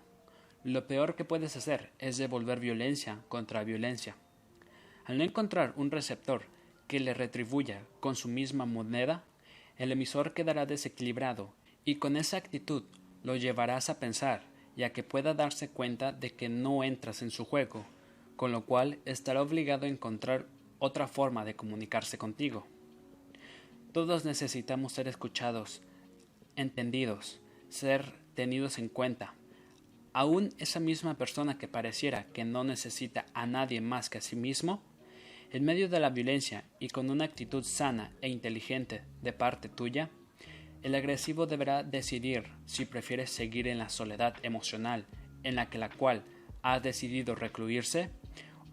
Lo 0.62 0.86
peor 0.86 1.14
que 1.14 1.24
puedes 1.24 1.56
hacer 1.56 1.90
es 1.98 2.18
devolver 2.18 2.60
violencia 2.60 3.22
contra 3.30 3.64
violencia. 3.64 4.14
Al 5.06 5.16
no 5.16 5.24
encontrar 5.24 5.72
un 5.76 5.90
receptor 5.90 6.42
que 6.86 7.00
le 7.00 7.14
retribuya 7.14 7.80
con 8.00 8.14
su 8.14 8.28
misma 8.28 8.66
moneda, 8.66 9.24
el 9.78 9.90
emisor 9.90 10.34
quedará 10.34 10.66
desequilibrado 10.66 11.54
y 11.86 11.94
con 11.94 12.18
esa 12.18 12.36
actitud 12.36 12.84
lo 13.22 13.36
llevarás 13.36 13.90
a 13.90 13.98
pensar 13.98 14.50
ya 14.76 14.92
que 14.92 15.02
pueda 15.02 15.34
darse 15.34 15.68
cuenta 15.68 16.12
de 16.12 16.30
que 16.30 16.48
no 16.48 16.84
entras 16.84 17.22
en 17.22 17.30
su 17.30 17.44
juego, 17.44 17.84
con 18.36 18.52
lo 18.52 18.64
cual 18.64 18.98
estará 19.04 19.42
obligado 19.42 19.86
a 19.86 19.90
encontrar 19.90 20.46
otra 20.78 21.06
forma 21.06 21.44
de 21.44 21.54
comunicarse 21.54 22.18
contigo. 22.18 22.66
Todos 23.92 24.24
necesitamos 24.24 24.92
ser 24.92 25.08
escuchados, 25.08 25.82
entendidos, 26.56 27.40
ser 27.68 28.14
tenidos 28.34 28.78
en 28.78 28.88
cuenta. 28.88 29.34
Aún 30.12 30.54
esa 30.58 30.80
misma 30.80 31.18
persona 31.18 31.58
que 31.58 31.68
pareciera 31.68 32.24
que 32.32 32.44
no 32.44 32.64
necesita 32.64 33.26
a 33.34 33.46
nadie 33.46 33.80
más 33.80 34.08
que 34.08 34.18
a 34.18 34.22
sí 34.22 34.36
mismo, 34.36 34.82
en 35.50 35.64
medio 35.64 35.88
de 35.88 36.00
la 36.00 36.10
violencia 36.10 36.64
y 36.78 36.88
con 36.88 37.10
una 37.10 37.24
actitud 37.24 37.64
sana 37.64 38.12
e 38.22 38.28
inteligente 38.28 39.02
de 39.20 39.32
parte 39.32 39.68
tuya, 39.68 40.08
el 40.82 40.94
agresivo 40.94 41.46
deberá 41.46 41.82
decidir 41.82 42.44
si 42.64 42.84
prefiere 42.84 43.26
seguir 43.26 43.68
en 43.68 43.78
la 43.78 43.88
soledad 43.88 44.34
emocional 44.42 45.06
en 45.42 45.54
la 45.54 45.68
que 45.68 45.78
la 45.78 45.90
cual 45.90 46.24
ha 46.62 46.80
decidido 46.80 47.34
recluirse, 47.34 48.10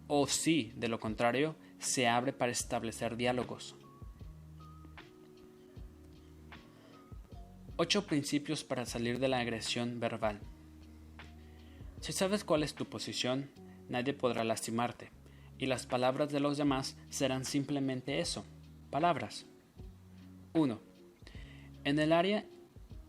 o 0.07 0.27
si, 0.27 0.71
de 0.75 0.87
lo 0.87 0.99
contrario, 0.99 1.55
se 1.79 2.07
abre 2.07 2.33
para 2.33 2.51
establecer 2.51 3.17
diálogos, 3.17 3.75
8 7.79 8.07
principios 8.07 8.63
para 8.63 8.85
salir 8.85 9.19
de 9.19 9.27
la 9.27 9.39
agresión 9.39 9.99
verbal. 9.99 10.39
Si 12.01 12.11
sabes 12.11 12.43
cuál 12.43 12.63
es 12.63 12.73
tu 12.73 12.85
posición, 12.85 13.51
nadie 13.87 14.13
podrá 14.13 14.43
lastimarte, 14.43 15.11
y 15.59 15.67
las 15.67 15.85
palabras 15.85 16.29
de 16.29 16.39
los 16.39 16.57
demás 16.57 16.97
serán 17.09 17.45
simplemente 17.45 18.19
eso, 18.19 18.45
palabras. 18.89 19.45
1. 20.53 20.86
En 21.87 21.99
el 21.99 22.11
área 22.11 22.43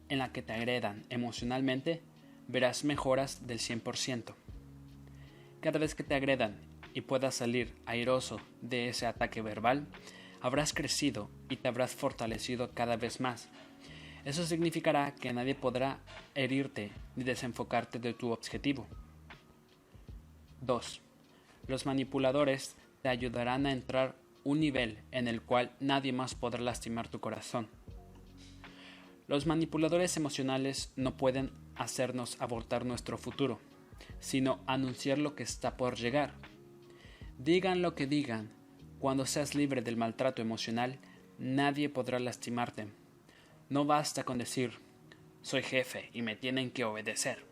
en 0.09 0.19
la 0.19 0.31
que 0.31 0.41
te 0.41 0.53
agredan 0.53 1.05
emocionalmente, 1.11 2.01
verás 2.47 2.85
mejoras 2.85 3.45
del 3.45 3.59
100%. 3.59 4.37
Cada 5.61 5.81
vez 5.81 5.97
que 5.97 6.05
te 6.05 6.15
agredan 6.15 6.61
y 6.95 7.01
puedas 7.01 7.35
salir 7.35 7.75
airoso 7.87 8.41
de 8.63 8.89
ese 8.89 9.07
ataque 9.07 9.43
verbal, 9.43 9.89
habrás 10.41 10.73
crecido 10.73 11.29
y 11.49 11.57
te 11.57 11.67
habrás 11.67 11.97
fortalecido 11.97 12.71
cada 12.73 12.97
vez 12.97 13.19
más. 13.19 13.49
Eso 14.25 14.47
significará 14.47 15.13
que 15.13 15.33
nadie 15.33 15.57
podrá 15.57 15.99
herirte 16.37 16.93
ni 17.17 17.25
desenfocarte 17.25 17.99
de 17.99 18.15
tu 18.15 18.31
objetivo. 18.31 18.87
2. 20.61 21.01
Los 21.67 21.85
manipuladores 21.85 22.77
te 23.03 23.09
ayudarán 23.09 23.67
a 23.67 23.73
entrar 23.73 24.15
un 24.45 24.61
nivel 24.61 25.01
en 25.11 25.27
el 25.27 25.43
cual 25.43 25.73
nadie 25.81 26.13
más 26.13 26.37
podrá 26.37 26.61
lastimar 26.63 27.09
tu 27.09 27.19
corazón. 27.19 27.77
Los 29.29 29.45
manipuladores 29.45 30.17
emocionales 30.17 30.91
no 30.97 31.19
pueden 31.19 31.53
hacernos 31.77 32.41
abortar 32.41 32.87
nuestro 32.87 33.19
futuro, 33.19 33.61
sino 34.21 34.59
anunciar 34.67 35.19
lo 35.19 35.35
que 35.35 35.43
está 35.43 35.77
por 35.77 35.97
llegar. 35.97 36.33
Digan 37.37 37.83
lo 37.83 37.95
que 37.95 38.07
digan, 38.07 38.51
cuando 38.99 39.27
seas 39.27 39.55
libre 39.55 39.83
del 39.83 39.99
maltrato 39.99 40.41
emocional, 40.41 40.99
nadie 41.39 41.91
podrá 41.91 42.19
lastimarte. 42.19 42.89
No 43.69 43.85
basta 43.85 44.25
con 44.25 44.39
decir, 44.39 44.79
soy 45.43 45.63
jefe 45.63 46.09
y 46.15 46.23
me 46.23 46.35
tienen 46.35 46.71
que 46.71 46.85
obedecer. 46.85 47.45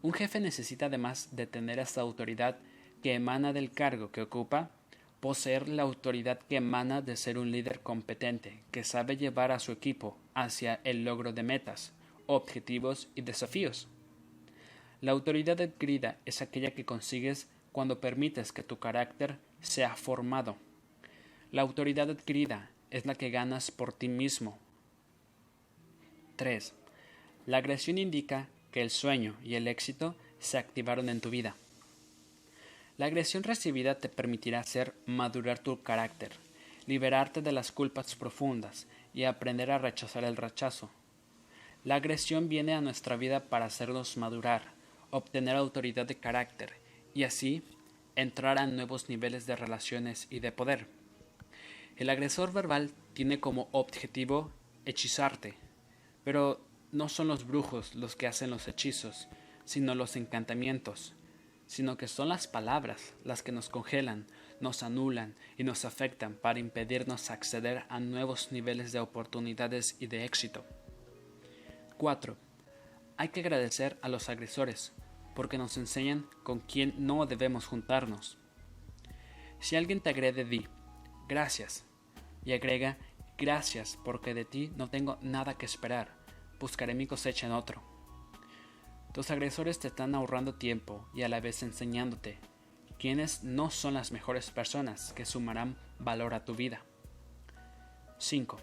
Un 0.00 0.12
jefe 0.12 0.38
necesita 0.38 0.86
además 0.86 1.30
de 1.32 1.48
tener 1.48 1.80
esta 1.80 2.02
autoridad 2.02 2.60
que 3.02 3.14
emana 3.14 3.52
del 3.52 3.72
cargo 3.72 4.12
que 4.12 4.22
ocupa, 4.22 4.70
poseer 5.22 5.68
la 5.68 5.84
autoridad 5.84 6.40
que 6.48 6.56
emana 6.56 7.00
de 7.00 7.16
ser 7.16 7.38
un 7.38 7.52
líder 7.52 7.78
competente, 7.78 8.64
que 8.72 8.82
sabe 8.82 9.16
llevar 9.16 9.52
a 9.52 9.60
su 9.60 9.70
equipo 9.70 10.18
hacia 10.34 10.80
el 10.82 11.04
logro 11.04 11.32
de 11.32 11.44
metas, 11.44 11.92
objetivos 12.26 13.08
y 13.14 13.20
desafíos. 13.20 13.86
La 15.00 15.12
autoridad 15.12 15.60
adquirida 15.60 16.18
es 16.24 16.42
aquella 16.42 16.72
que 16.72 16.84
consigues 16.84 17.48
cuando 17.70 18.00
permites 18.00 18.50
que 18.50 18.64
tu 18.64 18.80
carácter 18.80 19.38
se 19.60 19.84
ha 19.84 19.94
formado. 19.94 20.56
La 21.52 21.62
autoridad 21.62 22.10
adquirida 22.10 22.72
es 22.90 23.06
la 23.06 23.14
que 23.14 23.30
ganas 23.30 23.70
por 23.70 23.92
ti 23.92 24.08
mismo. 24.08 24.58
3. 26.34 26.74
La 27.46 27.58
agresión 27.58 27.96
indica 27.96 28.48
que 28.72 28.82
el 28.82 28.90
sueño 28.90 29.36
y 29.44 29.54
el 29.54 29.68
éxito 29.68 30.16
se 30.40 30.58
activaron 30.58 31.08
en 31.08 31.20
tu 31.20 31.30
vida. 31.30 31.54
La 32.98 33.06
agresión 33.06 33.42
recibida 33.42 33.96
te 33.96 34.08
permitirá 34.08 34.60
hacer 34.60 34.94
madurar 35.06 35.58
tu 35.58 35.82
carácter, 35.82 36.32
liberarte 36.86 37.40
de 37.40 37.52
las 37.52 37.72
culpas 37.72 38.14
profundas 38.16 38.86
y 39.14 39.24
aprender 39.24 39.70
a 39.70 39.78
rechazar 39.78 40.24
el 40.24 40.36
rechazo. 40.36 40.90
La 41.84 41.96
agresión 41.96 42.48
viene 42.48 42.74
a 42.74 42.82
nuestra 42.82 43.16
vida 43.16 43.48
para 43.48 43.64
hacernos 43.64 44.16
madurar, 44.18 44.74
obtener 45.10 45.56
autoridad 45.56 46.06
de 46.06 46.16
carácter 46.16 46.74
y 47.14 47.24
así 47.24 47.62
entrar 48.14 48.58
a 48.58 48.66
nuevos 48.66 49.08
niveles 49.08 49.46
de 49.46 49.56
relaciones 49.56 50.26
y 50.30 50.40
de 50.40 50.52
poder. 50.52 50.86
El 51.96 52.10
agresor 52.10 52.52
verbal 52.52 52.90
tiene 53.14 53.40
como 53.40 53.68
objetivo 53.72 54.52
hechizarte, 54.84 55.54
pero 56.24 56.60
no 56.92 57.08
son 57.08 57.28
los 57.28 57.46
brujos 57.46 57.94
los 57.94 58.16
que 58.16 58.26
hacen 58.26 58.50
los 58.50 58.68
hechizos, 58.68 59.28
sino 59.64 59.94
los 59.94 60.16
encantamientos, 60.16 61.14
sino 61.72 61.96
que 61.96 62.06
son 62.06 62.28
las 62.28 62.46
palabras 62.46 63.14
las 63.24 63.42
que 63.42 63.50
nos 63.50 63.70
congelan, 63.70 64.26
nos 64.60 64.82
anulan 64.82 65.34
y 65.56 65.64
nos 65.64 65.86
afectan 65.86 66.34
para 66.34 66.58
impedirnos 66.58 67.30
acceder 67.30 67.84
a 67.88 67.98
nuevos 67.98 68.52
niveles 68.52 68.92
de 68.92 69.00
oportunidades 69.00 69.96
y 69.98 70.06
de 70.06 70.26
éxito. 70.26 70.66
4. 71.96 72.36
Hay 73.16 73.30
que 73.30 73.40
agradecer 73.40 73.98
a 74.02 74.10
los 74.10 74.28
agresores, 74.28 74.92
porque 75.34 75.56
nos 75.56 75.78
enseñan 75.78 76.28
con 76.42 76.60
quién 76.60 76.92
no 76.98 77.24
debemos 77.24 77.64
juntarnos. 77.64 78.36
Si 79.58 79.74
alguien 79.74 80.02
te 80.02 80.10
agrede, 80.10 80.44
di, 80.44 80.68
gracias, 81.26 81.86
y 82.44 82.52
agrega, 82.52 82.98
gracias 83.38 83.98
porque 84.04 84.34
de 84.34 84.44
ti 84.44 84.70
no 84.76 84.90
tengo 84.90 85.16
nada 85.22 85.54
que 85.54 85.64
esperar, 85.64 86.12
buscaré 86.60 86.92
mi 86.92 87.06
cosecha 87.06 87.46
en 87.46 87.52
otro. 87.52 87.91
Tus 89.12 89.30
agresores 89.30 89.78
te 89.78 89.88
están 89.88 90.14
ahorrando 90.14 90.54
tiempo 90.54 91.06
y 91.14 91.22
a 91.22 91.28
la 91.28 91.40
vez 91.40 91.62
enseñándote 91.62 92.38
quiénes 92.98 93.44
no 93.44 93.70
son 93.70 93.94
las 93.94 94.12
mejores 94.12 94.50
personas 94.50 95.12
que 95.12 95.26
sumarán 95.26 95.76
valor 95.98 96.34
a 96.34 96.44
tu 96.44 96.54
vida. 96.54 96.82
5. 98.18 98.58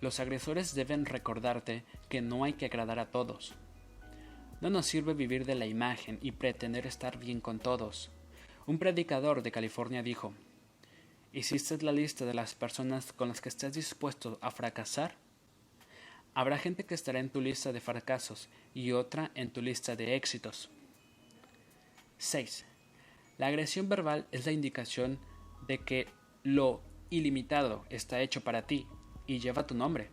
Los 0.00 0.20
agresores 0.20 0.74
deben 0.74 1.06
recordarte 1.06 1.84
que 2.08 2.20
no 2.22 2.44
hay 2.44 2.54
que 2.54 2.66
agradar 2.66 2.98
a 2.98 3.10
todos, 3.10 3.54
no 4.64 4.70
nos 4.70 4.86
sirve 4.86 5.12
vivir 5.12 5.44
de 5.44 5.54
la 5.54 5.66
imagen 5.66 6.18
y 6.22 6.32
pretender 6.32 6.86
estar 6.86 7.18
bien 7.18 7.42
con 7.42 7.58
todos. 7.58 8.10
Un 8.66 8.78
predicador 8.78 9.42
de 9.42 9.52
California 9.52 10.02
dijo, 10.02 10.32
¿Hiciste 11.34 11.76
la 11.82 11.92
lista 11.92 12.24
de 12.24 12.32
las 12.32 12.54
personas 12.54 13.12
con 13.12 13.28
las 13.28 13.42
que 13.42 13.50
estás 13.50 13.74
dispuesto 13.74 14.38
a 14.40 14.50
fracasar? 14.50 15.16
Habrá 16.34 16.58
gente 16.58 16.84
que 16.84 16.94
estará 16.94 17.20
en 17.20 17.30
tu 17.30 17.40
lista 17.40 17.72
de 17.72 17.80
fracasos 17.80 18.48
y 18.74 18.92
otra 18.92 19.30
en 19.34 19.50
tu 19.50 19.62
lista 19.62 19.94
de 19.94 20.16
éxitos. 20.16 20.68
6. 22.18 22.66
La 23.38 23.46
agresión 23.46 23.88
verbal 23.88 24.26
es 24.32 24.44
la 24.44 24.52
indicación 24.52 25.18
de 25.66 25.78
que 25.78 26.08
lo 26.42 26.82
ilimitado 27.10 27.84
está 27.88 28.20
hecho 28.20 28.42
para 28.42 28.66
ti 28.66 28.86
y 29.26 29.38
lleva 29.38 29.66
tu 29.66 29.74
nombre. 29.74 30.10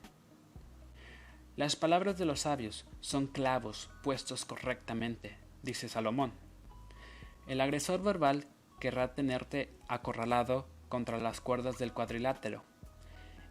Las 1.57 1.75
palabras 1.75 2.17
de 2.17 2.25
los 2.25 2.41
sabios 2.41 2.85
son 3.01 3.27
clavos 3.27 3.89
puestos 4.03 4.45
correctamente, 4.45 5.37
dice 5.63 5.89
Salomón. 5.89 6.33
El 7.47 7.61
agresor 7.61 8.01
verbal 8.01 8.47
querrá 8.79 9.13
tenerte 9.13 9.73
acorralado 9.87 10.67
contra 10.87 11.17
las 11.19 11.41
cuerdas 11.41 11.77
del 11.77 11.93
cuadrilátero. 11.93 12.63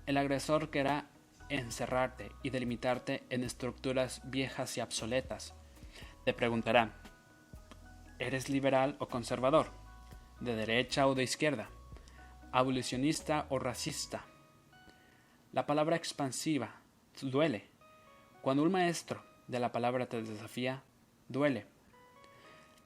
El 0.06 0.16
agresor 0.16 0.70
querrá 0.70 1.09
encerrarte 1.58 2.30
y 2.42 2.50
delimitarte 2.50 3.24
en 3.28 3.44
estructuras 3.44 4.20
viejas 4.24 4.76
y 4.76 4.80
obsoletas. 4.80 5.54
Te 6.24 6.32
preguntará, 6.32 6.94
¿eres 8.18 8.48
liberal 8.48 8.96
o 8.98 9.08
conservador? 9.08 9.70
¿De 10.40 10.54
derecha 10.54 11.06
o 11.06 11.14
de 11.14 11.24
izquierda? 11.24 11.68
¿Abolicionista 12.52 13.46
o 13.50 13.58
racista? 13.58 14.24
La 15.52 15.66
palabra 15.66 15.96
expansiva 15.96 16.80
duele 17.20 17.68
cuando 18.42 18.62
un 18.62 18.72
maestro 18.72 19.22
de 19.48 19.60
la 19.60 19.72
palabra 19.72 20.06
te 20.06 20.22
desafía, 20.22 20.82
duele. 21.28 21.66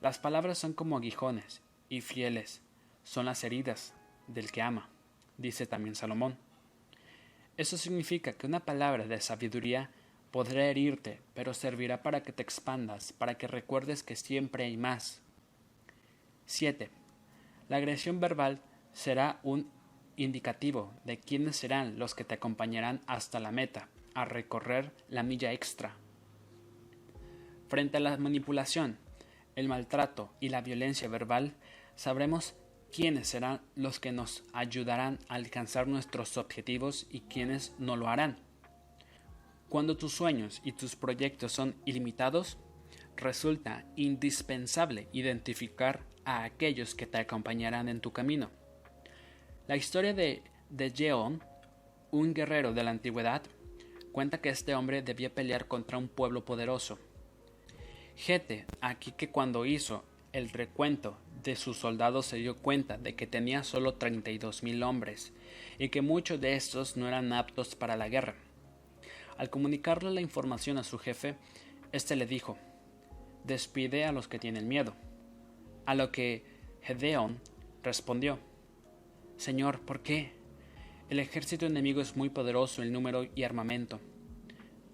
Las 0.00 0.18
palabras 0.18 0.58
son 0.58 0.72
como 0.72 0.96
aguijones 0.96 1.62
y 1.88 2.00
fieles 2.00 2.62
son 3.04 3.26
las 3.26 3.44
heridas 3.44 3.94
del 4.26 4.50
que 4.50 4.62
ama, 4.62 4.88
dice 5.36 5.66
también 5.66 5.94
Salomón. 5.94 6.38
Eso 7.56 7.76
significa 7.78 8.32
que 8.32 8.46
una 8.46 8.60
palabra 8.60 9.06
de 9.06 9.20
sabiduría 9.20 9.90
podrá 10.32 10.66
herirte, 10.66 11.20
pero 11.34 11.54
servirá 11.54 12.02
para 12.02 12.22
que 12.22 12.32
te 12.32 12.42
expandas, 12.42 13.12
para 13.12 13.36
que 13.36 13.46
recuerdes 13.46 14.02
que 14.02 14.16
siempre 14.16 14.64
hay 14.64 14.76
más. 14.76 15.22
7. 16.46 16.90
La 17.68 17.76
agresión 17.76 18.18
verbal 18.18 18.60
será 18.92 19.38
un 19.44 19.70
indicativo 20.16 20.92
de 21.04 21.18
quiénes 21.18 21.56
serán 21.56 21.98
los 21.98 22.14
que 22.14 22.24
te 22.24 22.34
acompañarán 22.34 23.00
hasta 23.06 23.38
la 23.38 23.52
meta 23.52 23.88
a 24.14 24.24
recorrer 24.24 24.92
la 25.08 25.22
milla 25.22 25.52
extra. 25.52 25.94
Frente 27.68 27.98
a 27.98 28.00
la 28.00 28.16
manipulación, 28.16 28.98
el 29.54 29.68
maltrato 29.68 30.32
y 30.40 30.48
la 30.48 30.60
violencia 30.60 31.08
verbal, 31.08 31.54
sabremos 31.94 32.54
quiénes 32.94 33.26
serán 33.26 33.60
los 33.74 33.98
que 33.98 34.12
nos 34.12 34.44
ayudarán 34.52 35.18
a 35.28 35.34
alcanzar 35.34 35.88
nuestros 35.88 36.36
objetivos 36.36 37.08
y 37.10 37.22
quiénes 37.22 37.72
no 37.76 37.96
lo 37.96 38.06
harán. 38.06 38.36
Cuando 39.68 39.96
tus 39.96 40.12
sueños 40.12 40.60
y 40.62 40.72
tus 40.72 40.94
proyectos 40.94 41.50
son 41.50 41.74
ilimitados, 41.86 42.56
resulta 43.16 43.84
indispensable 43.96 45.08
identificar 45.12 46.04
a 46.24 46.44
aquellos 46.44 46.94
que 46.94 47.08
te 47.08 47.18
acompañarán 47.18 47.88
en 47.88 48.00
tu 48.00 48.12
camino. 48.12 48.50
La 49.66 49.74
historia 49.74 50.14
de, 50.14 50.44
de 50.70 50.92
Jeon, 50.92 51.42
un 52.12 52.32
guerrero 52.32 52.74
de 52.74 52.84
la 52.84 52.92
antigüedad, 52.92 53.42
cuenta 54.12 54.40
que 54.40 54.50
este 54.50 54.76
hombre 54.76 55.02
debía 55.02 55.34
pelear 55.34 55.66
contra 55.66 55.98
un 55.98 56.06
pueblo 56.06 56.44
poderoso. 56.44 57.00
Gete, 58.14 58.66
aquí 58.80 59.10
que 59.10 59.30
cuando 59.30 59.66
hizo 59.66 60.04
el 60.32 60.50
recuento 60.50 61.18
de 61.44 61.56
sus 61.56 61.76
soldados 61.76 62.26
se 62.26 62.38
dio 62.38 62.56
cuenta 62.56 62.98
de 62.98 63.14
que 63.14 63.26
tenía 63.26 63.62
solo 63.62 63.94
32 63.94 64.62
mil 64.62 64.82
hombres 64.82 65.32
y 65.78 65.90
que 65.90 66.02
muchos 66.02 66.40
de 66.40 66.56
estos 66.56 66.96
no 66.96 67.06
eran 67.06 67.32
aptos 67.32 67.74
para 67.74 67.96
la 67.96 68.08
guerra. 68.08 68.34
Al 69.36 69.50
comunicarle 69.50 70.10
la 70.10 70.20
información 70.20 70.78
a 70.78 70.84
su 70.84 70.98
jefe, 70.98 71.36
éste 71.92 72.16
le 72.16 72.26
dijo, 72.26 72.56
despide 73.44 74.04
a 74.04 74.12
los 74.12 74.26
que 74.26 74.38
tienen 74.38 74.68
miedo. 74.68 74.94
A 75.86 75.94
lo 75.94 76.10
que 76.10 76.44
Gedeón 76.82 77.40
respondió, 77.82 78.38
Señor, 79.36 79.80
¿por 79.80 80.00
qué? 80.00 80.32
El 81.10 81.18
ejército 81.18 81.66
enemigo 81.66 82.00
es 82.00 82.16
muy 82.16 82.30
poderoso 82.30 82.82
en 82.82 82.92
número 82.92 83.26
y 83.34 83.42
armamento. 83.42 84.00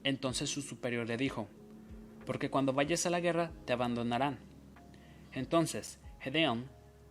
Entonces 0.03 0.51
su 0.51 0.63
superior 0.63 1.07
le 1.07 1.17
dijo, 1.17 1.49
porque 2.27 2.51
cuando 2.51 2.73
vayas 2.73 3.07
a 3.07 3.11
la 3.11 3.21
guerra 3.21 3.53
te 3.65 3.73
abandonarán. 3.73 4.39
Entonces 5.33 6.00
Gedeón 6.21 6.71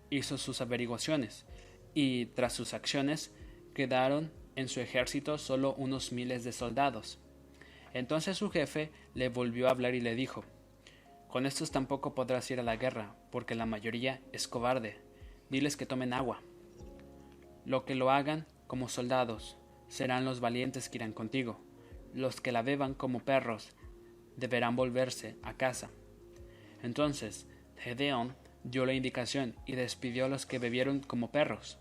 hizo 0.10 0.38
sus 0.38 0.62
averiguaciones 0.62 1.46
y 1.94 2.28
tras 2.28 2.54
sus 2.54 2.74
acciones 2.74 3.34
quedaron 3.74 4.32
en 4.56 4.68
su 4.68 4.82
ejército 4.82 5.38
solo 5.38 5.74
unos 5.76 6.12
miles 6.12 6.44
de 6.44 6.52
soldados. 6.52 7.20
Entonces 7.94 8.38
su 8.38 8.50
jefe 8.50 8.92
le 9.16 9.30
volvió 9.30 9.68
a 9.68 9.72
hablar 9.72 9.96
y 9.96 10.02
le 10.02 10.16
dijo, 10.16 10.44
Con 11.28 11.46
estos 11.46 11.72
tampoco 11.72 12.14
podrás 12.14 12.50
ir 12.52 12.60
a 12.60 12.64
la 12.64 12.76
guerra, 12.76 13.16
porque 13.32 13.56
la 13.56 13.66
mayoría 13.66 14.22
es 14.32 14.48
cobarde. 14.48 15.00
Diles 15.50 15.76
que 15.76 15.86
tomen 15.86 16.14
agua. 16.14 16.42
Lo 17.66 17.86
que 17.86 17.96
lo 17.96 18.12
hagan 18.12 18.46
como 18.68 18.90
soldados 18.90 19.58
serán 19.88 20.26
los 20.26 20.40
valientes 20.40 20.90
que 20.90 20.98
irán 20.98 21.14
contigo. 21.14 21.60
Los 22.14 22.42
que 22.42 22.52
la 22.52 22.62
beban 22.62 22.94
como 22.94 23.20
perros 23.20 23.76
deberán 24.38 24.76
volverse 24.76 25.38
a 25.42 25.56
casa. 25.56 25.90
Entonces 26.84 27.48
Gedeón 27.78 28.36
dio 28.64 28.86
la 28.86 28.94
indicación 28.94 29.56
y 29.66 29.76
despidió 29.76 30.26
a 30.26 30.30
los 30.30 30.46
que 30.46 30.60
bebieron 30.60 31.00
como 31.00 31.32
perros. 31.32 31.78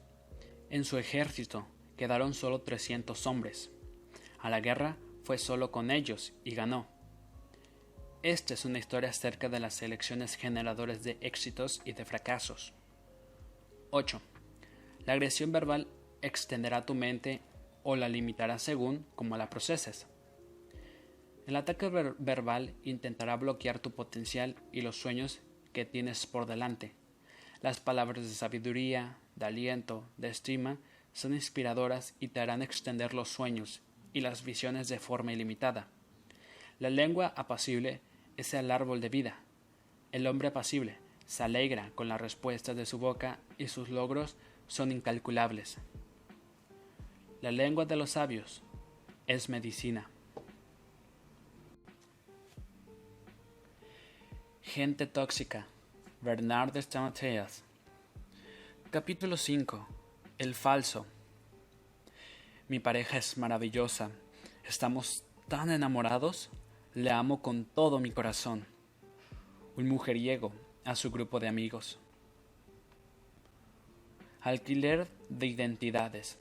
En 0.70 0.84
su 0.84 0.98
ejército 0.98 1.66
quedaron 1.96 2.34
solo 2.34 2.62
trescientos 2.62 3.26
hombres. 3.26 3.70
A 4.38 4.50
la 4.50 4.60
guerra 4.60 4.96
fue 5.24 5.38
solo 5.38 5.70
con 5.70 5.90
ellos 5.90 6.32
y 6.44 6.54
ganó. 6.54 6.86
Esta 8.22 8.54
es 8.54 8.64
una 8.64 8.78
historia 8.78 9.10
acerca 9.10 9.48
de 9.48 9.60
las 9.60 9.80
elecciones 9.82 10.34
generadoras 10.34 11.04
de 11.04 11.18
éxitos 11.20 11.80
y 11.84 11.92
de 11.92 12.04
fracasos. 12.04 12.72
8. 13.90 14.20
La 15.06 15.12
agresión 15.12 15.52
verbal 15.52 15.88
extenderá 16.20 16.84
tu 16.84 16.94
mente 16.94 17.42
o 17.82 17.96
la 17.96 18.08
limitará 18.08 18.58
según 18.58 19.06
cómo 19.14 19.36
la 19.36 19.50
proceses. 19.50 20.06
El 21.46 21.56
ataque 21.56 21.88
verbal 21.88 22.74
intentará 22.82 23.36
bloquear 23.36 23.78
tu 23.78 23.92
potencial 23.92 24.56
y 24.72 24.82
los 24.82 25.00
sueños 25.00 25.40
que 25.72 25.84
tienes 25.84 26.26
por 26.26 26.46
delante. 26.46 26.94
Las 27.60 27.80
palabras 27.80 28.24
de 28.24 28.34
sabiduría, 28.34 29.16
de 29.36 29.46
aliento, 29.46 30.04
de 30.16 30.28
estima 30.28 30.78
son 31.12 31.34
inspiradoras 31.34 32.14
y 32.20 32.28
te 32.28 32.40
harán 32.40 32.62
extender 32.62 33.14
los 33.14 33.28
sueños 33.28 33.82
y 34.12 34.20
las 34.20 34.44
visiones 34.44 34.88
de 34.88 35.00
forma 35.00 35.32
ilimitada. 35.32 35.88
La 36.78 36.90
lengua 36.90 37.32
apacible 37.36 38.00
es 38.36 38.54
el 38.54 38.70
árbol 38.70 39.00
de 39.00 39.08
vida. 39.08 39.40
El 40.12 40.26
hombre 40.26 40.48
apacible 40.48 40.96
se 41.26 41.42
alegra 41.42 41.90
con 41.94 42.08
las 42.08 42.20
respuestas 42.20 42.76
de 42.76 42.86
su 42.86 42.98
boca 42.98 43.40
y 43.58 43.68
sus 43.68 43.88
logros 43.88 44.36
son 44.68 44.92
incalculables. 44.92 45.78
La 47.40 47.50
lengua 47.50 47.84
de 47.84 47.96
los 47.96 48.10
sabios 48.10 48.62
es 49.26 49.48
medicina. 49.48 50.08
Gente 54.68 55.06
tóxica. 55.06 55.66
Bernard 56.20 56.74
de 56.74 56.84
Capítulo 58.90 59.38
5. 59.38 59.88
El 60.36 60.54
falso. 60.54 61.06
Mi 62.68 62.78
pareja 62.78 63.16
es 63.16 63.38
maravillosa. 63.38 64.10
Estamos 64.64 65.24
tan 65.48 65.70
enamorados. 65.70 66.50
Le 66.92 67.10
amo 67.10 67.40
con 67.40 67.64
todo 67.64 67.98
mi 67.98 68.10
corazón. 68.10 68.66
Un 69.78 69.88
mujeriego 69.88 70.52
a 70.84 70.94
su 70.96 71.10
grupo 71.10 71.40
de 71.40 71.48
amigos. 71.48 71.98
Alquiler 74.42 75.08
de 75.30 75.46
identidades. 75.46 76.36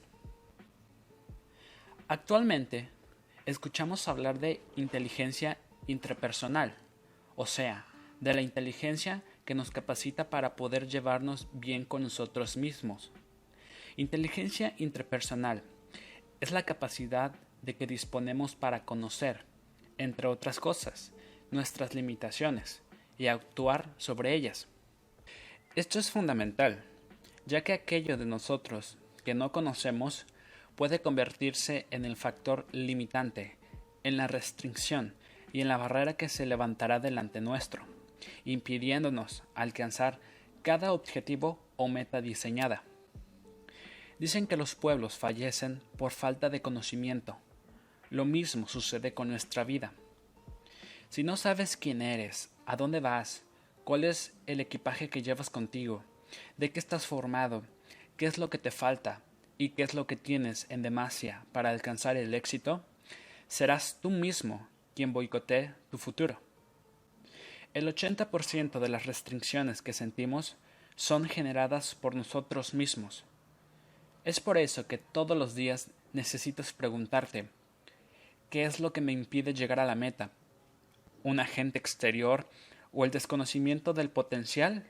Actualmente, 2.08 2.90
escuchamos 3.46 4.06
hablar 4.06 4.38
de 4.38 4.60
inteligencia 4.76 5.56
intrapersonal, 5.86 6.76
o 7.34 7.46
sea, 7.46 7.87
de 8.20 8.34
la 8.34 8.42
inteligencia 8.42 9.22
que 9.44 9.54
nos 9.54 9.70
capacita 9.70 10.28
para 10.28 10.56
poder 10.56 10.88
llevarnos 10.88 11.48
bien 11.52 11.84
con 11.84 12.02
nosotros 12.02 12.56
mismos. 12.56 13.12
Inteligencia 13.96 14.74
intrapersonal 14.78 15.62
es 16.40 16.50
la 16.50 16.64
capacidad 16.64 17.32
de 17.62 17.76
que 17.76 17.86
disponemos 17.86 18.54
para 18.54 18.84
conocer, 18.84 19.44
entre 19.96 20.28
otras 20.28 20.60
cosas, 20.60 21.12
nuestras 21.50 21.94
limitaciones 21.94 22.82
y 23.16 23.26
actuar 23.26 23.88
sobre 23.96 24.34
ellas. 24.34 24.68
Esto 25.74 25.98
es 25.98 26.10
fundamental, 26.10 26.84
ya 27.46 27.62
que 27.62 27.72
aquello 27.72 28.16
de 28.16 28.26
nosotros 28.26 28.98
que 29.24 29.34
no 29.34 29.52
conocemos 29.52 30.26
puede 30.76 31.00
convertirse 31.00 31.86
en 31.90 32.04
el 32.04 32.16
factor 32.16 32.66
limitante, 32.70 33.56
en 34.04 34.16
la 34.16 34.26
restricción 34.26 35.14
y 35.52 35.60
en 35.60 35.68
la 35.68 35.76
barrera 35.76 36.14
que 36.14 36.28
se 36.28 36.46
levantará 36.46 37.00
delante 37.00 37.40
nuestro 37.40 37.97
impidiéndonos 38.44 39.42
alcanzar 39.54 40.18
cada 40.62 40.92
objetivo 40.92 41.58
o 41.76 41.88
meta 41.88 42.20
diseñada. 42.20 42.82
Dicen 44.18 44.46
que 44.46 44.56
los 44.56 44.74
pueblos 44.74 45.16
fallecen 45.16 45.80
por 45.96 46.10
falta 46.10 46.50
de 46.50 46.60
conocimiento. 46.60 47.36
Lo 48.10 48.24
mismo 48.24 48.66
sucede 48.66 49.14
con 49.14 49.28
nuestra 49.28 49.64
vida. 49.64 49.92
Si 51.08 51.22
no 51.22 51.36
sabes 51.36 51.76
quién 51.76 52.02
eres, 52.02 52.50
a 52.66 52.76
dónde 52.76 53.00
vas, 53.00 53.44
cuál 53.84 54.04
es 54.04 54.32
el 54.46 54.60
equipaje 54.60 55.08
que 55.08 55.22
llevas 55.22 55.50
contigo, 55.50 56.02
de 56.56 56.70
qué 56.70 56.78
estás 56.78 57.06
formado, 57.06 57.62
qué 58.16 58.26
es 58.26 58.36
lo 58.36 58.50
que 58.50 58.58
te 58.58 58.70
falta 58.70 59.22
y 59.56 59.70
qué 59.70 59.84
es 59.84 59.94
lo 59.94 60.06
que 60.06 60.16
tienes 60.16 60.66
en 60.68 60.82
demasia 60.82 61.46
para 61.52 61.70
alcanzar 61.70 62.16
el 62.16 62.34
éxito, 62.34 62.84
serás 63.46 63.98
tú 64.02 64.10
mismo 64.10 64.68
quien 64.94 65.12
boicotee 65.12 65.72
tu 65.90 65.96
futuro. 65.96 66.47
El 67.74 67.86
80% 67.86 68.80
de 68.80 68.88
las 68.88 69.06
restricciones 69.06 69.82
que 69.82 69.92
sentimos 69.92 70.56
son 70.96 71.26
generadas 71.26 71.94
por 71.94 72.14
nosotros 72.14 72.74
mismos. 72.74 73.24
Es 74.24 74.40
por 74.40 74.58
eso 74.58 74.86
que 74.86 74.98
todos 74.98 75.36
los 75.36 75.54
días 75.54 75.90
necesitas 76.12 76.72
preguntarte 76.72 77.48
¿qué 78.50 78.64
es 78.64 78.80
lo 78.80 78.92
que 78.92 79.00
me 79.00 79.12
impide 79.12 79.54
llegar 79.54 79.80
a 79.80 79.86
la 79.86 79.94
meta? 79.94 80.30
¿Un 81.22 81.40
agente 81.40 81.78
exterior 81.78 82.48
o 82.92 83.04
el 83.04 83.10
desconocimiento 83.10 83.92
del 83.92 84.10
potencial, 84.10 84.84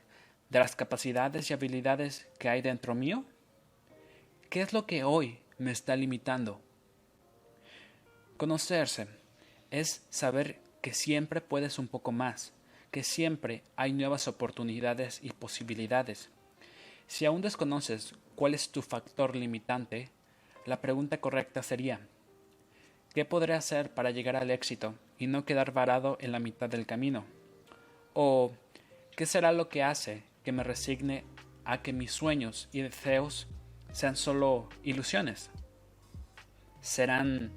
de 0.49 0.59
las 0.59 0.75
capacidades 0.75 1.49
y 1.49 1.53
habilidades 1.53 2.27
que 2.39 2.49
hay 2.49 2.61
dentro 2.61 2.95
mío? 2.95 3.25
¿Qué 4.49 4.61
es 4.61 4.73
lo 4.73 4.85
que 4.85 5.03
hoy 5.03 5.39
me 5.57 5.71
está 5.71 5.95
limitando? 5.95 6.61
Conocerse 8.37 9.07
es 9.69 10.05
saber 10.09 10.61
que 10.81 10.93
siempre 10.93 11.41
puedes 11.41 11.77
un 11.77 11.87
poco 11.87 12.11
más, 12.11 12.53
que 12.91 13.03
siempre 13.03 13.63
hay 13.75 13.93
nuevas 13.93 14.27
oportunidades 14.27 15.19
y 15.23 15.31
posibilidades. 15.31 16.29
Si 17.07 17.25
aún 17.25 17.41
desconoces 17.41 18.13
cuál 18.35 18.53
es 18.53 18.69
tu 18.69 18.81
factor 18.81 19.35
limitante, 19.35 20.09
la 20.65 20.81
pregunta 20.81 21.19
correcta 21.19 21.63
sería, 21.63 21.99
¿qué 23.13 23.25
podré 23.25 23.53
hacer 23.53 23.93
para 23.93 24.11
llegar 24.11 24.35
al 24.35 24.51
éxito 24.51 24.95
y 25.17 25.27
no 25.27 25.45
quedar 25.45 25.71
varado 25.71 26.17
en 26.21 26.31
la 26.31 26.39
mitad 26.39 26.69
del 26.69 26.85
camino? 26.85 27.25
¿O 28.13 28.51
qué 29.15 29.25
será 29.25 29.51
lo 29.51 29.69
que 29.69 29.83
hace 29.83 30.23
que 30.43 30.51
me 30.51 30.63
resigne 30.63 31.23
a 31.65 31.81
que 31.81 31.93
mis 31.93 32.11
sueños 32.11 32.69
y 32.71 32.81
deseos 32.81 33.47
sean 33.91 34.15
solo 34.15 34.69
ilusiones? 34.83 35.51
¿Serán 36.81 37.51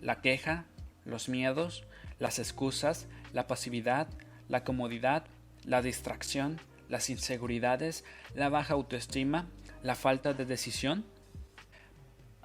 la 0.00 0.20
queja, 0.20 0.64
los 1.04 1.28
miedos, 1.28 1.84
las 2.18 2.38
excusas, 2.38 3.08
la 3.32 3.46
pasividad, 3.46 4.08
la 4.48 4.64
comodidad, 4.64 5.24
la 5.64 5.82
distracción, 5.82 6.60
las 6.88 7.10
inseguridades, 7.10 8.04
la 8.34 8.48
baja 8.48 8.74
autoestima, 8.74 9.46
la 9.82 9.94
falta 9.94 10.34
de 10.34 10.44
decisión? 10.44 11.04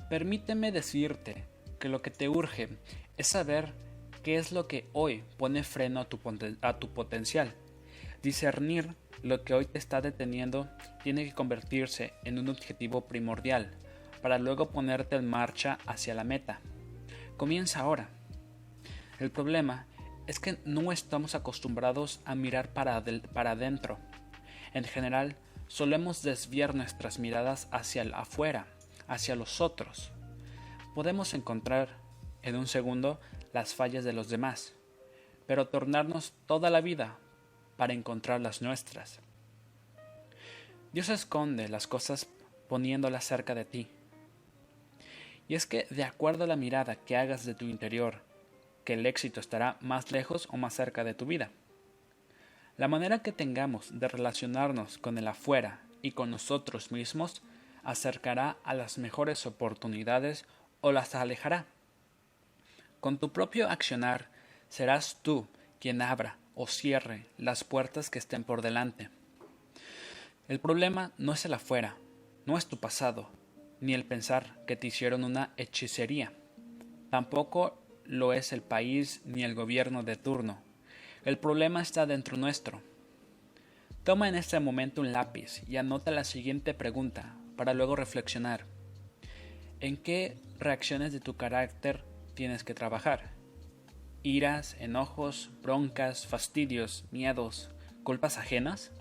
Permíteme 0.09 0.71
decirte 0.71 1.45
que 1.79 1.89
lo 1.89 2.01
que 2.01 2.11
te 2.11 2.29
urge 2.29 2.69
es 3.17 3.27
saber 3.27 3.73
qué 4.23 4.35
es 4.35 4.51
lo 4.51 4.67
que 4.67 4.87
hoy 4.93 5.23
pone 5.37 5.63
freno 5.63 6.01
a 6.61 6.79
tu, 6.79 6.89
potencial. 6.93 7.53
Discernir 8.21 8.93
lo 9.23 9.43
que 9.43 9.53
hoy 9.53 9.65
te 9.65 9.77
está 9.77 10.01
deteniendo 10.01 10.69
tiene 11.03 11.25
que 11.25 11.33
convertirse 11.33 12.13
en 12.23 12.37
un 12.39 12.49
objetivo 12.49 13.01
primordial 13.07 13.71
para 14.21 14.37
luego 14.37 14.69
ponerte 14.69 15.15
en 15.15 15.29
marcha 15.29 15.79
hacia 15.87 16.13
la 16.13 16.23
meta. 16.23 16.59
Comienza 17.37 17.79
ahora. 17.79 18.09
El 19.19 19.31
problema 19.31 19.87
es 20.27 20.39
que 20.39 20.57
no 20.65 20.91
estamos 20.91 21.35
acostumbrados 21.35 22.21
a 22.25 22.35
mirar 22.35 22.73
para, 22.73 23.03
para 23.33 23.51
adentro. 23.51 23.97
En 24.73 24.83
general, 24.83 25.35
solemos 25.67 26.21
desviar 26.21 26.75
nuestras 26.75 27.19
miradas 27.19 27.67
hacia 27.71 28.01
el 28.01 28.13
afuera, 28.13 28.67
hacia 29.07 29.35
los 29.35 29.61
otros. 29.61 30.11
Podemos 30.95 31.33
encontrar 31.33 31.89
en 32.43 32.55
un 32.55 32.67
segundo 32.67 33.19
las 33.53 33.73
fallas 33.73 34.03
de 34.03 34.13
los 34.13 34.29
demás, 34.29 34.73
pero 35.47 35.67
tornarnos 35.67 36.33
toda 36.45 36.69
la 36.69 36.81
vida 36.81 37.17
para 37.77 37.93
encontrar 37.93 38.41
las 38.41 38.61
nuestras. 38.61 39.19
Dios 40.93 41.09
esconde 41.09 41.69
las 41.69 41.87
cosas 41.87 42.27
poniéndolas 42.67 43.23
cerca 43.25 43.55
de 43.55 43.65
ti. 43.65 43.87
Y 45.47 45.55
es 45.55 45.65
que 45.65 45.87
de 45.89 46.03
acuerdo 46.03 46.45
a 46.45 46.47
la 46.47 46.55
mirada 46.55 46.95
que 46.95 47.17
hagas 47.17 47.45
de 47.45 47.55
tu 47.55 47.65
interior 47.65 48.21
que 48.83 48.93
el 48.93 49.05
éxito 49.05 49.39
estará 49.39 49.77
más 49.81 50.11
lejos 50.11 50.47
o 50.51 50.57
más 50.57 50.73
cerca 50.73 51.03
de 51.03 51.13
tu 51.13 51.25
vida. 51.25 51.51
La 52.77 52.87
manera 52.87 53.19
que 53.19 53.31
tengamos 53.31 53.99
de 53.99 54.07
relacionarnos 54.07 54.97
con 54.97 55.17
el 55.17 55.27
afuera 55.27 55.81
y 56.01 56.11
con 56.11 56.31
nosotros 56.31 56.91
mismos 56.91 57.41
acercará 57.83 58.57
a 58.63 58.73
las 58.73 58.97
mejores 58.97 59.45
oportunidades 59.45 60.45
o 60.81 60.91
las 60.91 61.15
alejará. 61.15 61.65
Con 62.99 63.17
tu 63.17 63.31
propio 63.31 63.69
accionar 63.69 64.29
serás 64.69 65.19
tú 65.21 65.47
quien 65.79 66.01
abra 66.01 66.37
o 66.55 66.67
cierre 66.67 67.25
las 67.37 67.63
puertas 67.63 68.09
que 68.09 68.19
estén 68.19 68.43
por 68.43 68.61
delante. 68.61 69.09
El 70.47 70.59
problema 70.59 71.11
no 71.17 71.33
es 71.33 71.45
el 71.45 71.53
afuera, 71.53 71.97
no 72.45 72.57
es 72.57 72.67
tu 72.67 72.77
pasado, 72.77 73.31
ni 73.79 73.93
el 73.93 74.05
pensar 74.05 74.63
que 74.67 74.75
te 74.75 74.87
hicieron 74.87 75.23
una 75.23 75.53
hechicería. 75.57 76.33
Tampoco 77.09 77.80
lo 78.11 78.33
es 78.33 78.51
el 78.51 78.61
país 78.61 79.21
ni 79.23 79.45
el 79.45 79.55
gobierno 79.55 80.03
de 80.03 80.17
turno. 80.17 80.61
El 81.23 81.37
problema 81.37 81.81
está 81.81 82.05
dentro 82.05 82.35
nuestro. 82.35 82.81
Toma 84.03 84.27
en 84.27 84.35
este 84.35 84.59
momento 84.59 84.99
un 84.99 85.13
lápiz 85.13 85.63
y 85.65 85.77
anota 85.77 86.11
la 86.11 86.25
siguiente 86.25 86.73
pregunta 86.73 87.37
para 87.55 87.73
luego 87.73 87.95
reflexionar. 87.95 88.65
¿En 89.79 89.95
qué 89.95 90.35
reacciones 90.59 91.13
de 91.13 91.21
tu 91.21 91.37
carácter 91.37 92.03
tienes 92.33 92.65
que 92.65 92.73
trabajar? 92.73 93.31
¿Iras, 94.23 94.75
enojos, 94.81 95.49
broncas, 95.61 96.27
fastidios, 96.27 97.05
miedos, 97.11 97.69
culpas 98.03 98.37
ajenas? 98.37 98.91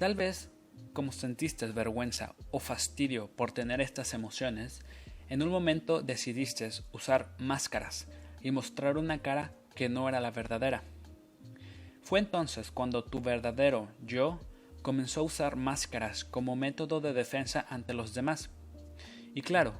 Tal 0.00 0.16
vez, 0.16 0.50
como 0.92 1.12
sentiste 1.12 1.64
vergüenza 1.66 2.34
o 2.50 2.58
fastidio 2.58 3.28
por 3.28 3.52
tener 3.52 3.80
estas 3.80 4.14
emociones, 4.14 4.82
en 5.28 5.42
un 5.42 5.48
momento 5.48 6.02
decidiste 6.02 6.68
usar 6.92 7.34
máscaras 7.38 8.06
y 8.42 8.50
mostrar 8.50 8.98
una 8.98 9.18
cara 9.18 9.52
que 9.74 9.88
no 9.88 10.08
era 10.08 10.20
la 10.20 10.30
verdadera. 10.30 10.82
Fue 12.02 12.18
entonces 12.18 12.70
cuando 12.70 13.04
tu 13.04 13.20
verdadero 13.20 13.88
yo 14.04 14.40
comenzó 14.82 15.20
a 15.20 15.24
usar 15.24 15.56
máscaras 15.56 16.24
como 16.24 16.56
método 16.56 17.00
de 17.00 17.14
defensa 17.14 17.66
ante 17.70 17.94
los 17.94 18.12
demás. 18.12 18.50
Y 19.34 19.40
claro, 19.40 19.72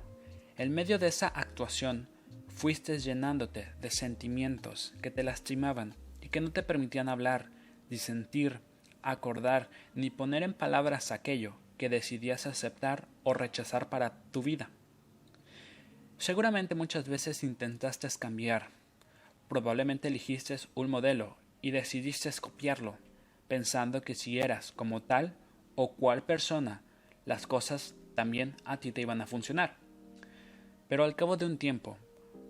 en 0.57 0.73
medio 0.73 0.99
de 0.99 1.09
esa 1.09 1.29
actuación 1.29 2.09
fuiste 2.49 2.99
llenándote 2.99 3.69
de 3.81 3.91
sentimientos 3.91 4.95
que 5.03 5.11
te 5.11 5.23
lastimaban 5.23 5.95
y 6.23 6.31
que 6.31 6.41
no 6.41 6.53
te 6.53 6.63
permitían 6.63 7.09
hablar, 7.11 7.51
disentir, 7.91 8.61
acordar 9.03 9.69
ni 9.95 10.09
poner 10.09 10.43
en 10.43 10.55
palabras 10.55 11.13
aquello 11.13 11.57
que 11.77 11.89
decidías 11.91 12.47
aceptar 12.47 13.09
o 13.23 13.35
rechazar 13.35 13.91
para 13.91 14.23
tu 14.31 14.43
vida. 14.43 14.71
Seguramente 16.19 16.75
muchas 16.75 17.09
veces 17.09 17.43
intentaste 17.43 18.09
cambiar. 18.19 18.71
Probablemente 19.49 20.09
elegiste 20.09 20.57
un 20.75 20.89
modelo 20.89 21.37
y 21.61 21.71
decidiste 21.71 22.31
copiarlo, 22.41 22.97
pensando 23.49 24.03
que 24.03 24.15
si 24.15 24.39
eras 24.39 24.73
como 24.73 25.03
tal 25.03 25.35
o 25.75 25.93
cual 25.93 26.23
persona, 26.23 26.83
las 27.25 27.47
cosas 27.47 27.95
también 28.15 28.55
a 28.65 28.79
ti 28.79 28.93
te 28.93 29.01
iban 29.01 29.21
a 29.21 29.27
funcionar. 29.27 29.77
Pero 30.89 31.05
al 31.05 31.17
cabo 31.17 31.37
de 31.37 31.47
un 31.47 31.59
tiempo, 31.59 31.99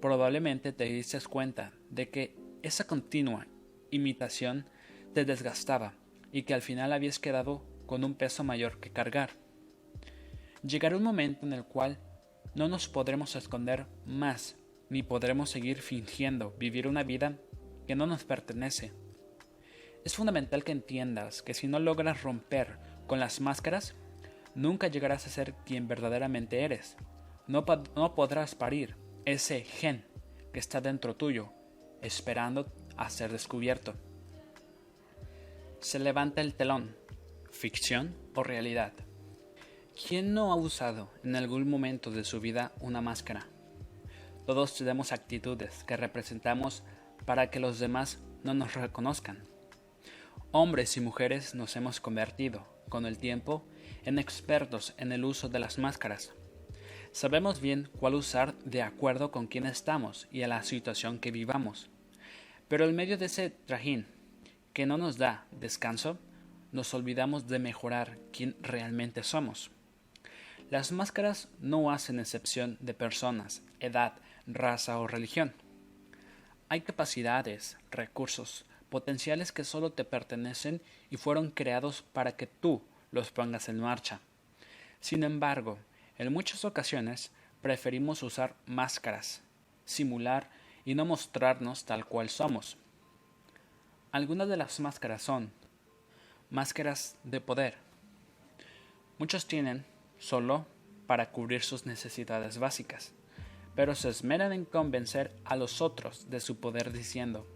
probablemente 0.00 0.72
te 0.72 0.84
diste 0.84 1.18
cuenta 1.22 1.72
de 1.90 2.10
que 2.10 2.36
esa 2.62 2.86
continua 2.86 3.46
imitación 3.90 4.66
te 5.14 5.24
desgastaba 5.24 5.94
y 6.32 6.42
que 6.42 6.54
al 6.54 6.62
final 6.62 6.92
habías 6.92 7.18
quedado 7.18 7.64
con 7.86 8.04
un 8.04 8.14
peso 8.14 8.44
mayor 8.44 8.78
que 8.80 8.90
cargar. 8.90 9.30
Llegará 10.62 10.96
un 10.96 11.02
momento 11.02 11.46
en 11.46 11.52
el 11.52 11.64
cual 11.64 11.98
no 12.54 12.68
nos 12.68 12.88
podremos 12.88 13.34
esconder 13.36 13.86
más, 14.06 14.56
ni 14.88 15.02
podremos 15.02 15.50
seguir 15.50 15.82
fingiendo 15.82 16.54
vivir 16.58 16.86
una 16.86 17.02
vida 17.02 17.38
que 17.86 17.96
no 17.96 18.06
nos 18.06 18.24
pertenece. 18.24 18.92
Es 20.04 20.14
fundamental 20.14 20.64
que 20.64 20.72
entiendas 20.72 21.42
que 21.42 21.54
si 21.54 21.66
no 21.66 21.78
logras 21.78 22.22
romper 22.22 22.78
con 23.06 23.20
las 23.20 23.40
máscaras, 23.40 23.94
nunca 24.54 24.88
llegarás 24.88 25.26
a 25.26 25.30
ser 25.30 25.54
quien 25.64 25.88
verdaderamente 25.88 26.62
eres. 26.62 26.96
No, 27.46 27.64
no 27.96 28.14
podrás 28.14 28.54
parir 28.54 28.96
ese 29.24 29.62
gen 29.62 30.04
que 30.52 30.60
está 30.60 30.80
dentro 30.80 31.16
tuyo, 31.16 31.52
esperando 32.02 32.72
a 32.96 33.10
ser 33.10 33.32
descubierto. 33.32 33.94
Se 35.80 35.98
levanta 35.98 36.40
el 36.40 36.54
telón, 36.54 36.96
ficción 37.50 38.14
o 38.34 38.42
realidad. 38.42 38.92
¿Quién 40.06 40.34
no 40.34 40.52
ha 40.52 40.56
usado 40.56 41.08
en 41.22 41.34
algún 41.34 41.70
momento 41.70 42.10
de 42.10 42.24
su 42.24 42.38
vida 42.38 42.72
una 42.78 43.00
máscara? 43.00 43.46
Todos 44.44 44.76
tenemos 44.76 45.12
actitudes 45.12 45.82
que 45.84 45.96
representamos 45.96 46.82
para 47.24 47.48
que 47.48 47.58
los 47.58 47.78
demás 47.78 48.18
no 48.42 48.52
nos 48.52 48.74
reconozcan. 48.74 49.48
Hombres 50.52 50.98
y 50.98 51.00
mujeres 51.00 51.54
nos 51.54 51.74
hemos 51.76 52.00
convertido, 52.00 52.66
con 52.90 53.06
el 53.06 53.16
tiempo, 53.16 53.66
en 54.04 54.18
expertos 54.18 54.92
en 54.98 55.10
el 55.10 55.24
uso 55.24 55.48
de 55.48 55.58
las 55.58 55.78
máscaras. 55.78 56.34
Sabemos 57.12 57.62
bien 57.62 57.88
cuál 57.98 58.14
usar 58.14 58.58
de 58.58 58.82
acuerdo 58.82 59.30
con 59.30 59.46
quién 59.46 59.64
estamos 59.64 60.28
y 60.30 60.42
a 60.42 60.48
la 60.48 60.62
situación 60.64 61.18
que 61.18 61.30
vivamos. 61.30 61.88
Pero 62.68 62.84
en 62.84 62.94
medio 62.94 63.16
de 63.16 63.24
ese 63.24 63.48
trajín 63.48 64.06
que 64.74 64.84
no 64.84 64.98
nos 64.98 65.16
da 65.16 65.46
descanso, 65.50 66.18
nos 66.72 66.92
olvidamos 66.92 67.48
de 67.48 67.58
mejorar 67.58 68.18
quién 68.32 68.54
realmente 68.60 69.22
somos. 69.22 69.70
Las 70.74 70.90
máscaras 70.90 71.46
no 71.60 71.92
hacen 71.92 72.18
excepción 72.18 72.78
de 72.80 72.94
personas, 72.94 73.62
edad, 73.78 74.14
raza 74.48 74.98
o 74.98 75.06
religión. 75.06 75.54
Hay 76.68 76.80
capacidades, 76.80 77.76
recursos, 77.92 78.64
potenciales 78.88 79.52
que 79.52 79.62
solo 79.62 79.92
te 79.92 80.02
pertenecen 80.04 80.82
y 81.10 81.16
fueron 81.16 81.52
creados 81.52 82.02
para 82.12 82.36
que 82.36 82.48
tú 82.48 82.82
los 83.12 83.30
pongas 83.30 83.68
en 83.68 83.78
marcha. 83.78 84.18
Sin 84.98 85.22
embargo, 85.22 85.78
en 86.18 86.32
muchas 86.32 86.64
ocasiones 86.64 87.30
preferimos 87.62 88.24
usar 88.24 88.56
máscaras, 88.66 89.42
simular 89.84 90.50
y 90.84 90.96
no 90.96 91.04
mostrarnos 91.04 91.84
tal 91.84 92.04
cual 92.04 92.28
somos. 92.28 92.78
Algunas 94.10 94.48
de 94.48 94.56
las 94.56 94.80
máscaras 94.80 95.22
son 95.22 95.52
máscaras 96.50 97.16
de 97.22 97.40
poder. 97.40 97.76
Muchos 99.18 99.46
tienen 99.46 99.93
solo 100.24 100.66
para 101.06 101.30
cubrir 101.30 101.62
sus 101.62 101.84
necesidades 101.84 102.58
básicas, 102.58 103.12
pero 103.74 103.94
se 103.94 104.08
esmeran 104.08 104.52
en 104.52 104.64
convencer 104.64 105.36
a 105.44 105.54
los 105.54 105.82
otros 105.82 106.30
de 106.30 106.40
su 106.40 106.60
poder 106.60 106.92
diciendo, 106.92 107.46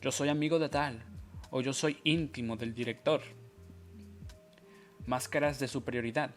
yo 0.00 0.10
soy 0.10 0.28
amigo 0.28 0.58
de 0.58 0.68
tal, 0.68 1.04
o 1.50 1.60
yo 1.60 1.72
soy 1.72 2.00
íntimo 2.02 2.56
del 2.56 2.74
director. 2.74 3.20
Máscaras 5.06 5.60
de 5.60 5.68
superioridad. 5.68 6.32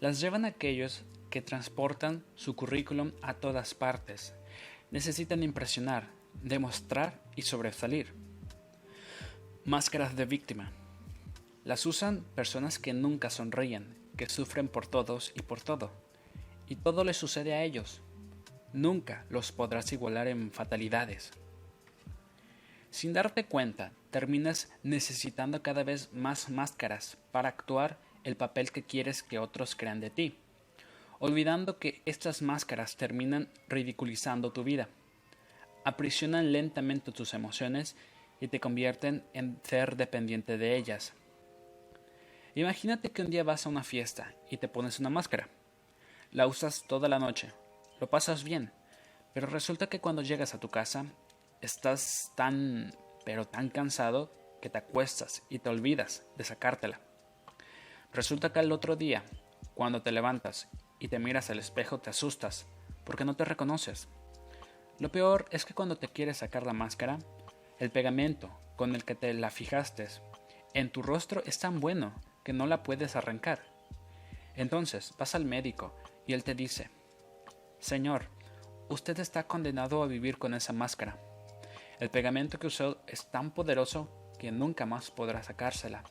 Las 0.00 0.20
llevan 0.20 0.46
aquellos 0.46 1.04
que 1.28 1.42
transportan 1.42 2.24
su 2.34 2.56
currículum 2.56 3.12
a 3.20 3.34
todas 3.34 3.74
partes. 3.74 4.34
Necesitan 4.90 5.42
impresionar, 5.42 6.08
demostrar 6.42 7.22
y 7.36 7.42
sobresalir. 7.42 8.14
Máscaras 9.66 10.16
de 10.16 10.24
víctima. 10.24 10.72
Las 11.64 11.84
usan 11.84 12.24
personas 12.34 12.78
que 12.78 12.94
nunca 12.94 13.28
sonríen, 13.28 14.03
que 14.16 14.28
sufren 14.28 14.68
por 14.68 14.86
todos 14.86 15.32
y 15.34 15.42
por 15.42 15.60
todo, 15.60 15.90
y 16.68 16.76
todo 16.76 17.04
les 17.04 17.16
sucede 17.16 17.54
a 17.54 17.62
ellos. 17.62 18.02
Nunca 18.72 19.24
los 19.28 19.52
podrás 19.52 19.92
igualar 19.92 20.26
en 20.26 20.50
fatalidades. 20.50 21.32
Sin 22.90 23.12
darte 23.12 23.44
cuenta, 23.44 23.92
terminas 24.10 24.72
necesitando 24.82 25.62
cada 25.62 25.82
vez 25.82 26.12
más 26.12 26.48
máscaras 26.48 27.18
para 27.32 27.48
actuar 27.48 27.98
el 28.22 28.36
papel 28.36 28.70
que 28.70 28.84
quieres 28.84 29.22
que 29.22 29.38
otros 29.38 29.74
crean 29.74 30.00
de 30.00 30.10
ti, 30.10 30.38
olvidando 31.18 31.78
que 31.78 32.02
estas 32.04 32.42
máscaras 32.42 32.96
terminan 32.96 33.48
ridiculizando 33.68 34.52
tu 34.52 34.64
vida, 34.64 34.88
aprisionan 35.84 36.52
lentamente 36.52 37.12
tus 37.12 37.34
emociones 37.34 37.96
y 38.40 38.48
te 38.48 38.60
convierten 38.60 39.24
en 39.34 39.58
ser 39.62 39.96
dependiente 39.96 40.58
de 40.58 40.76
ellas. 40.76 41.12
Imagínate 42.56 43.10
que 43.10 43.22
un 43.22 43.30
día 43.30 43.42
vas 43.42 43.66
a 43.66 43.68
una 43.68 43.82
fiesta 43.82 44.32
y 44.48 44.58
te 44.58 44.68
pones 44.68 45.00
una 45.00 45.10
máscara. 45.10 45.48
La 46.30 46.46
usas 46.46 46.84
toda 46.86 47.08
la 47.08 47.18
noche, 47.18 47.50
lo 48.00 48.08
pasas 48.08 48.44
bien, 48.44 48.72
pero 49.32 49.48
resulta 49.48 49.88
que 49.88 50.00
cuando 50.00 50.22
llegas 50.22 50.54
a 50.54 50.60
tu 50.60 50.68
casa 50.70 51.04
estás 51.60 52.32
tan, 52.36 52.94
pero 53.24 53.44
tan 53.44 53.70
cansado 53.70 54.32
que 54.62 54.70
te 54.70 54.78
acuestas 54.78 55.42
y 55.48 55.58
te 55.58 55.68
olvidas 55.68 56.26
de 56.36 56.44
sacártela. 56.44 57.00
Resulta 58.12 58.52
que 58.52 58.60
al 58.60 58.70
otro 58.70 58.94
día, 58.94 59.24
cuando 59.74 60.02
te 60.02 60.12
levantas 60.12 60.68
y 61.00 61.08
te 61.08 61.18
miras 61.18 61.50
al 61.50 61.58
espejo, 61.58 61.98
te 61.98 62.10
asustas 62.10 62.66
porque 63.04 63.24
no 63.24 63.34
te 63.34 63.44
reconoces. 63.44 64.08
Lo 65.00 65.10
peor 65.10 65.46
es 65.50 65.64
que 65.64 65.74
cuando 65.74 65.96
te 65.98 66.06
quieres 66.06 66.36
sacar 66.36 66.64
la 66.64 66.72
máscara, 66.72 67.18
el 67.80 67.90
pegamento 67.90 68.56
con 68.76 68.94
el 68.94 69.04
que 69.04 69.16
te 69.16 69.34
la 69.34 69.50
fijaste 69.50 70.06
en 70.72 70.90
tu 70.90 71.02
rostro 71.02 71.42
es 71.44 71.58
tan 71.58 71.80
bueno 71.80 72.14
que 72.44 72.52
no 72.52 72.66
la 72.66 72.82
puedes 72.82 73.16
arrancar. 73.16 73.60
Entonces 74.54 75.14
vas 75.18 75.34
al 75.34 75.44
médico 75.44 75.94
y 76.26 76.34
él 76.34 76.44
te 76.44 76.54
dice, 76.54 76.90
Señor, 77.80 78.28
usted 78.88 79.18
está 79.18 79.46
condenado 79.48 80.02
a 80.02 80.06
vivir 80.06 80.38
con 80.38 80.54
esa 80.54 80.72
máscara. 80.72 81.18
El 81.98 82.10
pegamento 82.10 82.58
que 82.58 82.68
usó 82.68 82.98
es 83.06 83.30
tan 83.30 83.50
poderoso 83.50 84.08
que 84.38 84.52
nunca 84.52 84.86
más 84.86 85.10
podrá 85.10 85.42
sacársela. 85.42 86.04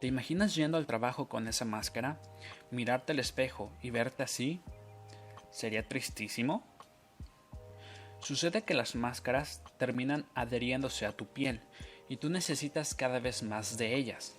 ¿Te 0.00 0.06
imaginas 0.06 0.54
yendo 0.54 0.78
al 0.78 0.86
trabajo 0.86 1.28
con 1.28 1.46
esa 1.46 1.64
máscara? 1.64 2.20
¿Mirarte 2.70 3.12
al 3.12 3.20
espejo 3.20 3.70
y 3.82 3.90
verte 3.90 4.22
así? 4.22 4.60
¿Sería 5.50 5.86
tristísimo? 5.86 6.66
Sucede 8.20 8.62
que 8.62 8.74
las 8.74 8.94
máscaras 8.94 9.62
terminan 9.78 10.26
adheriéndose 10.34 11.06
a 11.06 11.12
tu 11.12 11.26
piel 11.26 11.60
y 12.08 12.16
tú 12.16 12.30
necesitas 12.30 12.94
cada 12.94 13.20
vez 13.20 13.42
más 13.42 13.76
de 13.78 13.94
ellas. 13.94 14.36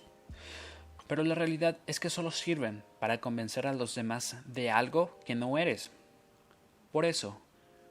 Pero 1.06 1.22
la 1.22 1.34
realidad 1.34 1.78
es 1.86 2.00
que 2.00 2.10
solo 2.10 2.30
sirven 2.30 2.82
para 2.98 3.20
convencer 3.20 3.66
a 3.66 3.74
los 3.74 3.94
demás 3.94 4.36
de 4.46 4.70
algo 4.70 5.18
que 5.24 5.34
no 5.34 5.58
eres. 5.58 5.90
Por 6.92 7.04
eso, 7.04 7.40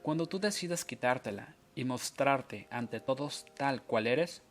cuando 0.02 0.26
tú 0.26 0.40
decidas 0.40 0.84
quitártela 0.84 1.54
y 1.74 1.84
mostrarte 1.84 2.66
ante 2.70 3.00
todos 3.00 3.46
tal 3.56 3.82
cual 3.82 4.06
eres, 4.06 4.42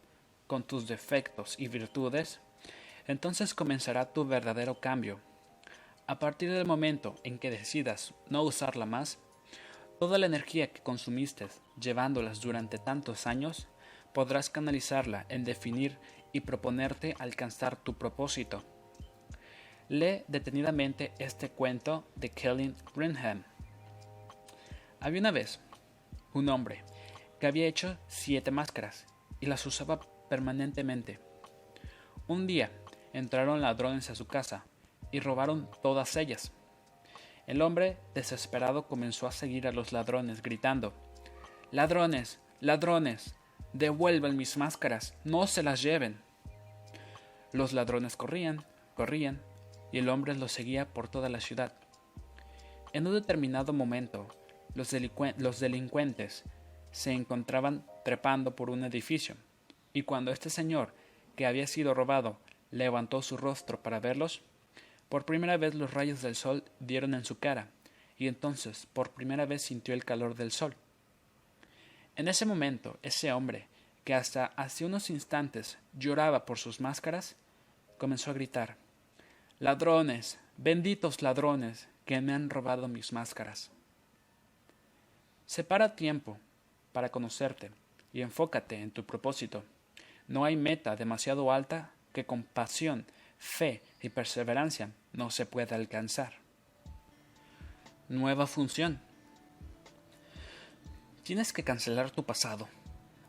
con 0.48 0.64
tus 0.64 0.88
defectos 0.88 1.56
y 1.58 1.68
virtudes, 1.68 2.40
entonces 3.08 3.54
comenzará 3.54 4.14
tu 4.14 4.26
verdadero 4.26 4.80
cambio. 4.80 5.20
A 6.08 6.20
partir 6.20 6.52
del 6.52 6.66
momento 6.66 7.16
en 7.24 7.40
que 7.40 7.50
decidas 7.50 8.14
no 8.30 8.44
usarla 8.44 8.86
más, 8.86 9.20
toda 10.00 10.18
la 10.18 10.26
energía 10.26 10.72
que 10.72 10.82
consumiste 10.82 11.48
llevándolas 11.80 12.42
durante 12.42 12.78
tantos 12.78 13.26
años, 13.26 13.68
podrás 14.14 14.50
canalizarla 14.50 15.26
en 15.30 15.44
definir 15.44 15.98
y 16.34 16.42
proponerte 16.42 17.16
alcanzar 17.20 17.78
tu 17.78 17.94
propósito. 17.94 18.64
Lee 19.88 20.24
detenidamente 20.28 21.14
este 21.20 21.50
cuento 21.50 22.06
de 22.16 22.30
Kelly 22.30 22.76
Greenham. 22.96 23.44
Había 25.00 25.20
una 25.22 25.32
vez 25.32 25.60
un 26.34 26.50
hombre 26.50 26.84
que 27.40 27.48
había 27.48 27.68
hecho 27.68 27.98
siete 28.08 28.52
máscaras 28.52 29.06
y 29.40 29.46
las 29.46 29.66
usaba 29.66 30.00
permanentemente. 30.30 31.20
Un 32.28 32.48
día 32.48 32.72
entraron 33.14 33.62
ladrones 33.62 34.10
a 34.10 34.16
su 34.16 34.28
casa 34.28 34.66
y 35.12 35.20
robaron 35.20 35.70
todas 35.82 36.16
ellas. 36.16 36.52
El 37.46 37.62
hombre, 37.62 37.98
desesperado, 38.16 38.88
comenzó 38.88 39.28
a 39.28 39.32
seguir 39.32 39.68
a 39.68 39.74
los 39.74 39.92
ladrones, 39.92 40.42
gritando 40.42 40.94
Ladrones, 41.72 42.40
ladrones, 42.62 43.36
devuelvan 43.74 44.38
mis 44.38 44.58
máscaras, 44.58 45.16
no 45.24 45.48
se 45.48 45.64
las 45.64 45.82
lleven. 45.82 46.23
Los 47.54 47.72
ladrones 47.72 48.18
corrían, 48.18 48.66
corrían, 48.96 49.42
y 49.92 50.00
el 50.00 50.10
hombre 50.10 50.36
los 50.36 50.52
seguía 50.52 50.92
por 50.92 51.08
toda 51.08 51.30
la 51.30 51.40
ciudad. 51.40 51.74
En 52.94 53.06
un 53.06 53.14
determinado 53.14 53.74
momento, 53.74 54.28
los, 54.74 54.92
los 55.38 55.60
delincuentes 55.60 56.44
se 56.92 57.12
encontraban 57.12 57.86
trepando 58.04 58.56
por 58.56 58.72
un 58.72 58.84
edificio, 58.84 59.36
y 59.94 60.02
cuando 60.02 60.32
este 60.32 60.50
señor, 60.50 60.94
que 61.36 61.46
había 61.46 61.68
sido 61.68 61.94
robado, 61.94 62.40
levantó 62.72 63.22
su 63.22 63.38
rostro 63.38 63.82
para 63.84 64.00
verlos, 64.00 64.42
por 65.08 65.26
primera 65.26 65.58
vez 65.58 65.76
los 65.76 65.94
rayos 65.94 66.24
del 66.24 66.36
sol 66.36 66.64
dieron 66.80 67.14
en 67.14 67.24
su 67.24 67.38
cara, 67.38 67.70
y 68.18 68.28
entonces 68.28 68.88
por 68.94 69.12
primera 69.12 69.46
vez 69.46 69.62
sintió 69.62 69.94
el 69.94 70.06
calor 70.06 70.34
del 70.34 70.52
sol. 70.52 70.76
En 72.16 72.28
ese 72.28 72.48
momento, 72.48 72.98
ese 73.04 73.32
hombre, 73.32 73.68
que 74.04 74.14
hasta 74.14 74.48
hace 74.56 74.86
unos 74.86 75.10
instantes 75.10 75.78
lloraba 75.94 76.46
por 76.46 76.58
sus 76.58 76.82
máscaras, 76.82 77.36
comenzó 78.04 78.32
a 78.32 78.34
gritar 78.34 78.76
Ladrones, 79.60 80.38
benditos 80.58 81.22
ladrones, 81.22 81.88
que 82.04 82.20
me 82.20 82.34
han 82.34 82.50
robado 82.50 82.90
mis 82.90 83.14
máscaras. 83.14 83.72
Separa 85.46 85.96
tiempo 85.96 86.38
para 86.92 87.08
conocerte 87.08 87.72
y 88.12 88.20
enfócate 88.20 88.82
en 88.82 88.92
tu 88.92 89.06
propósito. 89.06 89.64
No 90.28 90.44
hay 90.44 90.58
meta 90.58 90.98
demasiado 90.98 91.50
alta 91.50 91.92
que 92.12 92.26
con 92.26 92.44
pasión, 92.44 93.06
fe 93.38 93.82
y 94.02 94.10
perseverancia 94.10 94.92
no 95.14 95.30
se 95.30 95.46
pueda 95.46 95.78
alcanzar. 95.78 96.34
Nueva 98.10 98.48
función. 98.48 99.00
Tienes 101.24 101.54
que 101.54 101.64
cancelar 101.64 102.12
tu 102.12 102.26
pasado, 102.26 102.68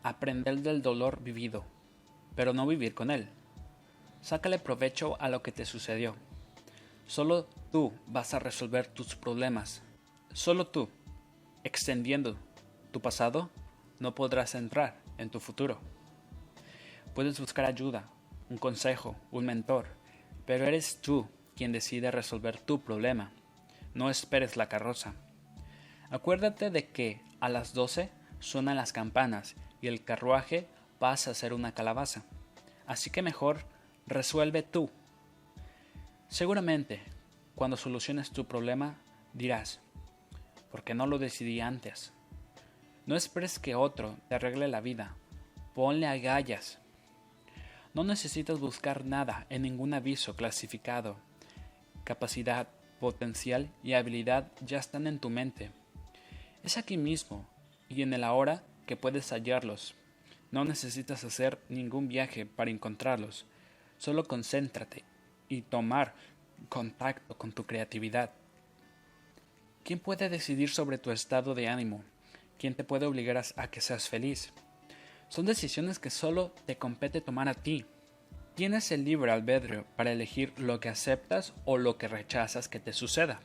aprender 0.03 0.63
del 0.63 0.83
dolor 0.83 1.23
vivido, 1.23 1.65
pero 2.35 2.53
no 2.53 2.67
vivir 2.67 2.97
con 2.97 3.13
él. 3.13 3.29
Sácale 4.25 4.59
provecho 4.59 5.21
a 5.21 5.29
lo 5.29 5.43
que 5.43 5.53
te 5.53 5.67
sucedió. 5.67 6.15
Solo 7.07 7.45
tú 7.71 7.93
vas 8.07 8.33
a 8.33 8.39
resolver 8.39 8.87
tus 8.87 9.15
problemas. 9.15 9.83
Solo 10.33 10.67
tú, 10.67 10.89
extendiendo 11.63 12.35
tu 12.91 13.03
pasado, 13.03 13.51
no 13.99 14.15
podrás 14.15 14.55
entrar 14.55 14.99
en 15.19 15.29
tu 15.29 15.41
futuro. 15.41 15.79
Puedes 17.15 17.39
buscar 17.39 17.67
ayuda, 17.67 18.09
un 18.49 18.57
consejo, 18.57 19.15
un 19.31 19.45
mentor, 19.45 19.89
pero 20.47 20.65
eres 20.65 21.03
tú 21.03 21.29
quien 21.55 21.73
decide 21.73 22.11
resolver 22.11 22.59
tu 22.59 22.81
problema. 22.81 23.31
No 23.93 24.09
esperes 24.09 24.57
la 24.57 24.71
carroza. 24.71 25.13
Acuérdate 26.09 26.71
de 26.71 26.89
que 26.89 27.21
a 27.41 27.51
las 27.51 27.75
doce 27.75 28.09
suenan 28.41 28.77
las 28.77 28.95
campanas 28.95 29.55
y 29.83 29.89
el 29.89 30.03
carruaje 30.03 30.67
pasa 30.99 31.33
a 31.33 31.35
ser 31.35 31.53
una 31.53 31.75
calabaza. 31.75 32.25
Así 32.87 33.11
que 33.11 33.21
mejor 33.21 33.74
resuelve 34.07 34.63
tú. 34.63 34.91
Seguramente, 36.29 37.03
cuando 37.55 37.77
soluciones 37.77 38.31
tu 38.31 38.47
problema, 38.47 38.99
dirás, 39.33 39.81
¿por 40.71 40.85
qué 40.85 40.95
no 40.95 41.07
lo 41.07 41.19
decidí 41.19 41.61
antes? 41.61 42.13
No 43.07 43.17
esperes 43.17 43.59
que 43.59 43.75
otro 43.75 44.17
te 44.29 44.35
arregle 44.35 44.69
la 44.69 44.81
vida. 44.81 45.15
Ponle 45.75 46.07
agallas 46.07 46.79
no 47.95 48.03
necesitas 48.03 48.59
buscar 48.59 49.05
nada 49.05 49.47
en 49.51 49.63
ningún 49.63 49.95
aviso 49.95 50.35
clasificado. 50.35 51.17
Capacidad, 52.03 52.67
potencial 52.99 53.71
y 53.85 53.93
habilidad 53.93 54.51
ya 54.67 54.81
están 54.81 55.07
en 55.07 55.21
tu 55.21 55.31
mente. 55.31 55.71
Es 56.65 56.77
aquí 56.77 56.97
mismo 56.97 57.49
y 57.89 58.03
en 58.03 58.13
el 58.13 58.25
ahora 58.25 58.65
que 58.87 58.97
puedes 58.97 59.31
hallarlos. 59.31 59.95
No 60.51 60.65
necesitas 60.65 61.23
hacer 61.23 61.61
ningún 61.69 62.09
viaje 62.09 62.47
para 62.47 62.73
encontrarlos. 62.73 63.47
Solo 63.99 64.25
concéntrate 64.25 65.05
y 65.49 65.63
tomar 65.63 66.15
contacto 66.69 67.37
con 67.37 67.53
tu 67.53 67.67
creatividad. 67.67 68.31
¿Quién 69.85 69.99
puede 69.99 70.29
decidir 70.29 70.71
sobre 70.71 70.99
tu 70.99 71.11
estado 71.11 71.55
de 71.55 71.69
ánimo? 71.69 72.03
¿Quién 72.59 72.75
te 72.75 72.85
puede 72.85 73.07
obligar 73.07 73.43
a 73.57 73.71
que 73.71 73.81
seas 73.81 74.09
feliz? 74.09 74.53
Son 75.29 75.47
decisiones 75.47 75.99
que 75.99 76.11
solo 76.11 76.53
te 76.67 76.79
compete 76.79 77.21
tomar 77.21 77.49
a 77.49 77.55
ti. 77.55 77.85
Tienes 78.55 78.93
el 78.93 79.05
libre 79.05 79.33
albedrío 79.33 79.85
para 79.97 80.13
elegir 80.13 80.53
lo 80.59 80.81
que 80.81 80.89
aceptas 80.89 81.55
o 81.65 81.77
lo 81.77 81.99
que 81.99 82.09
rechazas 82.09 82.69
que 82.69 82.81
te 82.81 82.93
suceda. 82.93 83.41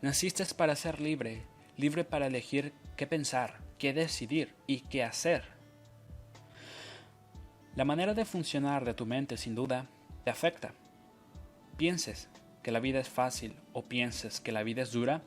Naciste 0.00 0.44
para 0.56 0.74
ser 0.74 1.00
libre, 1.00 1.42
libre 1.76 2.04
para 2.04 2.26
elegir 2.26 2.72
qué 2.96 3.06
pensar, 3.06 3.60
qué 3.78 3.92
decidir 3.92 4.54
y 4.66 4.80
qué 4.80 5.04
hacer. 5.04 5.44
La 7.74 7.86
manera 7.86 8.12
de 8.12 8.26
funcionar 8.26 8.84
de 8.84 8.92
tu 8.92 9.06
mente 9.06 9.38
sin 9.38 9.54
duda 9.54 9.88
te 10.24 10.30
afecta. 10.30 10.74
Pienses 11.78 12.28
que 12.62 12.70
la 12.70 12.80
vida 12.80 13.00
es 13.00 13.08
fácil 13.08 13.56
o 13.72 13.86
pienses 13.86 14.40
que 14.40 14.52
la 14.52 14.62
vida 14.62 14.82
es 14.82 14.92
dura, 14.92 15.22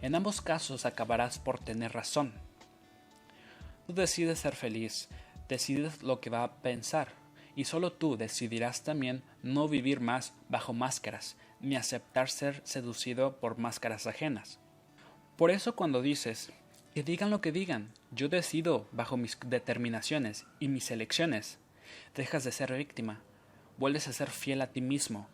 en 0.00 0.14
ambos 0.14 0.40
casos 0.40 0.86
acabarás 0.86 1.40
por 1.40 1.58
tener 1.58 1.92
razón. 1.92 2.32
Tú 3.88 3.94
decides 3.94 4.38
ser 4.38 4.54
feliz, 4.54 5.08
decides 5.48 6.04
lo 6.04 6.20
que 6.20 6.30
va 6.30 6.44
a 6.44 6.62
pensar, 6.62 7.08
y 7.56 7.64
solo 7.64 7.92
tú 7.92 8.16
decidirás 8.16 8.84
también 8.84 9.24
no 9.42 9.66
vivir 9.66 9.98
más 9.98 10.34
bajo 10.48 10.72
máscaras, 10.72 11.36
ni 11.58 11.74
aceptar 11.74 12.30
ser 12.30 12.60
seducido 12.64 13.40
por 13.40 13.58
máscaras 13.58 14.06
ajenas. 14.06 14.60
Por 15.36 15.50
eso 15.50 15.74
cuando 15.74 16.00
dices, 16.00 16.52
que 16.94 17.02
digan 17.02 17.30
lo 17.30 17.40
que 17.40 17.50
digan, 17.50 17.92
yo 18.12 18.28
decido 18.28 18.86
bajo 18.92 19.16
mis 19.16 19.36
determinaciones 19.44 20.46
y 20.60 20.68
mis 20.68 20.92
elecciones, 20.92 21.58
dejas 22.14 22.44
de 22.44 22.52
ser 22.52 22.72
víctima, 22.72 23.20
vuelves 23.76 24.08
a 24.08 24.12
ser 24.12 24.30
fiel 24.30 24.60
a 24.62 24.72
ti 24.72 24.80
mismo, 24.80 25.28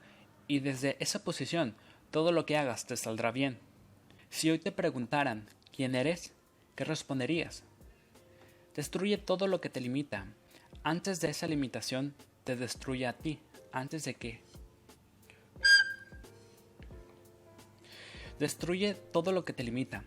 y 0.47 0.61
desde 0.61 0.97
esa 1.01 1.25
posición 1.25 1.75
todo 2.11 2.33
lo 2.33 2.47
que 2.47 2.57
hagas 2.57 2.87
te 2.87 2.97
saldrá 2.97 3.33
bien. 3.33 3.59
Si 4.31 4.51
hoy 4.51 4.59
te 4.59 4.73
preguntaran 4.73 5.47
quién 5.75 5.95
eres, 5.95 6.33
¿qué 6.77 6.85
responderías? 6.85 7.63
Destruye 8.75 9.19
todo 9.19 9.47
lo 9.47 9.61
que 9.61 9.69
te 9.69 9.81
limita. 9.81 10.27
Antes 10.83 11.21
de 11.21 11.31
esa 11.31 11.47
limitación, 11.47 12.15
te 12.43 12.57
destruye 12.57 13.07
a 13.07 13.13
ti. 13.13 13.39
Antes 13.73 14.05
de 14.05 14.15
que... 14.15 14.41
Destruye 18.39 18.95
todo 18.95 19.33
lo 19.33 19.45
que 19.45 19.53
te 19.53 19.63
limita. 19.63 20.05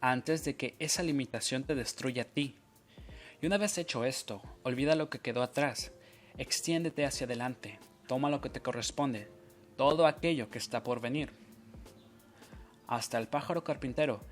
Antes 0.00 0.44
de 0.44 0.56
que 0.56 0.74
esa 0.78 1.02
limitación 1.02 1.64
te 1.64 1.74
destruya 1.74 2.22
a 2.22 2.26
ti. 2.26 2.56
Y 3.40 3.46
una 3.46 3.58
vez 3.58 3.78
hecho 3.78 4.04
esto, 4.04 4.42
olvida 4.64 4.96
lo 4.96 5.08
que 5.10 5.20
quedó 5.20 5.42
atrás. 5.42 5.92
Extiéndete 6.36 7.04
hacia 7.04 7.26
adelante. 7.26 7.78
Toma 8.06 8.30
lo 8.30 8.40
que 8.40 8.50
te 8.50 8.60
corresponde. 8.60 9.28
Todo 9.76 10.06
aquello 10.06 10.50
que 10.50 10.58
está 10.58 10.82
por 10.82 11.00
venir. 11.00 11.32
Hasta 12.88 13.18
el 13.18 13.28
pájaro 13.28 13.62
carpintero 13.62 14.22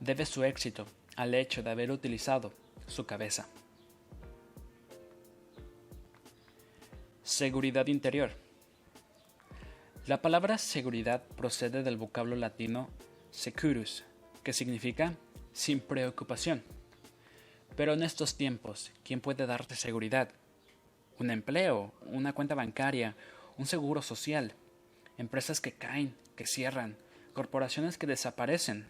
debe 0.00 0.26
su 0.26 0.42
éxito 0.42 0.86
al 1.16 1.34
hecho 1.34 1.62
de 1.62 1.70
haber 1.70 1.90
utilizado 1.90 2.52
su 2.86 3.06
cabeza. 3.06 3.46
Seguridad 7.22 7.86
interior. 7.86 8.32
La 10.06 10.20
palabra 10.20 10.58
seguridad 10.58 11.22
procede 11.36 11.82
del 11.82 11.96
vocablo 11.96 12.36
latino 12.36 12.90
securus, 13.30 14.04
que 14.42 14.52
significa 14.52 15.14
sin 15.52 15.80
preocupación. 15.80 16.62
Pero 17.76 17.92
en 17.92 18.02
estos 18.02 18.36
tiempos, 18.36 18.92
¿quién 19.04 19.20
puede 19.20 19.46
darte 19.46 19.74
seguridad? 19.74 20.28
Un 21.18 21.30
empleo, 21.30 21.92
una 22.06 22.32
cuenta 22.32 22.54
bancaria, 22.54 23.16
un 23.56 23.66
seguro 23.66 24.02
social, 24.02 24.54
empresas 25.18 25.60
que 25.60 25.72
caen, 25.72 26.14
que 26.36 26.46
cierran, 26.46 26.96
corporaciones 27.32 27.98
que 27.98 28.06
desaparecen. 28.06 28.86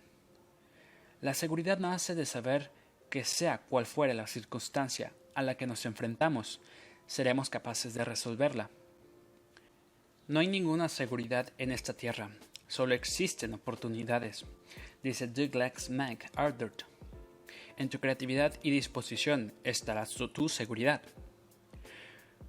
La 1.20 1.34
seguridad 1.34 1.78
nace 1.78 2.14
de 2.14 2.26
saber 2.26 2.70
que 3.08 3.24
sea 3.24 3.58
cual 3.58 3.86
fuere 3.86 4.12
la 4.12 4.26
circunstancia 4.26 5.12
a 5.34 5.42
la 5.42 5.56
que 5.56 5.66
nos 5.66 5.86
enfrentamos, 5.86 6.60
seremos 7.06 7.50
capaces 7.50 7.94
de 7.94 8.04
resolverla. 8.04 8.70
No 10.28 10.40
hay 10.40 10.48
ninguna 10.48 10.88
seguridad 10.88 11.52
en 11.58 11.70
esta 11.70 11.94
tierra, 11.94 12.30
solo 12.66 12.94
existen 12.94 13.54
oportunidades, 13.54 14.44
dice 15.02 15.26
Douglas 15.26 15.90
MacArthur. 15.90 16.72
En 17.76 17.88
tu 17.88 17.98
creatividad 17.98 18.54
y 18.62 18.70
disposición 18.70 19.52
estará 19.64 20.06
tu 20.06 20.48
seguridad. 20.48 21.02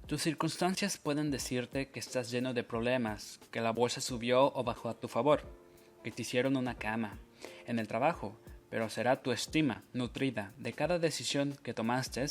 Tus 0.06 0.22
circunstancias 0.22 0.98
pueden 0.98 1.32
decirte 1.32 1.88
que 1.88 1.98
estás 1.98 2.30
lleno 2.30 2.54
de 2.54 2.62
problemas, 2.62 3.40
que 3.50 3.60
la 3.60 3.72
bolsa 3.72 4.00
subió 4.00 4.52
o 4.54 4.62
bajó 4.62 4.88
a 4.88 5.00
tu 5.00 5.08
favor, 5.08 5.42
que 6.04 6.12
te 6.12 6.22
hicieron 6.22 6.56
una 6.56 6.76
cama, 6.76 7.18
en 7.66 7.80
el 7.80 7.88
trabajo, 7.88 8.38
pero 8.70 8.88
será 8.88 9.20
tu 9.20 9.32
estima 9.32 9.82
nutrida 9.92 10.52
de 10.58 10.72
cada 10.72 11.00
decisión 11.00 11.56
que 11.64 11.74
tomaste, 11.74 12.24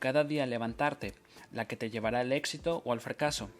cada 0.00 0.24
día 0.24 0.44
levantarte, 0.44 1.14
la 1.52 1.68
que 1.68 1.76
te 1.76 1.90
llevará 1.90 2.20
al 2.20 2.32
éxito 2.32 2.82
o 2.84 2.92
al 2.92 3.00
fracaso. 3.00 3.50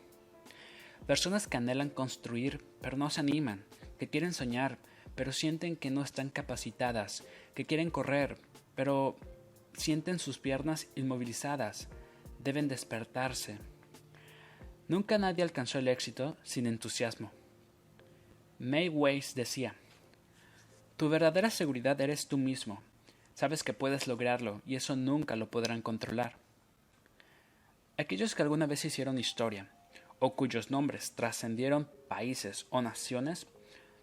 Personas 1.07 1.47
que 1.47 1.57
anhelan 1.57 1.91
construir 1.91 2.65
pero 2.81 2.97
no 2.97 3.11
se 3.11 3.21
animan, 3.21 3.65
que 4.01 4.09
quieren 4.09 4.33
soñar 4.33 4.79
pero 5.15 5.31
sienten 5.31 5.77
que 5.77 5.91
no 5.91 6.03
están 6.03 6.31
capacitadas, 6.31 7.23
que 7.55 7.67
quieren 7.67 7.91
correr 7.91 8.39
pero 8.75 9.19
sienten 9.75 10.19
sus 10.19 10.39
piernas 10.39 10.89
inmovilizadas, 10.95 11.89
deben 12.39 12.69
despertarse. 12.69 13.59
Nunca 14.89 15.19
nadie 15.19 15.43
alcanzó 15.43 15.79
el 15.79 15.89
éxito 15.89 16.37
sin 16.43 16.67
entusiasmo. 16.67 17.33
May 18.59 18.89
Weiss 18.89 19.35
decía, 19.35 19.75
Tu 20.97 21.09
verdadera 21.09 21.51
seguridad 21.51 22.01
eres 22.01 22.29
tú 22.29 22.39
mismo. 22.39 22.83
Sabes 23.35 23.63
que 23.63 23.73
puedes 23.73 24.07
lograrlo 24.07 24.61
y 24.67 24.77
eso 24.77 24.95
nunca 24.95 25.37
lo 25.37 25.51
podrán 25.51 25.83
controlar. 25.83 26.37
Aquellos 27.97 28.35
que 28.35 28.43
alguna 28.43 28.67
vez 28.67 28.85
hicieron 28.85 29.19
historia, 29.19 29.71
o 30.19 30.37
cuyos 30.37 30.71
nombres 30.71 31.13
trascendieron 31.13 31.91
países 32.09 32.67
o 32.71 32.83
naciones, 32.83 33.47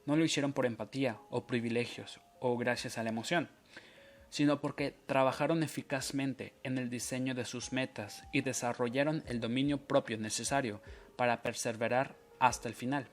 no 0.05 0.15
lo 0.15 0.25
hicieron 0.25 0.53
por 0.53 0.65
empatía 0.65 1.19
o 1.29 1.45
privilegios 1.47 2.19
o 2.39 2.57
gracias 2.57 2.97
a 2.97 3.03
la 3.03 3.09
emoción, 3.09 3.49
sino 4.29 4.61
porque 4.61 4.95
trabajaron 5.05 5.63
eficazmente 5.63 6.53
en 6.63 6.77
el 6.77 6.89
diseño 6.89 7.33
de 7.33 7.45
sus 7.45 7.71
metas 7.73 8.23
y 8.31 8.41
desarrollaron 8.41 9.23
el 9.27 9.39
dominio 9.39 9.85
propio 9.85 10.17
necesario 10.17 10.81
para 11.15 11.41
perseverar 11.41 12.15
hasta 12.39 12.67
el 12.69 12.75
final. 12.75 13.07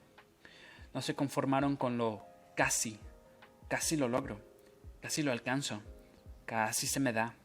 No 0.93 1.01
se 1.01 1.15
conformaron 1.15 1.75
con 1.75 1.97
lo 1.97 2.25
casi, 2.55 2.99
casi 3.67 3.97
lo 3.97 4.07
logro, 4.07 4.39
casi 5.01 5.23
lo 5.23 5.31
alcanzo, 5.31 5.81
casi 6.45 6.87
se 6.87 6.99
me 6.99 7.13
da. 7.13 7.35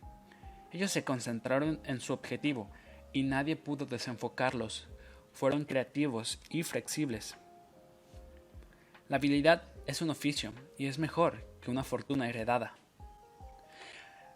Ellos 0.71 0.91
se 0.91 1.05
concentraron 1.05 1.81
en 1.85 2.01
su 2.01 2.13
objetivo 2.13 2.71
y 3.13 3.25
nadie 3.25 3.57
pudo 3.57 3.85
desenfocarlos 3.85 4.89
fueron 5.33 5.65
creativos 5.65 6.41
y 6.51 6.63
flexibles. 6.63 7.37
La 9.09 9.17
habilidad 9.17 9.65
es 9.87 10.03
un 10.03 10.11
oficio 10.11 10.53
y 10.79 10.87
es 10.87 10.99
mejor 10.99 11.45
que 11.61 11.71
una 11.71 11.85
fortuna 11.85 12.29
heredada. 12.29 12.75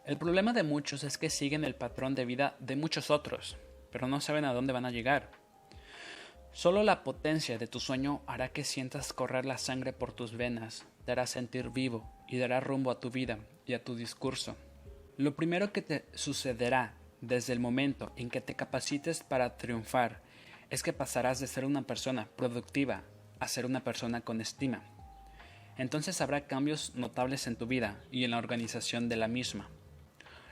El 0.07 0.19
problema 0.19 0.53
de 0.53 0.63
muchos 0.63 1.03
es 1.03 1.19
que 1.19 1.31
siguen 1.31 1.65
el 1.65 1.75
patrón 1.75 2.15
de 2.15 2.25
vida 2.25 2.55
de 2.61 2.77
muchos 2.77 3.11
otros, 3.11 3.57
pero 3.91 4.07
no 4.07 4.21
saben 4.21 4.45
a 4.45 4.53
dónde 4.53 4.73
van 4.73 4.87
a 4.87 4.93
llegar. 4.93 5.33
Solo 6.53 6.85
la 6.85 7.03
potencia 7.03 7.59
de 7.59 7.67
tu 7.67 7.81
sueño 7.81 8.23
hará 8.29 8.51
que 8.51 8.63
sientas 8.63 9.13
correr 9.13 9.45
la 9.45 9.59
sangre 9.59 9.93
por 9.93 10.13
tus 10.13 10.37
venas, 10.37 10.87
te 11.05 11.11
hará 11.11 11.27
sentir 11.27 11.71
vivo 11.71 12.09
y 12.29 12.39
dará 12.39 12.61
rumbo 12.61 12.93
a 12.93 13.01
tu 13.01 13.11
vida 13.11 13.41
y 13.67 13.75
a 13.75 13.83
tu 13.83 13.97
discurso. 13.97 14.57
Lo 15.17 15.35
primero 15.35 15.73
que 15.73 15.83
te 15.83 16.05
sucederá 16.15 16.95
desde 17.21 17.53
el 17.53 17.59
momento 17.59 18.13
en 18.15 18.31
que 18.31 18.41
te 18.41 18.55
capacites 18.55 19.25
para 19.25 19.57
triunfar 19.57 20.23
es 20.71 20.85
que 20.85 20.93
pasarás 20.93 21.41
de 21.41 21.49
ser 21.49 21.65
una 21.65 21.83
persona 21.83 22.29
productiva 22.37 23.03
a 23.41 23.49
ser 23.49 23.67
una 23.67 23.83
persona 23.83 24.21
con 24.21 24.41
estima. 24.41 24.85
Entonces 25.77 26.21
habrá 26.21 26.47
cambios 26.47 26.95
notables 26.95 27.49
en 27.49 27.57
tu 27.57 27.67
vida 27.67 28.05
y 28.13 28.23
en 28.23 28.31
la 28.31 28.39
organización 28.39 29.09
de 29.09 29.17
la 29.17 29.27
misma. 29.27 29.69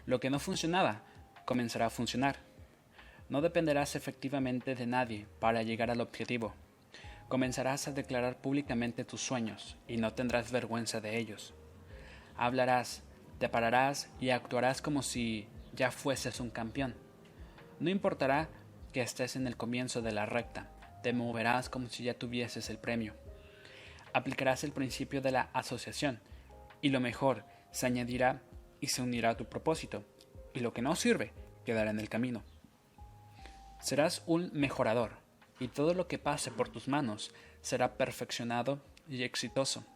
Lo 0.06 0.20
que 0.20 0.28
no 0.28 0.38
funcionaba 0.38 1.02
comenzará 1.46 1.86
a 1.86 1.90
funcionar. 1.90 2.36
No 3.30 3.40
dependerás 3.40 3.96
efectivamente 3.96 4.74
de 4.74 4.86
nadie 4.86 5.26
para 5.40 5.62
llegar 5.62 5.90
al 5.90 6.02
objetivo. 6.02 6.54
Comenzarás 7.28 7.88
a 7.88 7.92
declarar 7.92 8.36
públicamente 8.36 9.04
tus 9.04 9.22
sueños 9.22 9.78
y 9.88 9.96
no 9.96 10.12
tendrás 10.12 10.52
vergüenza 10.52 11.00
de 11.00 11.16
ellos. 11.16 11.54
Hablarás, 12.36 13.02
te 13.38 13.48
pararás 13.48 14.10
y 14.20 14.28
actuarás 14.28 14.82
como 14.82 15.02
si 15.02 15.48
ya 15.72 15.90
fueses 15.90 16.38
un 16.38 16.50
campeón. 16.50 16.94
No 17.80 17.88
importará 17.88 18.48
que 18.92 19.00
estés 19.00 19.36
en 19.36 19.46
el 19.46 19.56
comienzo 19.56 20.02
de 20.02 20.12
la 20.12 20.26
recta, 20.26 20.70
te 21.02 21.14
moverás 21.14 21.68
como 21.70 21.88
si 21.88 22.04
ya 22.04 22.14
tuvieses 22.14 22.68
el 22.68 22.78
premio. 22.78 23.14
Aplicarás 24.12 24.64
el 24.64 24.72
principio 24.72 25.20
de 25.20 25.32
la 25.32 25.48
asociación, 25.52 26.20
y 26.80 26.90
lo 26.90 27.00
mejor 27.00 27.44
se 27.72 27.86
añadirá 27.86 28.42
y 28.84 28.88
se 28.88 29.00
unirá 29.00 29.30
a 29.30 29.36
tu 29.38 29.46
propósito, 29.46 30.04
y 30.52 30.60
lo 30.60 30.74
que 30.74 30.82
no 30.82 30.94
sirve 30.94 31.32
quedará 31.64 31.90
en 31.90 31.98
el 31.98 32.10
camino. 32.10 32.42
Serás 33.80 34.22
un 34.26 34.50
mejorador, 34.52 35.12
y 35.58 35.68
todo 35.68 35.94
lo 35.94 36.06
que 36.06 36.18
pase 36.18 36.50
por 36.50 36.68
tus 36.68 36.86
manos 36.86 37.32
será 37.62 37.94
perfeccionado 37.96 38.82
y 39.08 39.22
exitoso. 39.22 39.86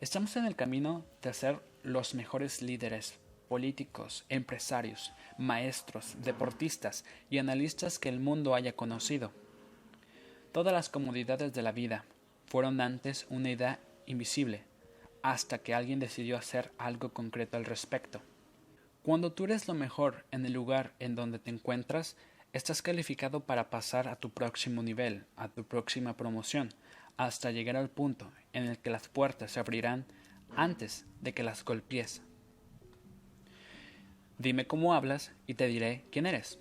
Estamos 0.00 0.34
en 0.36 0.46
el 0.46 0.56
camino 0.56 1.04
de 1.20 1.34
ser 1.34 1.60
los 1.82 2.14
mejores 2.14 2.62
líderes 2.62 3.18
políticos, 3.50 4.24
empresarios, 4.30 5.12
maestros, 5.36 6.16
deportistas 6.22 7.04
y 7.28 7.36
analistas 7.36 7.98
que 7.98 8.08
el 8.08 8.18
mundo 8.18 8.54
haya 8.54 8.74
conocido. 8.74 9.30
Todas 10.52 10.72
las 10.72 10.88
comodidades 10.88 11.52
de 11.52 11.60
la 11.60 11.72
vida 11.72 12.06
fueron 12.46 12.80
antes 12.80 13.26
una 13.28 13.50
idea 13.50 13.78
invisible, 14.06 14.64
hasta 15.26 15.58
que 15.58 15.74
alguien 15.74 15.98
decidió 15.98 16.36
hacer 16.36 16.70
algo 16.78 17.12
concreto 17.12 17.56
al 17.56 17.64
respecto. 17.64 18.22
Cuando 19.02 19.32
tú 19.32 19.42
eres 19.42 19.66
lo 19.66 19.74
mejor 19.74 20.24
en 20.30 20.46
el 20.46 20.52
lugar 20.52 20.94
en 21.00 21.16
donde 21.16 21.40
te 21.40 21.50
encuentras, 21.50 22.16
estás 22.52 22.80
calificado 22.80 23.40
para 23.40 23.68
pasar 23.68 24.06
a 24.06 24.14
tu 24.14 24.30
próximo 24.30 24.84
nivel, 24.84 25.26
a 25.34 25.48
tu 25.48 25.64
próxima 25.64 26.16
promoción, 26.16 26.68
hasta 27.16 27.50
llegar 27.50 27.74
al 27.74 27.90
punto 27.90 28.30
en 28.52 28.66
el 28.66 28.78
que 28.78 28.90
las 28.90 29.08
puertas 29.08 29.50
se 29.50 29.58
abrirán 29.58 30.06
antes 30.54 31.06
de 31.20 31.34
que 31.34 31.42
las 31.42 31.64
golpees. 31.64 32.22
Dime 34.38 34.68
cómo 34.68 34.94
hablas 34.94 35.32
y 35.48 35.54
te 35.54 35.66
diré 35.66 36.04
quién 36.12 36.26
eres. 36.26 36.60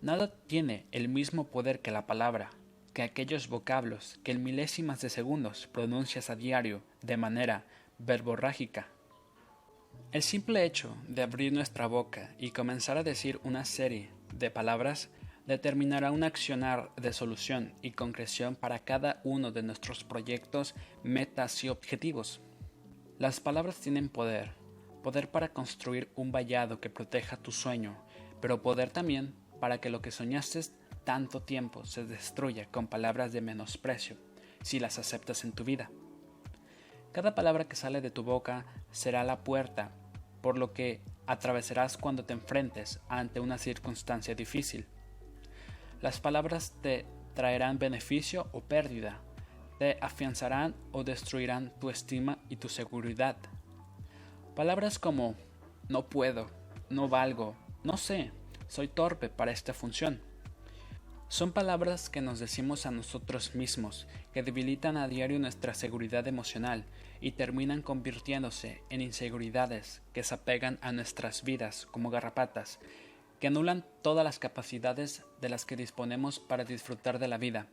Nada 0.00 0.32
tiene 0.46 0.86
el 0.90 1.10
mismo 1.10 1.48
poder 1.48 1.82
que 1.82 1.90
la 1.90 2.06
palabra, 2.06 2.48
que 2.96 3.02
aquellos 3.02 3.48
vocablos 3.48 4.18
que 4.24 4.32
en 4.32 4.42
milésimas 4.42 5.02
de 5.02 5.10
segundos 5.10 5.66
pronuncias 5.66 6.30
a 6.30 6.34
diario 6.34 6.82
de 7.02 7.18
manera 7.18 7.66
verborrágica. 7.98 8.88
El 10.12 10.22
simple 10.22 10.64
hecho 10.64 10.96
de 11.06 11.20
abrir 11.20 11.52
nuestra 11.52 11.88
boca 11.88 12.34
y 12.38 12.52
comenzar 12.52 12.96
a 12.96 13.02
decir 13.02 13.38
una 13.44 13.66
serie 13.66 14.08
de 14.32 14.50
palabras 14.50 15.10
determinará 15.44 16.10
un 16.10 16.24
accionar 16.24 16.90
de 16.96 17.12
solución 17.12 17.74
y 17.82 17.90
concreción 17.90 18.56
para 18.56 18.78
cada 18.78 19.20
uno 19.24 19.52
de 19.52 19.62
nuestros 19.62 20.02
proyectos, 20.02 20.74
metas 21.02 21.64
y 21.64 21.68
objetivos. 21.68 22.40
Las 23.18 23.40
palabras 23.40 23.76
tienen 23.78 24.08
poder, 24.08 24.52
poder 25.02 25.30
para 25.30 25.52
construir 25.52 26.08
un 26.14 26.32
vallado 26.32 26.80
que 26.80 26.88
proteja 26.88 27.36
tu 27.36 27.52
sueño, 27.52 27.94
pero 28.40 28.62
poder 28.62 28.88
también 28.88 29.34
para 29.60 29.82
que 29.82 29.90
lo 29.90 30.00
que 30.00 30.10
soñaste 30.10 30.60
tanto 31.06 31.40
tiempo 31.40 31.86
se 31.86 32.04
destruya 32.04 32.66
con 32.66 32.88
palabras 32.88 33.32
de 33.32 33.40
menosprecio, 33.40 34.16
si 34.62 34.80
las 34.80 34.98
aceptas 34.98 35.44
en 35.44 35.52
tu 35.52 35.62
vida. 35.62 35.88
Cada 37.12 37.36
palabra 37.36 37.68
que 37.68 37.76
sale 37.76 38.00
de 38.00 38.10
tu 38.10 38.24
boca 38.24 38.66
será 38.90 39.22
la 39.22 39.44
puerta 39.44 39.92
por 40.42 40.58
lo 40.58 40.72
que 40.72 41.00
atravesarás 41.28 41.96
cuando 41.96 42.24
te 42.24 42.32
enfrentes 42.32 42.98
ante 43.08 43.38
una 43.38 43.56
circunstancia 43.56 44.34
difícil. 44.34 44.88
Las 46.02 46.18
palabras 46.18 46.74
te 46.82 47.06
traerán 47.34 47.78
beneficio 47.78 48.48
o 48.50 48.60
pérdida, 48.60 49.20
te 49.78 49.98
afianzarán 50.00 50.74
o 50.90 51.04
destruirán 51.04 51.72
tu 51.78 51.88
estima 51.88 52.38
y 52.48 52.56
tu 52.56 52.68
seguridad. 52.68 53.36
Palabras 54.56 54.98
como 54.98 55.36
no 55.88 56.08
puedo, 56.08 56.48
no 56.90 57.08
valgo, 57.08 57.54
no 57.84 57.96
sé, 57.96 58.32
soy 58.66 58.88
torpe 58.88 59.28
para 59.28 59.52
esta 59.52 59.72
función. 59.72 60.25
Son 61.28 61.50
palabras 61.50 62.08
que 62.08 62.20
nos 62.20 62.38
decimos 62.38 62.86
a 62.86 62.92
nosotros 62.92 63.56
mismos, 63.56 64.06
que 64.32 64.44
debilitan 64.44 64.96
a 64.96 65.08
diario 65.08 65.40
nuestra 65.40 65.74
seguridad 65.74 66.28
emocional 66.28 66.84
y 67.20 67.32
terminan 67.32 67.82
convirtiéndose 67.82 68.82
en 68.90 69.00
inseguridades 69.00 70.02
que 70.12 70.22
se 70.22 70.34
apegan 70.34 70.78
a 70.82 70.92
nuestras 70.92 71.42
vidas 71.42 71.88
como 71.90 72.10
garrapatas, 72.10 72.78
que 73.40 73.48
anulan 73.48 73.84
todas 74.02 74.24
las 74.24 74.38
capacidades 74.38 75.24
de 75.40 75.48
las 75.48 75.64
que 75.64 75.74
disponemos 75.74 76.38
para 76.38 76.64
disfrutar 76.64 77.18
de 77.18 77.26
la 77.26 77.38
vida. 77.38 77.66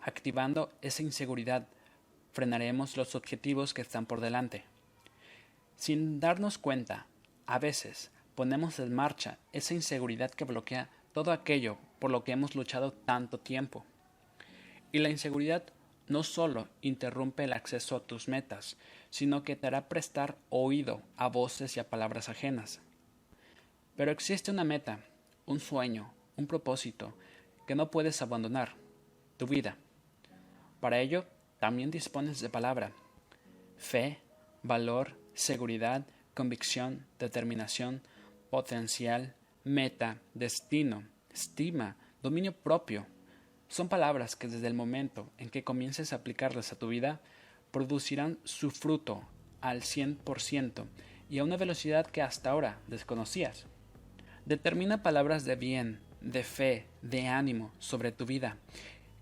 Activando 0.00 0.70
esa 0.80 1.02
inseguridad, 1.02 1.66
frenaremos 2.32 2.96
los 2.96 3.16
objetivos 3.16 3.74
que 3.74 3.82
están 3.82 4.06
por 4.06 4.20
delante. 4.20 4.64
Sin 5.76 6.20
darnos 6.20 6.58
cuenta, 6.58 7.08
a 7.46 7.58
veces 7.58 8.12
ponemos 8.36 8.78
en 8.78 8.94
marcha 8.94 9.38
esa 9.52 9.74
inseguridad 9.74 10.30
que 10.30 10.44
bloquea 10.44 10.90
todo 11.12 11.32
aquello 11.32 11.76
por 12.04 12.10
lo 12.10 12.22
que 12.22 12.32
hemos 12.32 12.54
luchado 12.54 12.92
tanto 12.92 13.40
tiempo. 13.40 13.86
Y 14.92 14.98
la 14.98 15.08
inseguridad 15.08 15.64
no 16.06 16.22
solo 16.22 16.68
interrumpe 16.82 17.44
el 17.44 17.54
acceso 17.54 17.96
a 17.96 18.06
tus 18.06 18.28
metas, 18.28 18.76
sino 19.08 19.42
que 19.42 19.56
te 19.56 19.68
hará 19.68 19.88
prestar 19.88 20.36
oído 20.50 21.00
a 21.16 21.28
voces 21.28 21.78
y 21.78 21.80
a 21.80 21.88
palabras 21.88 22.28
ajenas. 22.28 22.82
Pero 23.96 24.10
existe 24.10 24.50
una 24.50 24.64
meta, 24.64 25.00
un 25.46 25.60
sueño, 25.60 26.12
un 26.36 26.46
propósito 26.46 27.14
que 27.66 27.74
no 27.74 27.90
puedes 27.90 28.20
abandonar, 28.20 28.74
tu 29.38 29.46
vida. 29.46 29.78
Para 30.80 31.00
ello, 31.00 31.24
también 31.58 31.90
dispones 31.90 32.42
de 32.42 32.50
palabra, 32.50 32.92
fe, 33.78 34.18
valor, 34.62 35.16
seguridad, 35.32 36.06
convicción, 36.34 37.06
determinación, 37.18 38.02
potencial, 38.50 39.36
meta, 39.64 40.18
destino, 40.34 41.13
estima, 41.34 41.96
dominio 42.22 42.52
propio. 42.52 43.06
Son 43.68 43.88
palabras 43.88 44.36
que 44.36 44.48
desde 44.48 44.68
el 44.68 44.74
momento 44.74 45.30
en 45.36 45.50
que 45.50 45.64
comiences 45.64 46.12
a 46.12 46.16
aplicarlas 46.16 46.72
a 46.72 46.78
tu 46.78 46.88
vida, 46.88 47.20
producirán 47.70 48.38
su 48.44 48.70
fruto 48.70 49.26
al 49.60 49.82
100% 49.82 50.84
y 51.28 51.38
a 51.38 51.44
una 51.44 51.56
velocidad 51.56 52.06
que 52.06 52.22
hasta 52.22 52.50
ahora 52.50 52.78
desconocías. 52.86 53.66
Determina 54.46 55.02
palabras 55.02 55.44
de 55.44 55.56
bien, 55.56 56.00
de 56.20 56.44
fe, 56.44 56.86
de 57.02 57.26
ánimo 57.26 57.72
sobre 57.78 58.12
tu 58.12 58.26
vida. 58.26 58.58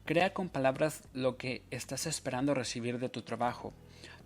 Crea 0.04 0.34
con 0.34 0.48
palabras 0.48 1.04
lo 1.14 1.36
que 1.36 1.62
estás 1.70 2.06
esperando 2.06 2.54
recibir 2.54 2.98
de 2.98 3.08
tu 3.08 3.22
trabajo, 3.22 3.72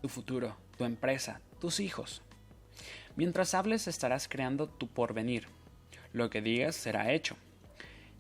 tu 0.01 0.09
futuro, 0.09 0.57
tu 0.77 0.85
empresa, 0.85 1.41
tus 1.61 1.81
hijos. 1.81 2.23
Mientras 3.15 3.55
hables 3.55 3.87
estarás 3.87 4.27
creando 4.27 4.69
tu 4.69 4.89
porvenir. 4.89 5.49
Lo 6.13 6.31
que 6.31 6.41
digas 6.41 6.75
será 6.75 7.13
hecho. 7.13 7.37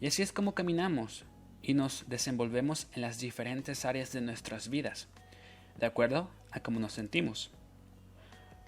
Y 0.01 0.07
así 0.07 0.23
es 0.23 0.33
como 0.33 0.55
caminamos 0.55 1.25
y 1.63 1.75
nos 1.75 2.05
desenvolvemos 2.09 2.87
en 2.95 3.03
las 3.03 3.19
diferentes 3.19 3.85
áreas 3.85 4.13
de 4.13 4.21
nuestras 4.21 4.69
vidas, 4.69 5.09
de 5.79 5.87
acuerdo 5.87 6.31
a 6.53 6.61
cómo 6.61 6.79
nos 6.81 6.93
sentimos. 6.93 7.51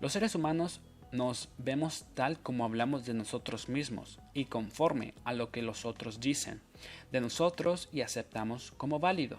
Los 0.00 0.12
seres 0.12 0.34
humanos 0.34 0.80
nos 1.12 1.48
vemos 1.58 2.06
tal 2.14 2.38
como 2.40 2.64
hablamos 2.64 3.04
de 3.06 3.14
nosotros 3.14 3.68
mismos 3.68 4.20
y 4.34 4.46
conforme 4.46 5.14
a 5.24 5.32
lo 5.32 5.50
que 5.50 5.62
los 5.62 5.84
otros 5.84 6.20
dicen 6.20 6.60
de 7.12 7.20
nosotros 7.20 7.88
y 7.92 8.02
aceptamos 8.02 8.72
como 8.72 8.98
válido. 8.98 9.38